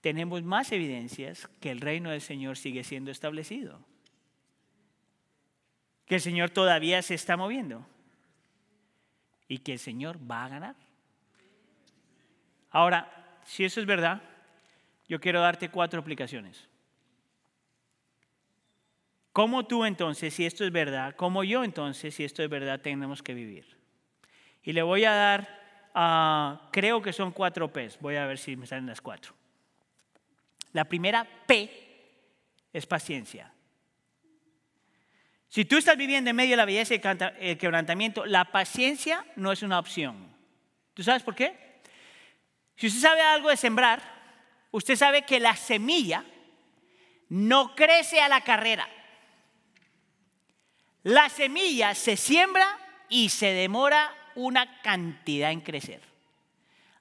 tenemos 0.02 0.43
más 0.43 0.71
evidencias 0.73 1.47
que 1.62 1.71
el 1.71 1.80
reino 1.80 2.12
del 2.12 2.21
Señor 2.21 2.58
sigue 2.58 2.84
siendo 2.84 3.10
establecido. 3.10 3.80
Que 6.06 6.15
el 6.15 6.21
Señor 6.21 6.49
todavía 6.49 7.02
se 7.02 7.15
está 7.15 7.38
moviendo. 7.38 7.88
Y 9.47 9.60
que 9.60 9.73
el 9.73 9.80
Señor 9.80 10.19
va 10.30 10.43
a 10.43 10.49
ganar. 10.49 10.76
Ahora, 12.69 13.39
si 13.45 13.63
eso 13.63 13.80
es 13.80 13.86
verdad, 13.86 14.33
yo 15.08 15.20
quiero 15.20 15.42
darte 15.42 15.70
cuatro 15.70 16.00
aplicaciones. 16.00 16.68
¿Cómo 19.32 19.66
tú 19.66 19.84
entonces, 19.84 20.34
si 20.34 20.46
esto 20.46 20.63
es 20.63 20.72
verdad, 20.72 21.16
cómo 21.16 21.44
yo 21.44 21.63
entonces, 21.63 22.13
si 22.13 22.24
esto 22.24 22.44
es 22.44 22.50
verdad, 22.50 22.80
tenemos 22.82 23.24
que 23.24 23.34
vivir? 23.34 23.66
Y 24.62 24.74
le 24.74 24.84
voy 24.84 25.06
a 25.06 25.13
dar, 25.13 25.89
ah, 25.96 26.70
creo 26.72 27.02
que 27.02 27.12
son 27.12 27.32
cuatro 27.32 27.74
P's, 27.74 27.98
voy 28.00 28.16
a 28.16 28.28
ver 28.28 28.38
si 28.38 28.56
me 28.56 28.68
salen 28.68 28.86
las 28.86 29.02
cuatro. 29.02 29.34
La 30.72 30.86
primera 30.86 31.28
P 31.48 31.70
es 32.72 32.86
paciencia. 32.86 33.52
Si 35.50 35.66
tú 35.66 35.78
estás 35.78 35.98
viviendo 35.98 36.30
en 36.30 36.36
medio 36.36 36.52
de 36.52 36.58
la 36.58 36.66
belleza 36.66 36.96
y 36.96 37.02
el 37.39 37.58
quebrantamiento, 37.58 38.26
la 38.26 38.46
paciencia 38.46 39.26
no 39.36 39.52
es 39.52 39.62
una 39.62 39.78
opción. 39.78 40.28
¿Tú 40.94 41.04
sabes 41.04 41.22
por 41.24 41.36
qué? 41.36 41.82
Si 42.76 42.88
usted 42.88 43.02
sabe 43.02 43.22
algo 43.22 43.50
de 43.50 43.58
sembrar, 43.58 44.02
usted 44.74 44.96
sabe 44.96 45.22
que 45.22 45.40
la 45.40 45.56
semilla 45.56 46.26
no 47.30 47.76
crece 47.76 48.20
a 48.22 48.28
la 48.28 48.42
carrera. 48.42 48.88
La 51.04 51.30
semilla 51.30 51.96
se 51.96 52.18
siembra 52.18 52.66
y 53.08 53.30
se 53.30 53.48
demora 53.54 54.12
una 54.36 54.82
cantidad 54.82 55.52
en 55.52 55.62
crecer. 55.62 56.02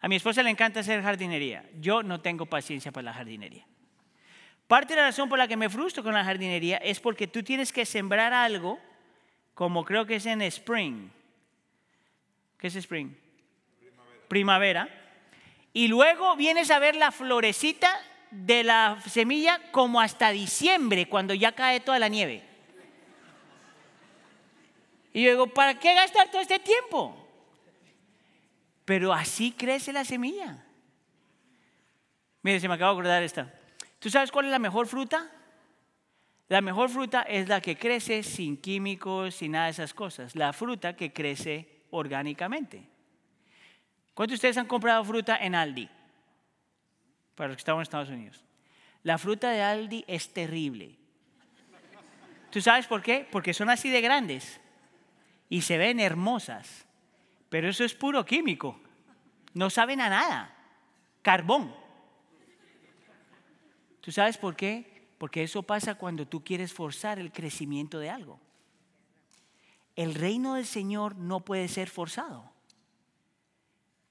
A 0.01 0.09
mi 0.09 0.17
esposa 0.17 0.43
le 0.43 0.51
encanta 0.51 0.81
hacer 0.81 1.03
jardinería. 1.03 1.65
Yo 1.81 2.03
no 2.03 2.21
tengo 2.21 2.47
paciencia 2.47 2.93
para 2.93 3.07
la 3.07 3.15
jardinería. 3.15 3.65
Parte 4.67 4.95
de 4.95 5.01
la 5.01 5.07
razón 5.07 5.29
por 5.29 5.39
la 5.39 5.49
que 5.49 5.57
me 5.57 5.71
frustro 5.71 6.03
con 6.03 6.13
la 6.13 6.25
jardinería 6.25 6.77
es 6.79 7.01
porque 7.01 7.27
tú 7.27 7.43
tienes 7.43 7.73
que 7.73 7.87
sembrar 7.87 8.33
algo, 8.33 8.79
como 9.55 9.85
creo 9.85 10.05
que 10.05 10.17
es 10.17 10.27
en 10.27 10.43
spring. 10.43 11.09
¿Qué 12.59 12.67
es 12.67 12.77
spring? 12.77 13.15
Primavera. 14.29 14.29
Primavera 14.29 15.02
y 15.73 15.89
luego 15.89 16.37
vienes 16.37 16.71
a 16.71 16.79
ver 16.79 16.97
la 16.97 17.13
florecita 17.13 18.01
de 18.31 18.65
la 18.65 18.99
semilla 19.07 19.61
como 19.71 20.01
hasta 20.01 20.31
diciembre, 20.31 21.09
cuando 21.09 21.35
ya 21.35 21.53
cae 21.53 21.81
toda 21.81 21.99
la 21.99 22.09
nieve. 22.09 22.43
Y 25.13 25.23
yo 25.23 25.31
digo, 25.31 25.47
¿para 25.49 25.79
qué 25.79 25.95
gastar 25.95 26.31
todo 26.31 26.41
este 26.41 26.59
tiempo? 26.59 27.17
Pero 28.85 29.13
así 29.13 29.53
crece 29.53 29.93
la 29.93 30.05
semilla. 30.05 30.65
Mire, 32.43 32.61
se 32.61 32.69
me 32.69 32.75
acaba 32.75 32.93
de 32.93 32.99
acordar 32.99 33.23
esta. 33.23 33.53
¿Tú 33.99 34.11
sabes 34.11 34.33
cuál 34.33 34.47
es 34.47 34.51
la 34.51 34.59
mejor 34.59 34.87
fruta? 34.87 35.31
La 36.49 36.61
mejor 36.61 36.91
fruta 36.91 37.23
es 37.23 37.49
la 37.49 37.61
que 37.61 37.77
crece 37.77 38.23
sin 38.23 38.57
químicos, 38.57 39.37
sin 39.37 39.53
nada 39.53 39.67
de 39.67 39.71
esas 39.71 39.95
cosas. 39.95 40.35
La 40.35 40.53
fruta 40.53 40.97
que 40.97 41.13
crece 41.13 41.85
orgánicamente. 41.91 42.92
¿Cuántos 44.14 44.33
de 44.33 44.37
ustedes 44.37 44.59
han 44.59 44.66
comprado 44.66 45.05
fruta 45.05 45.37
en 45.37 45.55
Aldi? 45.55 45.88
Para 47.35 47.48
los 47.48 47.57
que 47.57 47.61
estamos 47.61 47.81
en 47.81 47.83
Estados 47.83 48.09
Unidos. 48.11 48.44
La 49.03 49.18
fruta 49.18 49.51
de 49.51 49.62
Aldi 49.62 50.05
es 50.07 50.33
terrible. 50.33 50.96
¿Tú 52.51 52.61
sabes 52.61 52.87
por 52.87 53.03
qué? 53.03 53.27
Porque 53.31 53.55
son 53.55 53.70
así 53.70 53.88
de 53.88 54.03
grandes 54.03 54.61
y 55.48 55.62
se 55.62 55.79
ven 55.79 55.98
hermosas. 56.01 56.87
Pero 57.48 57.68
eso 57.68 57.85
es 57.85 57.94
puro 57.94 58.25
químico. 58.25 58.79
No 59.55 59.70
saben 59.70 60.01
a 60.01 60.11
nada. 60.11 60.55
Carbón. 61.22 61.75
¿Tú 64.03 64.12
sabes 64.12 64.37
por 64.37 64.55
qué? 64.55 65.09
Porque 65.16 65.42
eso 65.42 65.62
pasa 65.62 65.94
cuando 65.94 66.27
tú 66.27 66.44
quieres 66.44 66.72
forzar 66.72 67.18
el 67.18 67.33
crecimiento 67.33 67.98
de 67.98 68.11
algo. 68.11 68.40
El 69.96 70.15
reino 70.15 70.54
del 70.54 70.67
Señor 70.67 71.17
no 71.17 71.40
puede 71.40 71.69
ser 71.69 71.88
forzado. 71.88 72.52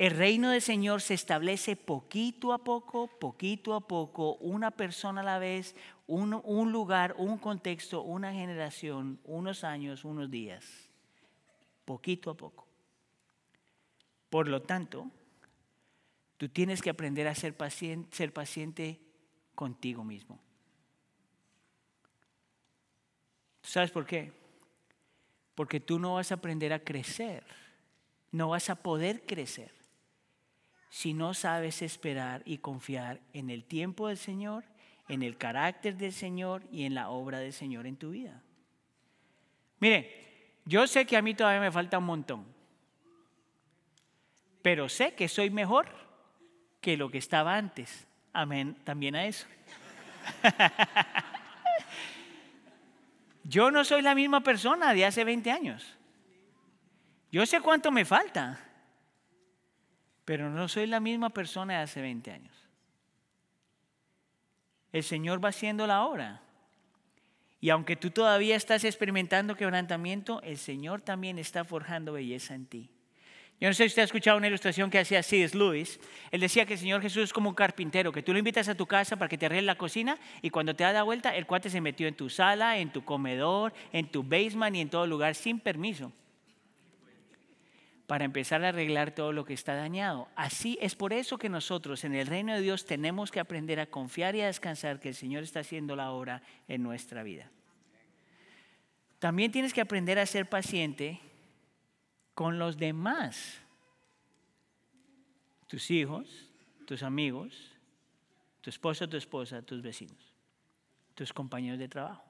El 0.01 0.17
reino 0.17 0.49
del 0.49 0.63
Señor 0.63 0.99
se 1.03 1.13
establece 1.13 1.75
poquito 1.75 2.53
a 2.53 2.63
poco, 2.63 3.05
poquito 3.05 3.75
a 3.75 3.81
poco, 3.81 4.33
una 4.37 4.71
persona 4.71 5.21
a 5.21 5.23
la 5.23 5.37
vez, 5.37 5.75
un, 6.07 6.41
un, 6.43 6.71
lugar, 6.71 7.13
un 7.19 7.37
contexto, 7.37 8.01
una 8.01 8.33
generación, 8.33 9.19
unos 9.25 9.63
años, 9.63 10.03
unos 10.03 10.31
días, 10.31 10.65
poquito 11.85 12.31
a 12.31 12.33
poco. 12.33 12.67
Por 14.31 14.47
lo 14.47 14.63
tanto, 14.63 15.05
tú 16.37 16.49
tienes 16.49 16.81
que 16.81 16.89
aprender 16.89 17.27
a 17.27 17.35
ser 17.35 17.55
paciente, 17.55 18.09
ser 18.17 18.33
paciente 18.33 18.99
contigo 19.53 20.03
mismo. 20.03 20.39
¿Sabes 23.61 23.91
por 23.91 24.07
qué? 24.07 24.33
Porque 25.53 25.79
tú 25.79 25.99
no 25.99 26.15
vas 26.15 26.31
a 26.31 26.35
aprender 26.41 26.73
a 26.73 26.79
crecer, 26.79 27.43
no 28.31 28.49
vas 28.49 28.67
a 28.71 28.81
poder 28.81 29.27
crecer 29.27 29.79
si 30.91 31.13
no 31.13 31.33
sabes 31.33 31.81
esperar 31.81 32.43
y 32.43 32.57
confiar 32.57 33.21
en 33.31 33.49
el 33.49 33.63
tiempo 33.63 34.09
del 34.09 34.17
Señor, 34.17 34.65
en 35.07 35.23
el 35.23 35.37
carácter 35.37 35.95
del 35.95 36.11
Señor 36.11 36.63
y 36.69 36.83
en 36.83 36.95
la 36.95 37.09
obra 37.09 37.39
del 37.39 37.53
Señor 37.53 37.87
en 37.87 37.95
tu 37.95 38.11
vida. 38.11 38.43
Mire, 39.79 40.53
yo 40.65 40.85
sé 40.87 41.05
que 41.05 41.15
a 41.15 41.21
mí 41.21 41.33
todavía 41.33 41.61
me 41.61 41.71
falta 41.71 41.97
un 41.97 42.03
montón, 42.03 42.45
pero 44.61 44.89
sé 44.89 45.13
que 45.13 45.29
soy 45.29 45.49
mejor 45.49 45.87
que 46.81 46.97
lo 46.97 47.09
que 47.09 47.19
estaba 47.19 47.55
antes. 47.55 48.05
Amén 48.33 48.75
también 48.83 49.15
a 49.15 49.25
eso. 49.25 49.47
Yo 53.45 53.71
no 53.71 53.85
soy 53.85 54.01
la 54.01 54.13
misma 54.13 54.41
persona 54.41 54.93
de 54.93 55.05
hace 55.05 55.23
20 55.23 55.51
años. 55.51 55.97
Yo 57.31 57.45
sé 57.45 57.61
cuánto 57.61 57.91
me 57.91 58.03
falta, 58.03 58.70
pero 60.25 60.49
no 60.49 60.67
soy 60.67 60.87
la 60.87 60.99
misma 60.99 61.29
persona 61.29 61.77
de 61.77 61.83
hace 61.83 62.01
20 62.01 62.31
años. 62.31 62.53
El 64.91 65.03
Señor 65.03 65.43
va 65.43 65.49
haciendo 65.49 65.87
la 65.87 66.03
obra. 66.03 66.41
Y 67.59 67.69
aunque 67.69 67.95
tú 67.95 68.11
todavía 68.11 68.55
estás 68.55 68.83
experimentando 68.83 69.55
quebrantamiento, 69.55 70.41
el 70.41 70.57
Señor 70.57 71.01
también 71.01 71.37
está 71.37 71.63
forjando 71.63 72.13
belleza 72.13 72.55
en 72.55 72.65
ti. 72.65 72.89
Yo 73.59 73.67
no 73.67 73.75
sé 73.75 73.83
si 73.83 73.87
usted 73.87 74.01
ha 74.01 74.05
escuchado 74.05 74.37
una 74.37 74.47
ilustración 74.47 74.89
que 74.89 74.97
hacía 74.97 75.21
C.S. 75.21 75.55
Lewis. 75.55 75.99
Él 76.31 76.41
decía 76.41 76.65
que 76.65 76.73
el 76.73 76.79
Señor 76.79 76.99
Jesús 77.01 77.25
es 77.25 77.33
como 77.33 77.49
un 77.49 77.55
carpintero, 77.55 78.11
que 78.11 78.23
tú 78.23 78.33
lo 78.33 78.39
invitas 78.39 78.67
a 78.67 78.73
tu 78.73 78.87
casa 78.87 79.17
para 79.17 79.29
que 79.29 79.37
te 79.37 79.45
arregle 79.45 79.67
la 79.67 79.77
cocina 79.77 80.17
y 80.41 80.49
cuando 80.49 80.75
te 80.75 80.83
da 80.83 80.91
la 80.91 81.03
vuelta, 81.03 81.35
el 81.35 81.45
cuate 81.45 81.69
se 81.69 81.79
metió 81.79 82.07
en 82.07 82.15
tu 82.15 82.27
sala, 82.27 82.79
en 82.79 82.91
tu 82.91 83.05
comedor, 83.05 83.71
en 83.93 84.07
tu 84.07 84.23
basement 84.23 84.75
y 84.75 84.81
en 84.81 84.89
todo 84.89 85.05
lugar 85.05 85.35
sin 85.35 85.59
permiso 85.59 86.11
para 88.11 88.25
empezar 88.25 88.61
a 88.65 88.67
arreglar 88.67 89.15
todo 89.15 89.31
lo 89.31 89.45
que 89.45 89.53
está 89.53 89.73
dañado. 89.73 90.27
Así 90.35 90.77
es 90.81 90.95
por 90.95 91.13
eso 91.13 91.37
que 91.37 91.47
nosotros 91.47 92.03
en 92.03 92.13
el 92.13 92.27
reino 92.27 92.53
de 92.53 92.59
Dios 92.59 92.85
tenemos 92.85 93.31
que 93.31 93.39
aprender 93.39 93.79
a 93.79 93.85
confiar 93.85 94.35
y 94.35 94.41
a 94.41 94.47
descansar 94.47 94.99
que 94.99 95.07
el 95.07 95.15
Señor 95.15 95.43
está 95.43 95.61
haciendo 95.61 95.95
la 95.95 96.11
obra 96.11 96.43
en 96.67 96.83
nuestra 96.83 97.23
vida. 97.23 97.49
También 99.17 99.53
tienes 99.53 99.73
que 99.73 99.79
aprender 99.79 100.19
a 100.19 100.25
ser 100.25 100.49
paciente 100.49 101.21
con 102.33 102.59
los 102.59 102.77
demás. 102.77 103.61
Tus 105.67 105.89
hijos, 105.89 106.49
tus 106.85 107.03
amigos, 107.03 107.71
tu 108.59 108.69
esposo, 108.71 109.07
tu 109.07 109.15
esposa, 109.15 109.61
tus 109.61 109.81
vecinos, 109.81 110.35
tus 111.15 111.31
compañeros 111.31 111.79
de 111.79 111.87
trabajo. 111.87 112.25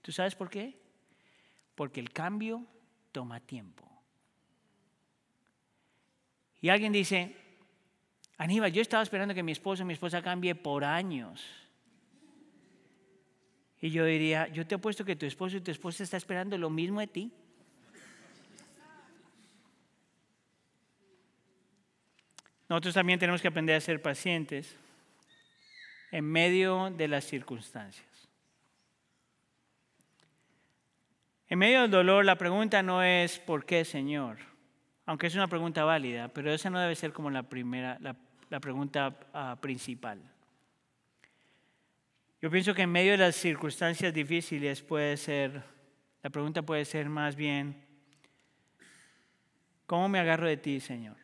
¿Tú 0.00 0.10
sabes 0.10 0.34
por 0.34 0.48
qué? 0.48 0.80
Porque 1.74 2.00
el 2.00 2.14
cambio 2.14 2.64
toma 3.12 3.40
tiempo. 3.40 3.95
Y 6.66 6.68
alguien 6.68 6.92
dice, 6.92 7.32
Aníbal, 8.38 8.72
yo 8.72 8.82
estaba 8.82 9.00
esperando 9.00 9.32
que 9.32 9.44
mi 9.44 9.52
esposo 9.52 9.84
o 9.84 9.86
mi 9.86 9.92
esposa 9.92 10.20
cambie 10.20 10.56
por 10.56 10.82
años. 10.82 11.46
Y 13.80 13.90
yo 13.90 14.04
diría, 14.04 14.48
yo 14.48 14.66
te 14.66 14.74
apuesto 14.74 15.04
que 15.04 15.14
tu 15.14 15.26
esposo 15.26 15.58
y 15.58 15.60
tu 15.60 15.70
esposa 15.70 16.02
está 16.02 16.16
esperando 16.16 16.58
lo 16.58 16.68
mismo 16.68 16.98
de 16.98 17.06
ti. 17.06 17.32
Nosotros 22.68 22.94
también 22.94 23.20
tenemos 23.20 23.40
que 23.40 23.46
aprender 23.46 23.76
a 23.76 23.80
ser 23.80 24.02
pacientes 24.02 24.74
en 26.10 26.24
medio 26.24 26.90
de 26.90 27.06
las 27.06 27.26
circunstancias. 27.26 28.28
En 31.48 31.60
medio 31.60 31.82
del 31.82 31.92
dolor, 31.92 32.24
la 32.24 32.36
pregunta 32.36 32.82
no 32.82 33.04
es 33.04 33.38
¿por 33.38 33.64
qué, 33.64 33.84
Señor? 33.84 34.55
Aunque 35.06 35.28
es 35.28 35.34
una 35.36 35.46
pregunta 35.46 35.84
válida, 35.84 36.28
pero 36.28 36.52
esa 36.52 36.68
no 36.68 36.80
debe 36.80 36.96
ser 36.96 37.12
como 37.12 37.30
la 37.30 37.44
primera, 37.44 37.96
la, 38.00 38.60
pregunta 38.60 39.16
ah, 39.32 39.56
principal. 39.60 40.20
Yo 42.42 42.50
pienso 42.50 42.74
que 42.74 42.82
en 42.82 42.90
medio 42.90 43.12
de 43.12 43.18
las 43.18 43.36
circunstancias 43.36 44.12
difíciles 44.12 44.82
puede 44.82 45.16
ser, 45.16 45.62
la 46.22 46.30
pregunta 46.30 46.62
puede 46.62 46.84
ser 46.84 47.08
más 47.08 47.36
bien, 47.36 47.84
¿cómo 49.86 50.08
me 50.08 50.18
agarro 50.18 50.48
de 50.48 50.56
ti, 50.56 50.80
Señor? 50.80 51.16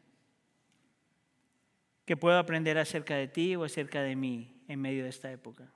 ¿Qué 2.04 2.16
puedo 2.16 2.38
aprender 2.38 2.78
acerca 2.78 3.16
de 3.16 3.26
ti 3.26 3.56
o 3.56 3.64
acerca 3.64 4.00
de 4.02 4.14
mí 4.14 4.62
en 4.68 4.80
medio 4.80 5.02
de 5.02 5.10
esta 5.10 5.30
época? 5.30 5.72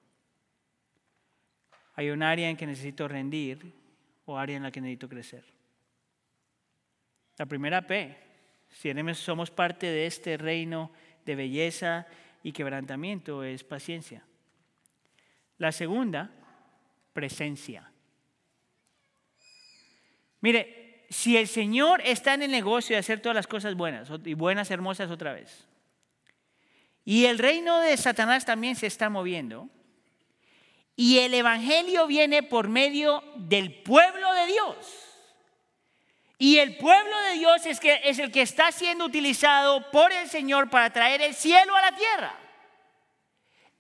Hay 1.95 2.11
un 2.11 2.23
área 2.23 2.49
en 2.49 2.57
que 2.57 2.67
necesito 2.67 3.09
rendir 3.09 3.73
o 4.27 4.39
área 4.39 4.57
en 4.57 4.63
la 4.63 4.71
que 4.71 4.81
necesito 4.81 5.09
crecer. 5.09 5.56
La 7.39 7.47
primera 7.47 7.87
P, 7.87 8.17
si 8.69 8.93
somos 9.15 9.51
parte 9.51 9.87
de 9.87 10.07
este 10.07 10.37
reino 10.37 10.91
de 11.25 11.35
belleza 11.35 12.07
y 12.43 12.53
quebrantamiento, 12.53 13.43
es 13.43 13.65
paciencia. 13.65 14.25
La 15.59 15.73
segunda, 15.73 16.31
presencia. 17.13 17.91
Mire, 20.41 21.07
si 21.11 21.37
el 21.37 21.49
Señor 21.49 22.01
está 22.05 22.35
en 22.35 22.43
el 22.43 22.51
negocio 22.51 22.95
de 22.95 23.01
hacer 23.01 23.21
todas 23.21 23.37
las 23.37 23.47
cosas 23.47 23.75
buenas 23.75 24.11
y 24.25 24.35
buenas, 24.35 24.71
hermosas 24.71 25.11
otra 25.11 25.33
vez, 25.33 25.67
y 27.07 27.27
el 27.27 27.39
reino 27.39 27.79
de 27.81 27.97
Satanás 27.97 28.45
también 28.45 28.75
se 28.75 28.89
está 28.89 29.09
moviendo. 29.09 29.71
Y 30.97 31.19
el 31.19 31.35
Evangelio 31.35 32.09
viene 32.09 32.43
por 32.43 32.69
medio 32.69 33.23
del 33.37 33.73
pueblo 33.83 34.33
de 34.35 34.47
Dios. 34.47 35.06
Y 36.39 36.59
el 36.59 36.77
pueblo 36.77 37.19
de 37.23 37.33
Dios 37.33 37.65
es, 37.65 38.19
el 38.19 38.31
que 38.31 38.43
está 38.43 38.71
siendo 38.71 39.07
utilizado 39.07 39.91
por 39.91 40.13
el 40.13 40.29
Señor 40.29 40.69
para 40.69 40.91
traer 40.91 41.23
el 41.23 41.35
cielo 41.35 41.75
a 41.75 41.81
la 41.81 41.97
tierra. 41.97 42.35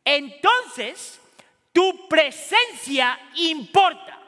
Entonces, 0.04 1.20
tu 1.72 2.08
presencia 2.08 3.18
importa. 3.34 4.18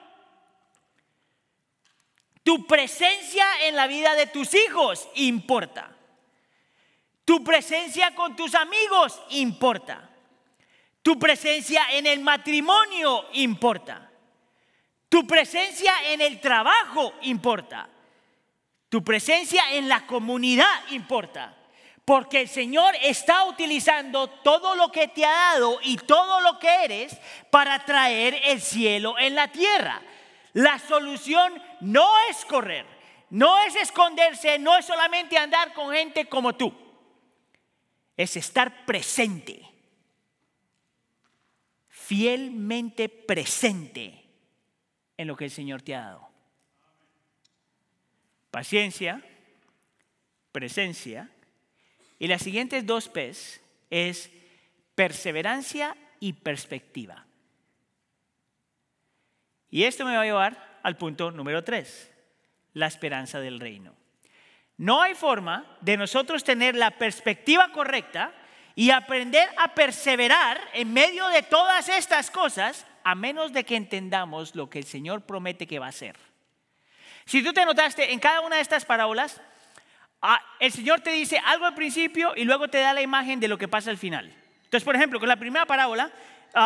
Tu 2.43 2.67
presencia 2.67 3.47
en 3.63 3.77
la 3.77 3.87
vida 3.87 4.15
de 4.15 4.27
tus 4.27 4.55
hijos 4.55 5.09
importa. 5.15 5.91
Tu 7.25 7.43
presencia 7.45 8.15
con 8.15 8.37
tus 8.37 8.55
amigos 8.55 9.21
importa. 9.31 10.11
Tu 11.03 11.19
presencia 11.19 11.83
en 11.93 12.07
el 12.07 12.21
matrimonio 12.21 13.27
importa. 13.33 14.11
Tu 15.09 15.27
presencia 15.27 15.93
en 16.13 16.21
el 16.21 16.41
trabajo 16.41 17.15
importa. 17.23 17.89
Tu 18.89 19.03
presencia 19.05 19.63
en 19.73 19.89
la 19.89 20.07
comunidad 20.07 20.69
importa. 20.91 21.55
Porque 22.05 22.41
el 22.41 22.49
Señor 22.49 22.95
está 23.03 23.45
utilizando 23.45 24.29
todo 24.29 24.75
lo 24.75 24.91
que 24.91 25.09
te 25.09 25.27
ha 25.27 25.53
dado 25.53 25.79
y 25.83 25.99
todo 25.99 26.41
lo 26.41 26.59
que 26.59 26.85
eres 26.85 27.19
para 27.51 27.85
traer 27.85 28.41
el 28.45 28.63
cielo 28.63 29.19
en 29.19 29.35
la 29.35 29.53
tierra. 29.53 30.01
La 30.55 30.79
solución 30.79 31.63
no 31.81 32.09
es 32.31 32.45
correr, 32.47 32.87
no 33.29 33.59
es 33.59 33.77
esconderse, 33.77 34.59
no 34.59 34.79
es 34.79 34.87
solamente 34.87 35.37
andar 35.37 35.75
con 35.75 35.93
gente 35.93 36.25
como 36.27 36.55
tú 36.55 36.89
es 38.19 38.37
estar 38.37 38.85
presente, 38.85 39.65
fielmente 41.89 43.09
presente 43.09 44.25
en 45.17 45.29
lo 45.29 45.37
que 45.37 45.45
el 45.45 45.53
Señor 45.53 45.83
te 45.83 45.95
ha 45.95 46.01
dado. 46.01 46.28
Paciencia, 48.51 49.23
presencia, 50.53 51.31
y 52.19 52.27
las 52.27 52.43
siguientes 52.43 52.85
dos 52.87 53.09
P's 53.09 53.61
es 53.91 54.31
perseverancia 54.95 55.97
y 56.21 56.33
perspectiva. 56.33 57.25
Y 59.71 59.85
esto 59.85 60.05
me 60.05 60.17
va 60.17 60.23
a 60.23 60.25
llevar 60.25 60.81
al 60.83 60.97
punto 60.97 61.31
número 61.31 61.63
tres, 61.63 62.11
la 62.73 62.87
esperanza 62.87 63.39
del 63.41 63.61
reino. 63.61 63.95
No 64.77 65.03
hay 65.03 65.15
forma 65.15 65.77
de 65.81 65.97
nosotros 65.97 66.45
tener 66.45 66.75
la 66.75 66.93
perspectiva 66.93 67.71
correcta 67.73 68.33
y 68.75 68.91
aprender 68.91 69.49
a 69.59 69.75
perseverar 69.75 70.61
en 70.73 70.93
medio 70.93 71.29
de 71.29 71.43
todas 71.43 71.89
estas 71.89 72.31
cosas 72.31 72.87
a 73.03 73.15
menos 73.15 73.53
de 73.53 73.65
que 73.65 73.77
entendamos 73.77 74.55
lo 74.55 74.71
que 74.71 74.79
el 74.79 74.85
Señor 74.85 75.23
promete 75.23 75.67
que 75.67 75.79
va 75.79 75.87
a 75.87 75.91
hacer. 75.91 76.17
Si 77.29 77.43
tú 77.43 77.53
te 77.53 77.67
notaste 77.67 78.11
en 78.11 78.21
cada 78.21 78.41
una 78.41 78.57
de 78.57 78.63
estas 78.63 78.87
parábolas, 78.87 79.39
ah, 80.23 80.41
el 80.61 80.73
Señor 80.73 81.03
te 81.03 81.11
dice 81.11 81.39
algo 81.45 81.67
al 81.67 81.75
principio 81.75 82.33
y 82.35 82.45
luego 82.45 82.69
te 82.69 82.79
da 82.79 82.95
la 82.95 83.03
imagen 83.03 83.39
de 83.39 83.49
lo 83.49 83.59
que 83.59 83.69
pasa 83.69 83.91
al 83.91 83.99
final. 83.99 84.35
Entonces, 84.65 84.83
por 84.83 84.97
ejemplo, 84.97 85.21
con 85.21 85.29
la 85.29 85.37
primera 85.37 85.67
parábola, 85.67 86.11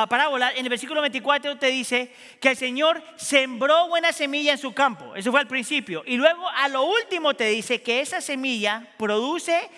parábola, 0.08 0.52
en 0.52 0.64
el 0.64 0.68
versículo 0.68 1.00
24 1.00 1.58
te 1.58 1.66
dice 1.66 2.14
que 2.40 2.50
el 2.50 2.56
Señor 2.56 3.02
sembró 3.16 3.88
buena 3.88 4.12
semilla 4.12 4.52
en 4.52 4.58
su 4.58 4.72
campo. 4.72 5.16
Eso 5.16 5.32
fue 5.32 5.40
al 5.40 5.48
principio. 5.48 6.04
Y 6.06 6.16
luego 6.16 6.48
a 6.48 6.68
lo 6.68 6.84
último 6.84 7.34
te 7.34 7.46
dice 7.46 7.82
que 7.82 8.00
esa 8.00 8.20
semilla 8.20 8.86
produce 8.98 9.68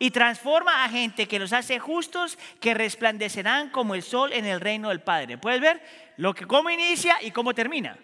y 0.00 0.10
transforma 0.10 0.82
a 0.82 0.88
gente 0.88 1.28
que 1.28 1.38
los 1.38 1.52
hace 1.52 1.78
justos, 1.78 2.40
que 2.60 2.74
resplandecerán 2.74 3.70
como 3.70 3.94
el 3.94 4.02
sol 4.02 4.32
en 4.32 4.46
el 4.46 4.60
reino 4.60 4.88
del 4.88 5.00
Padre. 5.00 5.38
¿Puedes 5.38 5.60
ver 5.60 5.80
lo 6.16 6.34
que 6.34 6.44
cómo 6.44 6.70
inicia 6.70 7.18
y 7.22 7.30
cómo 7.30 7.54
termina? 7.54 7.96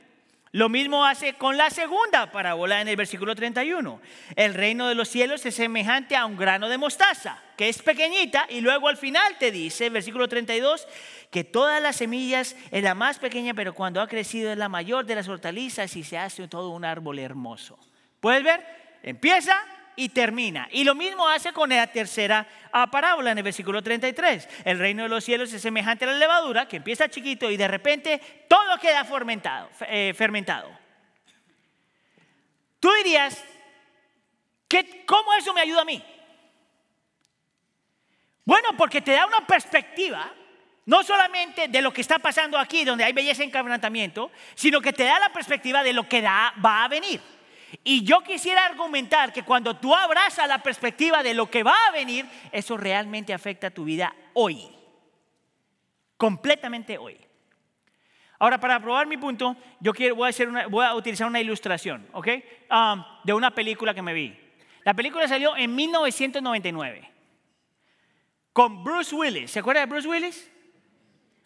Lo 0.53 0.71
mismo 0.71 1.05
hace 1.05 1.35
con 1.35 1.59
la 1.59 1.69
segunda 1.69 2.31
parábola 2.33 2.81
en 2.81 2.89
el 2.89 2.97
versículo 2.97 3.35
31. 3.35 4.01
El 4.35 4.55
reino 4.55 4.89
de 4.89 4.95
los 4.95 5.09
cielos 5.09 5.45
es 5.45 5.55
semejante 5.55 6.17
a 6.17 6.25
un 6.25 6.39
grano 6.39 6.69
de 6.71 6.79
mostaza, 6.79 7.43
que 7.57 7.69
es 7.69 7.83
pequeñita, 7.83 8.47
y 8.49 8.63
luego 8.63 8.89
al 8.89 8.97
final 8.97 9.37
te 9.39 9.51
dice, 9.51 9.91
versículo 9.91 10.27
32, 10.27 10.89
que 11.31 11.45
todas 11.45 11.83
las 11.83 11.97
semillas 11.97 12.57
es 12.71 12.83
la 12.83 12.95
más 12.95 13.19
pequeña, 13.19 13.53
pero 13.53 13.75
cuando 13.75 14.01
ha 14.01 14.09
crecido 14.09 14.51
es 14.51 14.57
la 14.57 14.71
mayor 14.71 15.05
de 15.05 15.17
las 15.17 15.29
hortalizas 15.29 15.95
y 15.97 16.03
se 16.03 16.17
hace 16.17 16.49
todo 16.49 16.71
un 16.71 16.87
árbol 16.87 17.19
hermoso. 17.19 17.79
¿Puedes 18.21 18.43
ver? 18.43 18.65
Empieza 19.03 19.55
y 19.99 20.11
termina. 20.11 20.69
Y 20.71 20.85
lo 20.85 20.95
mismo 20.95 21.29
hace 21.29 21.53
con 21.53 21.71
la 21.71 21.89
tercera 21.89 22.47
ah, 22.71 22.89
parábola 22.89 23.33
en 23.33 23.39
el 23.39 23.45
versículo 23.45 23.83
33. 23.83 24.49
El 24.65 24.79
reino 24.79 25.03
de 25.03 25.09
los 25.09 25.25
cielos 25.25 25.53
es 25.53 25.61
semejante 25.61 26.05
a 26.05 26.13
la 26.13 26.19
levadura 26.19 26.69
que 26.69 26.77
empieza 26.77 27.09
chiquito 27.09 27.51
y 27.51 27.57
de 27.57 27.67
repente 27.67 28.47
todo 28.49 28.79
queda 28.81 29.05
fermentado. 29.05 29.69
Eh, 29.89 30.15
fermentado. 30.17 30.71
Tú 32.79 32.93
dirías, 32.93 33.45
¿cómo 35.05 35.35
eso 35.35 35.53
me 35.53 35.63
ayuda 35.63 35.83
a 35.83 35.85
mí? 35.85 36.01
Bueno, 38.45 38.69
porque 38.79 39.01
te 39.01 39.13
da 39.13 39.27
una 39.27 39.45
perspectiva, 39.49 40.33
no 40.87 41.03
solamente 41.03 41.67
de 41.67 41.83
lo 41.83 41.93
que 41.93 42.03
está 42.03 42.21
pasando 42.21 42.57
aquí, 42.57 42.85
donde 42.85 43.03
hay 43.03 43.13
belleza 43.13 43.43
en 43.43 43.51
quebrantamiento, 43.51 44.31
sino 44.55 44.81
que 44.81 44.93
te 44.93 45.03
da 45.05 45.19
la 45.19 45.33
perspectiva 45.33 45.83
de 45.83 45.93
lo 45.93 46.09
que 46.09 46.23
va 46.23 46.85
a 46.85 46.89
venir. 46.89 47.21
Y 47.85 48.05
yo 48.05 48.21
quisiera 48.23 48.65
argumentar 48.65 49.33
que 49.33 49.43
cuando 49.43 49.77
tú 49.77 49.95
abrazas 49.95 50.49
la 50.49 50.63
perspectiva 50.63 51.23
de 51.23 51.35
lo 51.35 51.51
que 51.51 51.63
va 51.63 51.77
a 51.89 51.93
venir, 51.93 52.27
eso 52.53 52.77
realmente 52.77 53.35
afecta 53.35 53.71
tu 53.71 53.85
vida 53.85 54.15
hoy. 54.35 54.69
Completamente 56.17 56.99
hoy. 56.99 57.19
Ahora, 58.39 58.59
para 58.59 58.81
probar 58.81 59.07
mi 59.07 59.17
punto, 59.17 59.57
yo 59.81 59.93
quiero, 59.93 60.15
voy, 60.15 60.27
a 60.27 60.31
hacer 60.31 60.49
voy 60.69 60.87
a 60.87 60.95
utilizar 60.95 61.27
una 61.27 61.41
ilustración, 61.41 62.07
¿ok? 62.13 62.29
Um, 62.71 63.05
de 63.25 63.33
una 63.33 63.51
película 63.51 63.93
que 63.93 64.03
me 64.03 64.15
vi. 64.15 64.39
La 64.85 64.95
película 64.95 65.27
salió 65.27 65.57
en 65.57 65.75
1999 65.75 67.11
con 68.53 68.83
Bruce 68.83 69.15
Willis. 69.15 69.51
¿Se 69.51 69.59
acuerda 69.59 69.81
de 69.81 69.87
Bruce 69.87 70.09
Willis? 70.09 70.51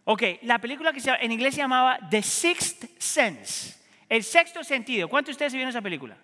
Ok, 0.04 0.22
la 0.42 0.58
película 0.58 0.92
que 0.92 1.00
en 1.20 1.32
inglés 1.32 1.54
se 1.54 1.60
llamaba 1.60 1.98
The 2.10 2.22
Sixth 2.22 2.84
Sense. 2.98 3.81
El 4.12 4.24
sexto 4.24 4.62
sentido. 4.62 5.08
¿Cuántos 5.08 5.28
de 5.28 5.32
ustedes 5.36 5.54
vieron 5.54 5.70
esa 5.70 5.80
película? 5.80 6.18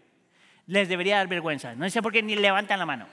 Les 0.66 0.90
debería 0.90 1.16
dar 1.16 1.26
vergüenza. 1.26 1.74
No 1.74 1.88
sé 1.88 2.02
por 2.02 2.12
qué 2.12 2.22
ni 2.22 2.36
levantan 2.36 2.78
la 2.78 2.84
mano. 2.84 3.06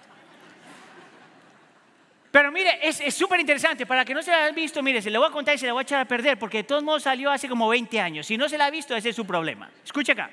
Pero 2.29 2.51
mire, 2.51 2.77
es 2.81 3.15
súper 3.15 3.39
interesante. 3.39 3.85
Para 3.85 4.03
que 4.03 4.13
no 4.13 4.21
se 4.21 4.31
la 4.31 4.43
hayan 4.43 4.53
visto, 4.53 4.83
mire, 4.83 5.01
se 5.01 5.09
le 5.09 5.17
voy 5.17 5.29
a 5.29 5.31
contar 5.31 5.55
y 5.55 5.59
se 5.59 5.65
la 5.65 5.71
voy 5.71 5.79
a 5.79 5.83
echar 5.83 6.01
a 6.01 6.05
perder, 6.05 6.37
porque 6.37 6.57
de 6.57 6.63
todos 6.65 6.83
modos 6.83 7.03
salió 7.03 7.31
hace 7.31 7.47
como 7.47 7.69
20 7.69 8.01
años. 8.01 8.27
Si 8.27 8.35
no 8.35 8.49
se 8.49 8.57
la 8.57 8.65
ha 8.65 8.69
visto, 8.69 8.93
ese 8.97 9.11
es 9.11 9.15
su 9.15 9.25
problema. 9.25 9.71
Escucha 9.81 10.11
acá. 10.11 10.29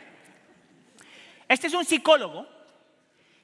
Este 1.46 1.68
es 1.68 1.74
un 1.74 1.84
psicólogo 1.84 2.48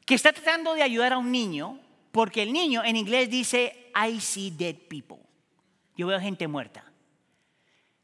que 0.05 0.17
está 0.17 0.33
tratando 0.33 0.75
de 0.75 0.83
ayudar 0.83 1.13
a 1.13 1.19
un 1.19 1.31
niño, 1.31 1.79
porque 2.11 2.43
el 2.43 2.53
niño 2.53 2.83
en 2.83 2.97
inglés 2.97 3.31
dice, 3.31 3.93
I 3.95 4.21
see 4.21 4.51
dead 4.51 4.75
people. 4.89 5.19
Yo 5.97 6.09
veo 6.09 6.19
gente 6.19 6.49
muerta. 6.49 6.88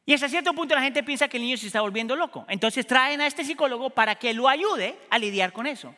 Y 0.06 0.12
hasta 0.12 0.28
cierto 0.28 0.52
punto 0.52 0.74
la 0.74 0.82
gente 0.82 1.02
piensa 1.02 1.28
que 1.28 1.38
el 1.38 1.42
niño 1.42 1.56
se 1.56 1.66
está 1.66 1.80
volviendo 1.80 2.14
loco. 2.14 2.44
Entonces 2.48 2.86
traen 2.86 3.20
a 3.20 3.26
este 3.26 3.44
psicólogo 3.44 3.90
para 3.90 4.16
que 4.16 4.34
lo 4.34 4.48
ayude 4.48 4.98
a 5.08 5.18
lidiar 5.18 5.52
con 5.52 5.66
eso. 5.66 5.94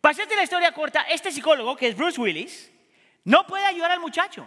Para 0.00 0.16
la 0.36 0.42
historia 0.42 0.72
corta, 0.72 1.02
este 1.02 1.30
psicólogo, 1.30 1.76
que 1.76 1.88
es 1.88 1.96
Bruce 1.96 2.20
Willis, 2.20 2.70
no 3.24 3.46
puede 3.46 3.64
ayudar 3.64 3.92
al 3.92 4.00
muchacho. 4.00 4.46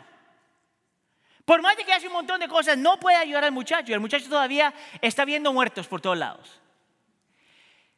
Por 1.46 1.62
más 1.62 1.78
de 1.78 1.86
que 1.86 1.94
hace 1.94 2.08
un 2.08 2.14
montón 2.14 2.40
de 2.40 2.48
cosas, 2.48 2.78
no 2.78 3.00
puede 3.00 3.18
ayudar 3.18 3.46
al 3.46 3.52
muchacho. 3.52 3.94
El 3.94 4.00
muchacho 4.00 4.28
todavía 4.28 4.74
está 5.02 5.26
viendo 5.26 5.54
muertos 5.54 5.88
por 5.88 6.02
todos 6.02 6.18
lados. 6.18 6.60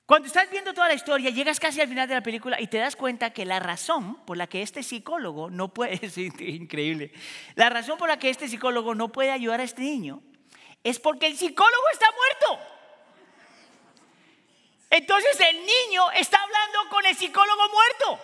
Cuando 0.05 0.27
estás 0.27 0.49
viendo 0.49 0.73
toda 0.73 0.87
la 0.87 0.93
historia, 0.93 1.31
llegas 1.31 1.59
casi 1.59 1.81
al 1.81 1.89
final 1.89 2.07
de 2.07 2.15
la 2.15 2.21
película 2.21 2.61
y 2.61 2.67
te 2.67 2.77
das 2.77 2.95
cuenta 2.95 3.31
que 3.31 3.43
la 3.43 3.59
razón 3.59 4.15
por 4.25 4.37
la 4.37 4.47
que 4.47 4.61
este 4.61 4.81
psicólogo 4.81 5.49
no 5.49 5.73
puede, 5.73 5.99
es 6.05 6.17
increíble, 6.17 7.11
la 7.55 7.69
razón 7.69 7.97
por 7.97 8.07
la 8.07 8.17
que 8.17 8.29
este 8.29 8.47
psicólogo 8.47 8.95
no 8.95 9.11
puede 9.11 9.31
ayudar 9.31 9.59
a 9.59 9.63
este 9.63 9.81
niño 9.81 10.21
es 10.89 10.99
porque 10.99 11.27
el 11.27 11.37
psicólogo 11.37 11.83
está 11.91 12.07
muerto. 12.11 12.65
Entonces 14.89 15.39
el 15.39 15.57
niño 15.57 16.11
está 16.15 16.41
hablando 16.41 16.89
con 16.89 17.05
el 17.05 17.15
psicólogo 17.15 17.61
muerto. 17.69 18.23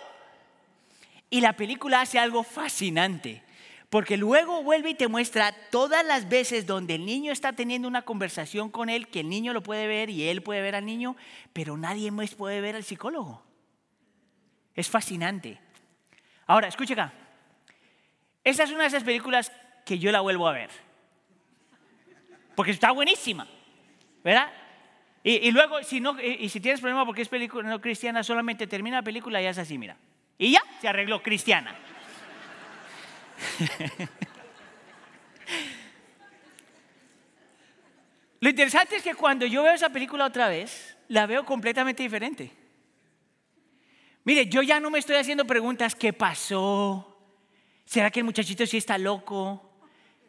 Y 1.30 1.40
la 1.40 1.54
película 1.54 2.00
hace 2.00 2.18
algo 2.18 2.42
fascinante, 2.42 3.42
porque 3.90 4.16
luego 4.16 4.62
vuelve 4.62 4.90
y 4.90 4.94
te 4.94 5.08
muestra 5.08 5.52
todas 5.70 6.04
las 6.04 6.28
veces 6.28 6.64
donde 6.64 6.94
el 6.94 7.04
niño 7.04 7.32
está 7.32 7.52
teniendo 7.52 7.88
una 7.88 8.02
conversación 8.02 8.70
con 8.70 8.88
él, 8.88 9.08
que 9.08 9.20
el 9.20 9.28
niño 9.28 9.52
lo 9.52 9.62
puede 9.62 9.86
ver 9.86 10.10
y 10.10 10.28
él 10.28 10.42
puede 10.42 10.62
ver 10.62 10.76
al 10.76 10.86
niño, 10.86 11.16
pero 11.52 11.76
nadie 11.76 12.10
más 12.10 12.34
puede 12.34 12.60
ver 12.60 12.76
al 12.76 12.84
psicólogo. 12.84 13.42
Es 14.74 14.88
fascinante. 14.88 15.60
Ahora, 16.46 16.68
escucha 16.68 16.94
acá. 16.94 17.12
Esa 18.42 18.62
es 18.62 18.70
una 18.70 18.82
de 18.82 18.88
esas 18.88 19.04
películas 19.04 19.50
que 19.84 19.98
yo 19.98 20.12
la 20.12 20.20
vuelvo 20.20 20.46
a 20.46 20.52
ver 20.52 20.83
porque 22.54 22.72
está 22.72 22.90
buenísima, 22.92 23.46
¿verdad? 24.22 24.52
Y, 25.26 25.50
luego, 25.52 25.82
si, 25.82 26.00
no, 26.00 26.20
y, 26.20 26.50
si 26.50 26.60
tienes 26.60 26.82
problema 26.82 27.06
porque 27.06 27.22
es 27.22 27.28
película 27.30 27.66
no 27.66 27.80
cristiana, 27.80 28.22
solamente 28.22 28.66
termina 28.66 28.98
la 28.98 29.02
película 29.02 29.40
y 29.40 29.46
es 29.46 29.56
así, 29.56 29.78
mira. 29.78 29.96
Y 30.36 30.52
ya, 30.52 30.62
se 30.82 30.88
arregló 30.88 31.22
cristiana. 31.22 31.74
Lo 38.40 38.50
interesante 38.50 38.96
es 38.96 39.02
que 39.02 39.14
cuando 39.14 39.46
yo 39.46 39.62
veo 39.62 39.72
esa 39.72 39.88
película 39.88 40.26
otra 40.26 40.48
vez, 40.48 40.98
la 41.08 41.24
veo 41.24 41.46
completamente 41.46 42.02
diferente. 42.02 42.50
Mire, 44.24 44.46
yo 44.46 44.60
ya 44.60 44.80
no 44.80 44.90
me 44.90 44.98
estoy 44.98 45.16
haciendo 45.16 45.46
preguntas, 45.46 45.94
¿qué 45.94 46.12
pasó? 46.12 47.18
¿Será 47.86 48.10
que 48.10 48.20
el 48.20 48.24
muchachito 48.24 48.66
sí 48.66 48.76
está 48.76 48.98
loco? 48.98 49.73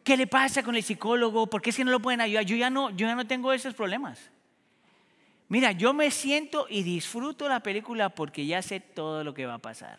¿Qué 0.06 0.16
le 0.16 0.28
pasa 0.28 0.62
con 0.62 0.76
el 0.76 0.84
psicólogo? 0.84 1.47
¿Por 1.47 1.64
qué 1.64 1.72
es 1.72 1.78
que 1.78 1.84
no 1.84 1.89
lo 1.89 1.99
pueden 1.99 2.22
ayudar? 2.22 2.45
Yo 2.45 2.56
ya 2.56 2.70
no, 2.70 2.91
yo 2.91 3.08
ya 3.08 3.16
no 3.16 3.26
tengo 3.26 3.51
esos 3.51 3.74
problemas. 3.74 4.30
Mira, 5.49 5.72
yo 5.72 5.93
me 5.93 6.12
siento 6.12 6.68
y 6.70 6.84
disfruto 6.84 7.49
la 7.49 7.62
película 7.62 8.10
porque 8.10 8.45
ya 8.45 8.62
sé 8.62 8.80
todo 8.80 9.24
lo 9.24 9.34
que 9.34 9.47
va 9.47 9.56
a 9.56 9.58
pasar. 9.58 9.97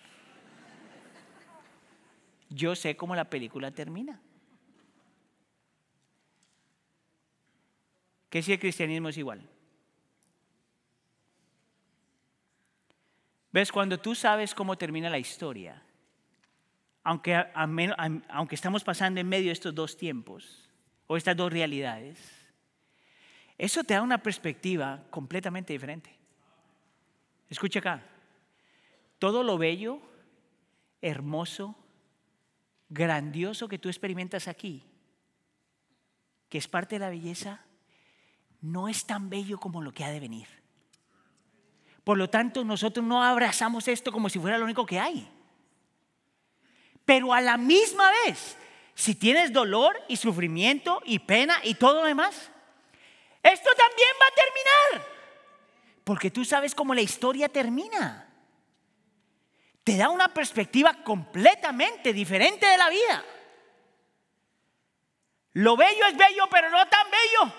Yo 2.48 2.76
sé 2.76 2.96
cómo 2.96 3.16
la 3.16 3.24
película 3.24 3.72
termina. 3.72 4.20
¿Qué 8.30 8.42
si 8.44 8.52
el 8.52 8.60
cristianismo 8.60 9.08
es 9.08 9.18
igual? 9.18 9.42
¿Ves? 13.50 13.72
Cuando 13.72 13.98
tú 13.98 14.14
sabes 14.14 14.54
cómo 14.54 14.78
termina 14.78 15.10
la 15.10 15.18
historia, 15.18 15.82
aunque, 17.06 17.40
aunque 18.28 18.56
estamos 18.56 18.82
pasando 18.82 19.20
en 19.20 19.28
medio 19.28 19.46
de 19.46 19.52
estos 19.52 19.72
dos 19.72 19.96
tiempos 19.96 20.68
o 21.06 21.16
estas 21.16 21.36
dos 21.36 21.52
realidades, 21.52 22.18
eso 23.56 23.84
te 23.84 23.94
da 23.94 24.02
una 24.02 24.18
perspectiva 24.18 25.04
completamente 25.08 25.72
diferente. 25.72 26.10
Escucha 27.48 27.78
acá, 27.78 28.02
todo 29.20 29.44
lo 29.44 29.56
bello, 29.56 30.00
hermoso, 31.00 31.76
grandioso 32.88 33.68
que 33.68 33.78
tú 33.78 33.88
experimentas 33.88 34.48
aquí, 34.48 34.82
que 36.48 36.58
es 36.58 36.66
parte 36.66 36.96
de 36.96 37.04
la 37.04 37.10
belleza, 37.10 37.60
no 38.60 38.88
es 38.88 39.06
tan 39.06 39.30
bello 39.30 39.60
como 39.60 39.80
lo 39.80 39.92
que 39.92 40.02
ha 40.02 40.10
de 40.10 40.18
venir. 40.18 40.48
Por 42.02 42.18
lo 42.18 42.28
tanto, 42.28 42.64
nosotros 42.64 43.06
no 43.06 43.22
abrazamos 43.22 43.86
esto 43.86 44.10
como 44.10 44.28
si 44.28 44.40
fuera 44.40 44.58
lo 44.58 44.64
único 44.64 44.84
que 44.84 44.98
hay. 44.98 45.35
Pero 47.06 47.32
a 47.32 47.40
la 47.40 47.56
misma 47.56 48.10
vez, 48.26 48.58
si 48.94 49.14
tienes 49.14 49.52
dolor 49.52 49.96
y 50.08 50.16
sufrimiento 50.16 51.00
y 51.04 51.20
pena 51.20 51.58
y 51.62 51.74
todo 51.74 52.02
lo 52.02 52.06
demás, 52.06 52.50
esto 53.42 53.70
también 53.76 54.08
va 54.20 54.26
a 54.26 54.94
terminar. 54.94 55.16
Porque 56.04 56.30
tú 56.30 56.44
sabes 56.44 56.74
cómo 56.74 56.94
la 56.94 57.00
historia 57.00 57.48
termina. 57.48 58.28
Te 59.84 59.96
da 59.96 60.10
una 60.10 60.34
perspectiva 60.34 60.94
completamente 61.04 62.12
diferente 62.12 62.66
de 62.66 62.76
la 62.76 62.90
vida. 62.90 63.24
Lo 65.52 65.76
bello 65.76 66.06
es 66.06 66.16
bello, 66.16 66.48
pero 66.50 66.70
no 66.70 66.86
tan 66.88 67.06
bello. 67.08 67.54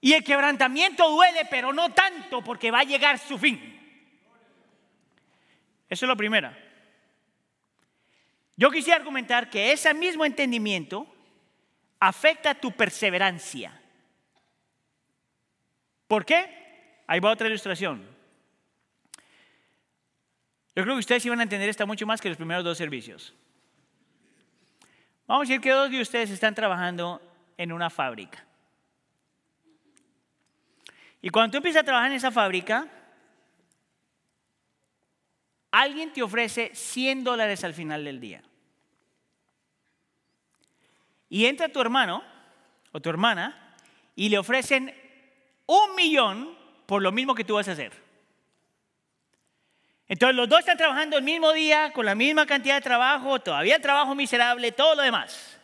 Y 0.00 0.14
el 0.14 0.24
quebrantamiento 0.24 1.08
duele, 1.10 1.46
pero 1.50 1.72
no 1.72 1.92
tanto, 1.92 2.42
porque 2.42 2.70
va 2.70 2.80
a 2.80 2.84
llegar 2.84 3.18
su 3.18 3.38
fin. 3.38 3.68
Eso 5.88 6.06
es 6.06 6.08
lo 6.08 6.16
primero. 6.16 6.50
Yo 8.56 8.70
quisiera 8.70 8.98
argumentar 8.98 9.48
que 9.50 9.72
ese 9.72 9.92
mismo 9.94 10.24
entendimiento 10.24 11.06
afecta 11.98 12.54
tu 12.54 12.72
perseverancia. 12.72 13.80
¿Por 16.06 16.24
qué? 16.24 17.02
Ahí 17.06 17.20
va 17.20 17.30
otra 17.30 17.48
ilustración. 17.48 18.06
Yo 20.74 20.82
creo 20.82 20.94
que 20.94 21.00
ustedes 21.00 21.24
iban 21.26 21.40
a 21.40 21.42
entender 21.42 21.68
esto 21.68 21.86
mucho 21.86 22.06
más 22.06 22.20
que 22.20 22.28
los 22.28 22.36
primeros 22.36 22.64
dos 22.64 22.78
servicios. 22.78 23.34
Vamos 25.26 25.42
a 25.42 25.48
decir 25.48 25.60
que 25.60 25.70
dos 25.70 25.90
de 25.90 26.00
ustedes 26.00 26.30
están 26.30 26.54
trabajando 26.54 27.20
en 27.56 27.72
una 27.72 27.90
fábrica. 27.90 28.44
Y 31.20 31.30
cuando 31.30 31.52
tú 31.52 31.56
empiezas 31.58 31.82
a 31.82 31.84
trabajar 31.84 32.10
en 32.10 32.16
esa 32.16 32.30
fábrica, 32.30 32.86
alguien 35.72 36.12
te 36.12 36.22
ofrece 36.22 36.70
100 36.74 37.24
dólares 37.24 37.64
al 37.64 37.74
final 37.74 38.04
del 38.04 38.20
día. 38.20 38.42
Y 41.28 41.46
entra 41.46 41.70
tu 41.70 41.80
hermano 41.80 42.22
o 42.92 43.00
tu 43.00 43.08
hermana 43.08 43.74
y 44.14 44.28
le 44.28 44.38
ofrecen 44.38 44.94
un 45.66 45.94
millón 45.96 46.56
por 46.86 47.02
lo 47.02 47.10
mismo 47.10 47.34
que 47.34 47.42
tú 47.42 47.54
vas 47.54 47.66
a 47.68 47.72
hacer. 47.72 47.92
Entonces 50.08 50.36
los 50.36 50.48
dos 50.48 50.60
están 50.60 50.76
trabajando 50.76 51.16
el 51.16 51.24
mismo 51.24 51.52
día, 51.54 51.90
con 51.94 52.04
la 52.04 52.14
misma 52.14 52.44
cantidad 52.44 52.74
de 52.74 52.82
trabajo, 52.82 53.40
todavía 53.40 53.80
trabajo 53.80 54.14
miserable, 54.14 54.70
todo 54.72 54.94
lo 54.94 55.02
demás. 55.02 55.58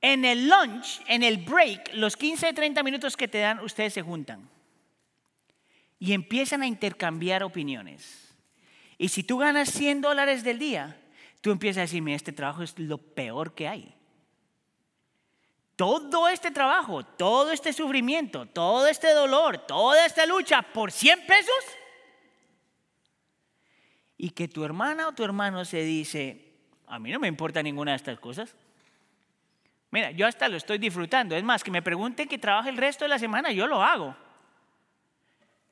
En 0.00 0.24
el 0.24 0.48
lunch, 0.48 1.00
en 1.06 1.22
el 1.22 1.38
break, 1.38 1.94
los 1.94 2.16
15, 2.16 2.52
30 2.52 2.82
minutos 2.82 3.16
que 3.16 3.28
te 3.28 3.38
dan, 3.38 3.60
ustedes 3.60 3.94
se 3.94 4.02
juntan 4.02 4.50
y 6.00 6.12
empiezan 6.12 6.62
a 6.62 6.66
intercambiar 6.66 7.44
opiniones. 7.44 8.23
Y 8.98 9.08
si 9.08 9.22
tú 9.22 9.38
ganas 9.38 9.70
100 9.70 10.00
dólares 10.00 10.44
del 10.44 10.58
día, 10.58 11.00
tú 11.40 11.50
empiezas 11.50 11.78
a 11.78 11.80
decirme, 11.82 12.14
este 12.14 12.32
trabajo 12.32 12.62
es 12.62 12.78
lo 12.78 12.98
peor 12.98 13.54
que 13.54 13.68
hay. 13.68 13.94
Todo 15.76 16.28
este 16.28 16.50
trabajo, 16.52 17.04
todo 17.04 17.50
este 17.50 17.72
sufrimiento, 17.72 18.46
todo 18.46 18.86
este 18.86 19.12
dolor, 19.12 19.58
toda 19.58 20.06
esta 20.06 20.24
lucha 20.24 20.62
por 20.62 20.92
100 20.92 21.26
pesos. 21.26 21.64
Y 24.16 24.30
que 24.30 24.46
tu 24.46 24.64
hermana 24.64 25.08
o 25.08 25.12
tu 25.12 25.24
hermano 25.24 25.64
se 25.64 25.82
dice, 25.82 26.52
a 26.86 26.98
mí 27.00 27.10
no 27.10 27.18
me 27.18 27.26
importa 27.26 27.62
ninguna 27.62 27.90
de 27.90 27.96
estas 27.96 28.20
cosas. 28.20 28.54
Mira, 29.90 30.12
yo 30.12 30.26
hasta 30.26 30.48
lo 30.48 30.56
estoy 30.56 30.78
disfrutando. 30.78 31.36
Es 31.36 31.42
más, 31.42 31.64
que 31.64 31.70
me 31.70 31.82
pregunten 31.82 32.28
que 32.28 32.38
trabaje 32.38 32.68
el 32.68 32.76
resto 32.76 33.04
de 33.04 33.08
la 33.08 33.18
semana, 33.18 33.50
yo 33.50 33.66
lo 33.66 33.82
hago. 33.82 34.16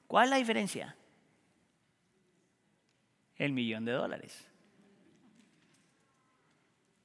¿Cuál 0.08 0.24
es 0.24 0.30
la 0.30 0.36
diferencia? 0.36 0.96
El 3.42 3.52
millón 3.52 3.84
de 3.84 3.90
dólares. 3.90 4.46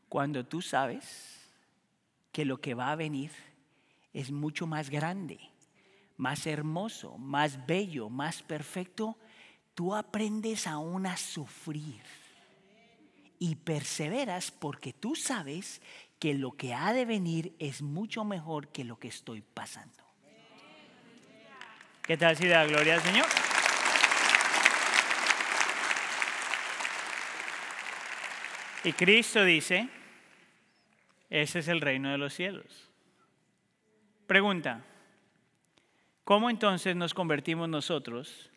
Cuando 0.07 0.45
tú 0.45 0.61
sabes 0.61 1.41
que 2.31 2.45
lo 2.45 2.61
que 2.61 2.75
va 2.75 2.91
a 2.91 2.95
venir 2.95 3.31
es 4.13 4.29
mucho 4.29 4.67
más 4.67 4.91
grande, 4.91 5.39
más 6.15 6.45
hermoso, 6.45 7.17
más 7.17 7.65
bello, 7.65 8.11
más 8.11 8.43
perfecto, 8.43 9.17
tú 9.73 9.95
aprendes 9.95 10.67
aún 10.67 11.07
a 11.07 11.17
sufrir 11.17 12.03
y 13.39 13.55
perseveras 13.55 14.51
porque 14.51 14.93
tú 14.93 15.15
sabes 15.15 15.81
que 16.19 16.35
lo 16.35 16.51
que 16.51 16.75
ha 16.75 16.93
de 16.93 17.05
venir 17.05 17.55
es 17.57 17.81
mucho 17.81 18.23
mejor 18.23 18.67
que 18.67 18.83
lo 18.83 18.99
que 18.99 19.07
estoy 19.07 19.41
pasando. 19.41 20.03
¿Qué 22.03 22.15
tal 22.15 22.37
si 22.37 22.47
da 22.47 22.63
gloria 22.67 22.93
al 22.93 23.01
Señor? 23.01 23.25
Y 28.87 28.93
Cristo 28.93 29.43
dice, 29.43 29.89
ese 31.29 31.59
es 31.59 31.67
el 31.67 31.81
reino 31.81 32.09
de 32.09 32.17
los 32.17 32.33
cielos. 32.33 32.89
Pregunta, 34.27 34.81
¿cómo 36.23 36.49
entonces 36.49 36.95
nos 36.95 37.13
convertimos 37.13 37.67
nosotros 37.67 38.49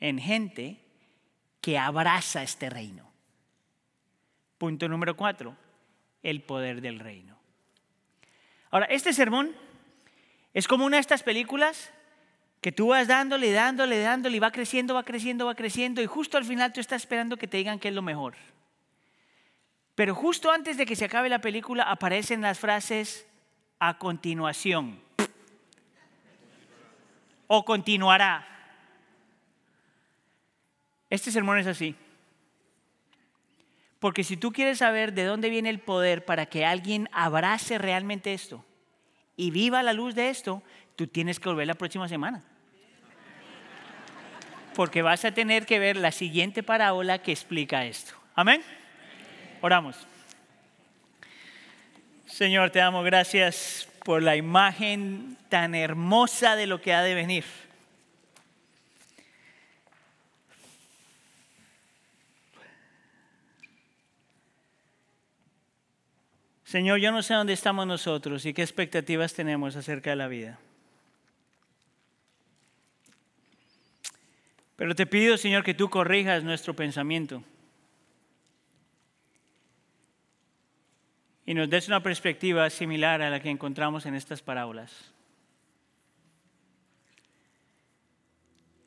en 0.00 0.18
gente 0.18 0.80
que 1.60 1.78
abraza 1.78 2.42
este 2.42 2.68
reino? 2.68 3.08
Punto 4.58 4.88
número 4.88 5.16
cuatro, 5.16 5.56
el 6.24 6.42
poder 6.42 6.80
del 6.80 6.98
reino. 6.98 7.38
Ahora, 8.72 8.86
este 8.86 9.12
sermón 9.12 9.54
es 10.52 10.66
como 10.66 10.84
una 10.84 10.96
de 10.96 11.02
estas 11.02 11.22
películas 11.22 11.92
que 12.60 12.72
tú 12.72 12.88
vas 12.88 13.06
dándole, 13.06 13.52
dándole, 13.52 14.00
dándole 14.00 14.36
y 14.36 14.40
va 14.40 14.50
creciendo, 14.50 14.94
va 14.94 15.04
creciendo, 15.04 15.46
va 15.46 15.54
creciendo 15.54 16.02
y 16.02 16.06
justo 16.06 16.38
al 16.38 16.44
final 16.44 16.72
tú 16.72 16.80
estás 16.80 17.02
esperando 17.02 17.36
que 17.36 17.46
te 17.46 17.58
digan 17.58 17.78
qué 17.78 17.90
es 17.90 17.94
lo 17.94 18.02
mejor. 18.02 18.34
Pero 19.94 20.14
justo 20.14 20.50
antes 20.50 20.76
de 20.76 20.86
que 20.86 20.96
se 20.96 21.04
acabe 21.04 21.28
la 21.28 21.40
película 21.40 21.84
aparecen 21.84 22.40
las 22.40 22.58
frases 22.58 23.26
a 23.78 23.98
continuación 23.98 25.00
o 27.46 27.64
continuará. 27.64 28.48
Este 31.10 31.30
sermón 31.30 31.58
es 31.58 31.66
así. 31.66 31.94
Porque 34.00 34.24
si 34.24 34.36
tú 34.36 34.52
quieres 34.52 34.78
saber 34.78 35.12
de 35.14 35.24
dónde 35.24 35.48
viene 35.48 35.70
el 35.70 35.78
poder 35.78 36.24
para 36.24 36.46
que 36.46 36.66
alguien 36.66 37.08
abrace 37.12 37.78
realmente 37.78 38.34
esto 38.34 38.64
y 39.36 39.50
viva 39.50 39.82
la 39.82 39.92
luz 39.92 40.14
de 40.14 40.28
esto, 40.28 40.62
tú 40.96 41.06
tienes 41.06 41.40
que 41.40 41.48
volver 41.48 41.66
la 41.66 41.74
próxima 41.74 42.08
semana. 42.08 42.42
Porque 44.74 45.02
vas 45.02 45.24
a 45.24 45.32
tener 45.32 45.66
que 45.66 45.78
ver 45.78 45.96
la 45.96 46.10
siguiente 46.10 46.62
parábola 46.62 47.22
que 47.22 47.30
explica 47.32 47.86
esto. 47.86 48.12
Amén. 48.34 48.62
Oramos. 49.64 49.96
Señor, 52.26 52.68
te 52.68 52.80
damos 52.80 53.02
gracias 53.02 53.88
por 54.04 54.22
la 54.22 54.36
imagen 54.36 55.38
tan 55.48 55.74
hermosa 55.74 56.54
de 56.54 56.66
lo 56.66 56.82
que 56.82 56.92
ha 56.92 57.00
de 57.00 57.14
venir. 57.14 57.46
Señor, 66.64 66.98
yo 66.98 67.10
no 67.10 67.22
sé 67.22 67.32
dónde 67.32 67.54
estamos 67.54 67.86
nosotros 67.86 68.44
y 68.44 68.52
qué 68.52 68.60
expectativas 68.60 69.32
tenemos 69.32 69.76
acerca 69.76 70.10
de 70.10 70.16
la 70.16 70.28
vida. 70.28 70.58
Pero 74.76 74.94
te 74.94 75.06
pido, 75.06 75.38
Señor, 75.38 75.64
que 75.64 75.72
tú 75.72 75.88
corrijas 75.88 76.44
nuestro 76.44 76.76
pensamiento 76.76 77.42
y 81.46 81.54
nos 81.54 81.68
des 81.68 81.88
una 81.88 82.02
perspectiva 82.02 82.68
similar 82.70 83.20
a 83.20 83.30
la 83.30 83.40
que 83.40 83.50
encontramos 83.50 84.06
en 84.06 84.14
estas 84.14 84.42
parábolas. 84.42 85.14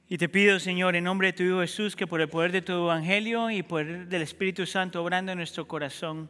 Y 0.09 0.17
te 0.17 0.29
pido, 0.29 0.59
Señor, 0.59 0.95
en 0.95 1.03
nombre 1.03 1.27
de 1.27 1.33
tu 1.33 1.43
Hijo 1.43 1.59
Jesús, 1.59 1.95
que 1.95 2.07
por 2.07 2.21
el 2.21 2.29
poder 2.29 2.51
de 2.51 2.61
tu 2.61 2.71
Evangelio 2.71 3.51
y 3.51 3.61
por 3.61 3.81
el 3.81 4.09
del 4.09 4.21
Espíritu 4.21 4.65
Santo 4.65 5.01
obrando 5.01 5.33
en 5.33 5.37
nuestro 5.37 5.67
corazón, 5.67 6.29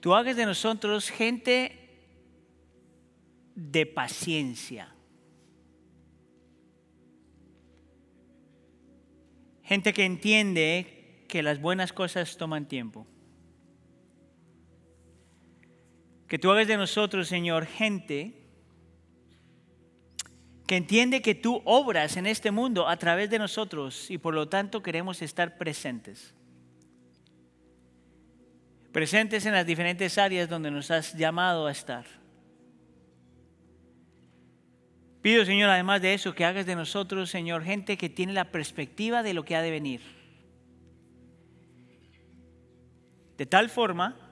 tú 0.00 0.14
hagas 0.14 0.36
de 0.36 0.46
nosotros 0.46 1.10
gente 1.10 1.76
de 3.54 3.84
paciencia. 3.84 4.94
Gente 9.62 9.92
que 9.92 10.04
entiende 10.04 11.24
que 11.28 11.42
las 11.42 11.60
buenas 11.60 11.92
cosas 11.92 12.36
toman 12.38 12.66
tiempo. 12.66 13.06
Que 16.30 16.38
tú 16.38 16.52
hagas 16.52 16.68
de 16.68 16.76
nosotros, 16.76 17.26
Señor, 17.26 17.66
gente 17.66 18.34
que 20.68 20.76
entiende 20.76 21.22
que 21.22 21.34
tú 21.34 21.60
obras 21.64 22.16
en 22.16 22.24
este 22.24 22.52
mundo 22.52 22.88
a 22.88 22.96
través 22.98 23.30
de 23.30 23.40
nosotros 23.40 24.08
y 24.12 24.16
por 24.16 24.32
lo 24.32 24.48
tanto 24.48 24.80
queremos 24.80 25.22
estar 25.22 25.58
presentes 25.58 26.32
presentes 28.92 29.44
en 29.44 29.54
las 29.54 29.66
diferentes 29.66 30.18
áreas 30.18 30.48
donde 30.48 30.70
nos 30.70 30.92
has 30.92 31.16
llamado 31.16 31.66
a 31.66 31.72
estar. 31.72 32.06
Pido, 35.22 35.44
Señor, 35.44 35.68
además 35.68 36.00
de 36.00 36.14
eso, 36.14 36.32
que 36.32 36.44
hagas 36.44 36.64
de 36.64 36.76
nosotros, 36.76 37.28
Señor, 37.28 37.64
gente 37.64 37.98
que 37.98 38.08
tiene 38.08 38.34
la 38.34 38.52
perspectiva 38.52 39.24
de 39.24 39.34
lo 39.34 39.44
que 39.44 39.56
ha 39.56 39.62
de 39.62 39.70
venir. 39.72 40.00
De 43.36 43.46
tal 43.46 43.68
forma 43.68 44.29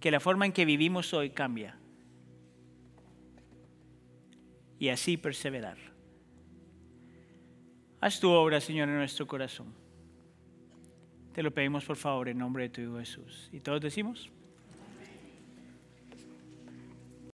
que 0.00 0.10
la 0.10 0.20
forma 0.20 0.46
en 0.46 0.52
que 0.52 0.64
vivimos 0.64 1.12
hoy 1.14 1.30
cambia. 1.30 1.78
Y 4.78 4.88
así 4.88 5.16
perseverar. 5.16 5.78
Haz 8.00 8.20
tu 8.20 8.30
obra, 8.30 8.60
Señor, 8.60 8.88
en 8.88 8.96
nuestro 8.98 9.26
corazón. 9.26 9.74
Te 11.32 11.42
lo 11.42 11.52
pedimos 11.52 11.84
por 11.84 11.96
favor 11.96 12.28
en 12.28 12.38
nombre 12.38 12.64
de 12.64 12.68
tu 12.68 12.80
Hijo 12.80 12.98
Jesús. 12.98 13.48
Y 13.52 13.60
todos 13.60 13.80
decimos. 13.80 14.30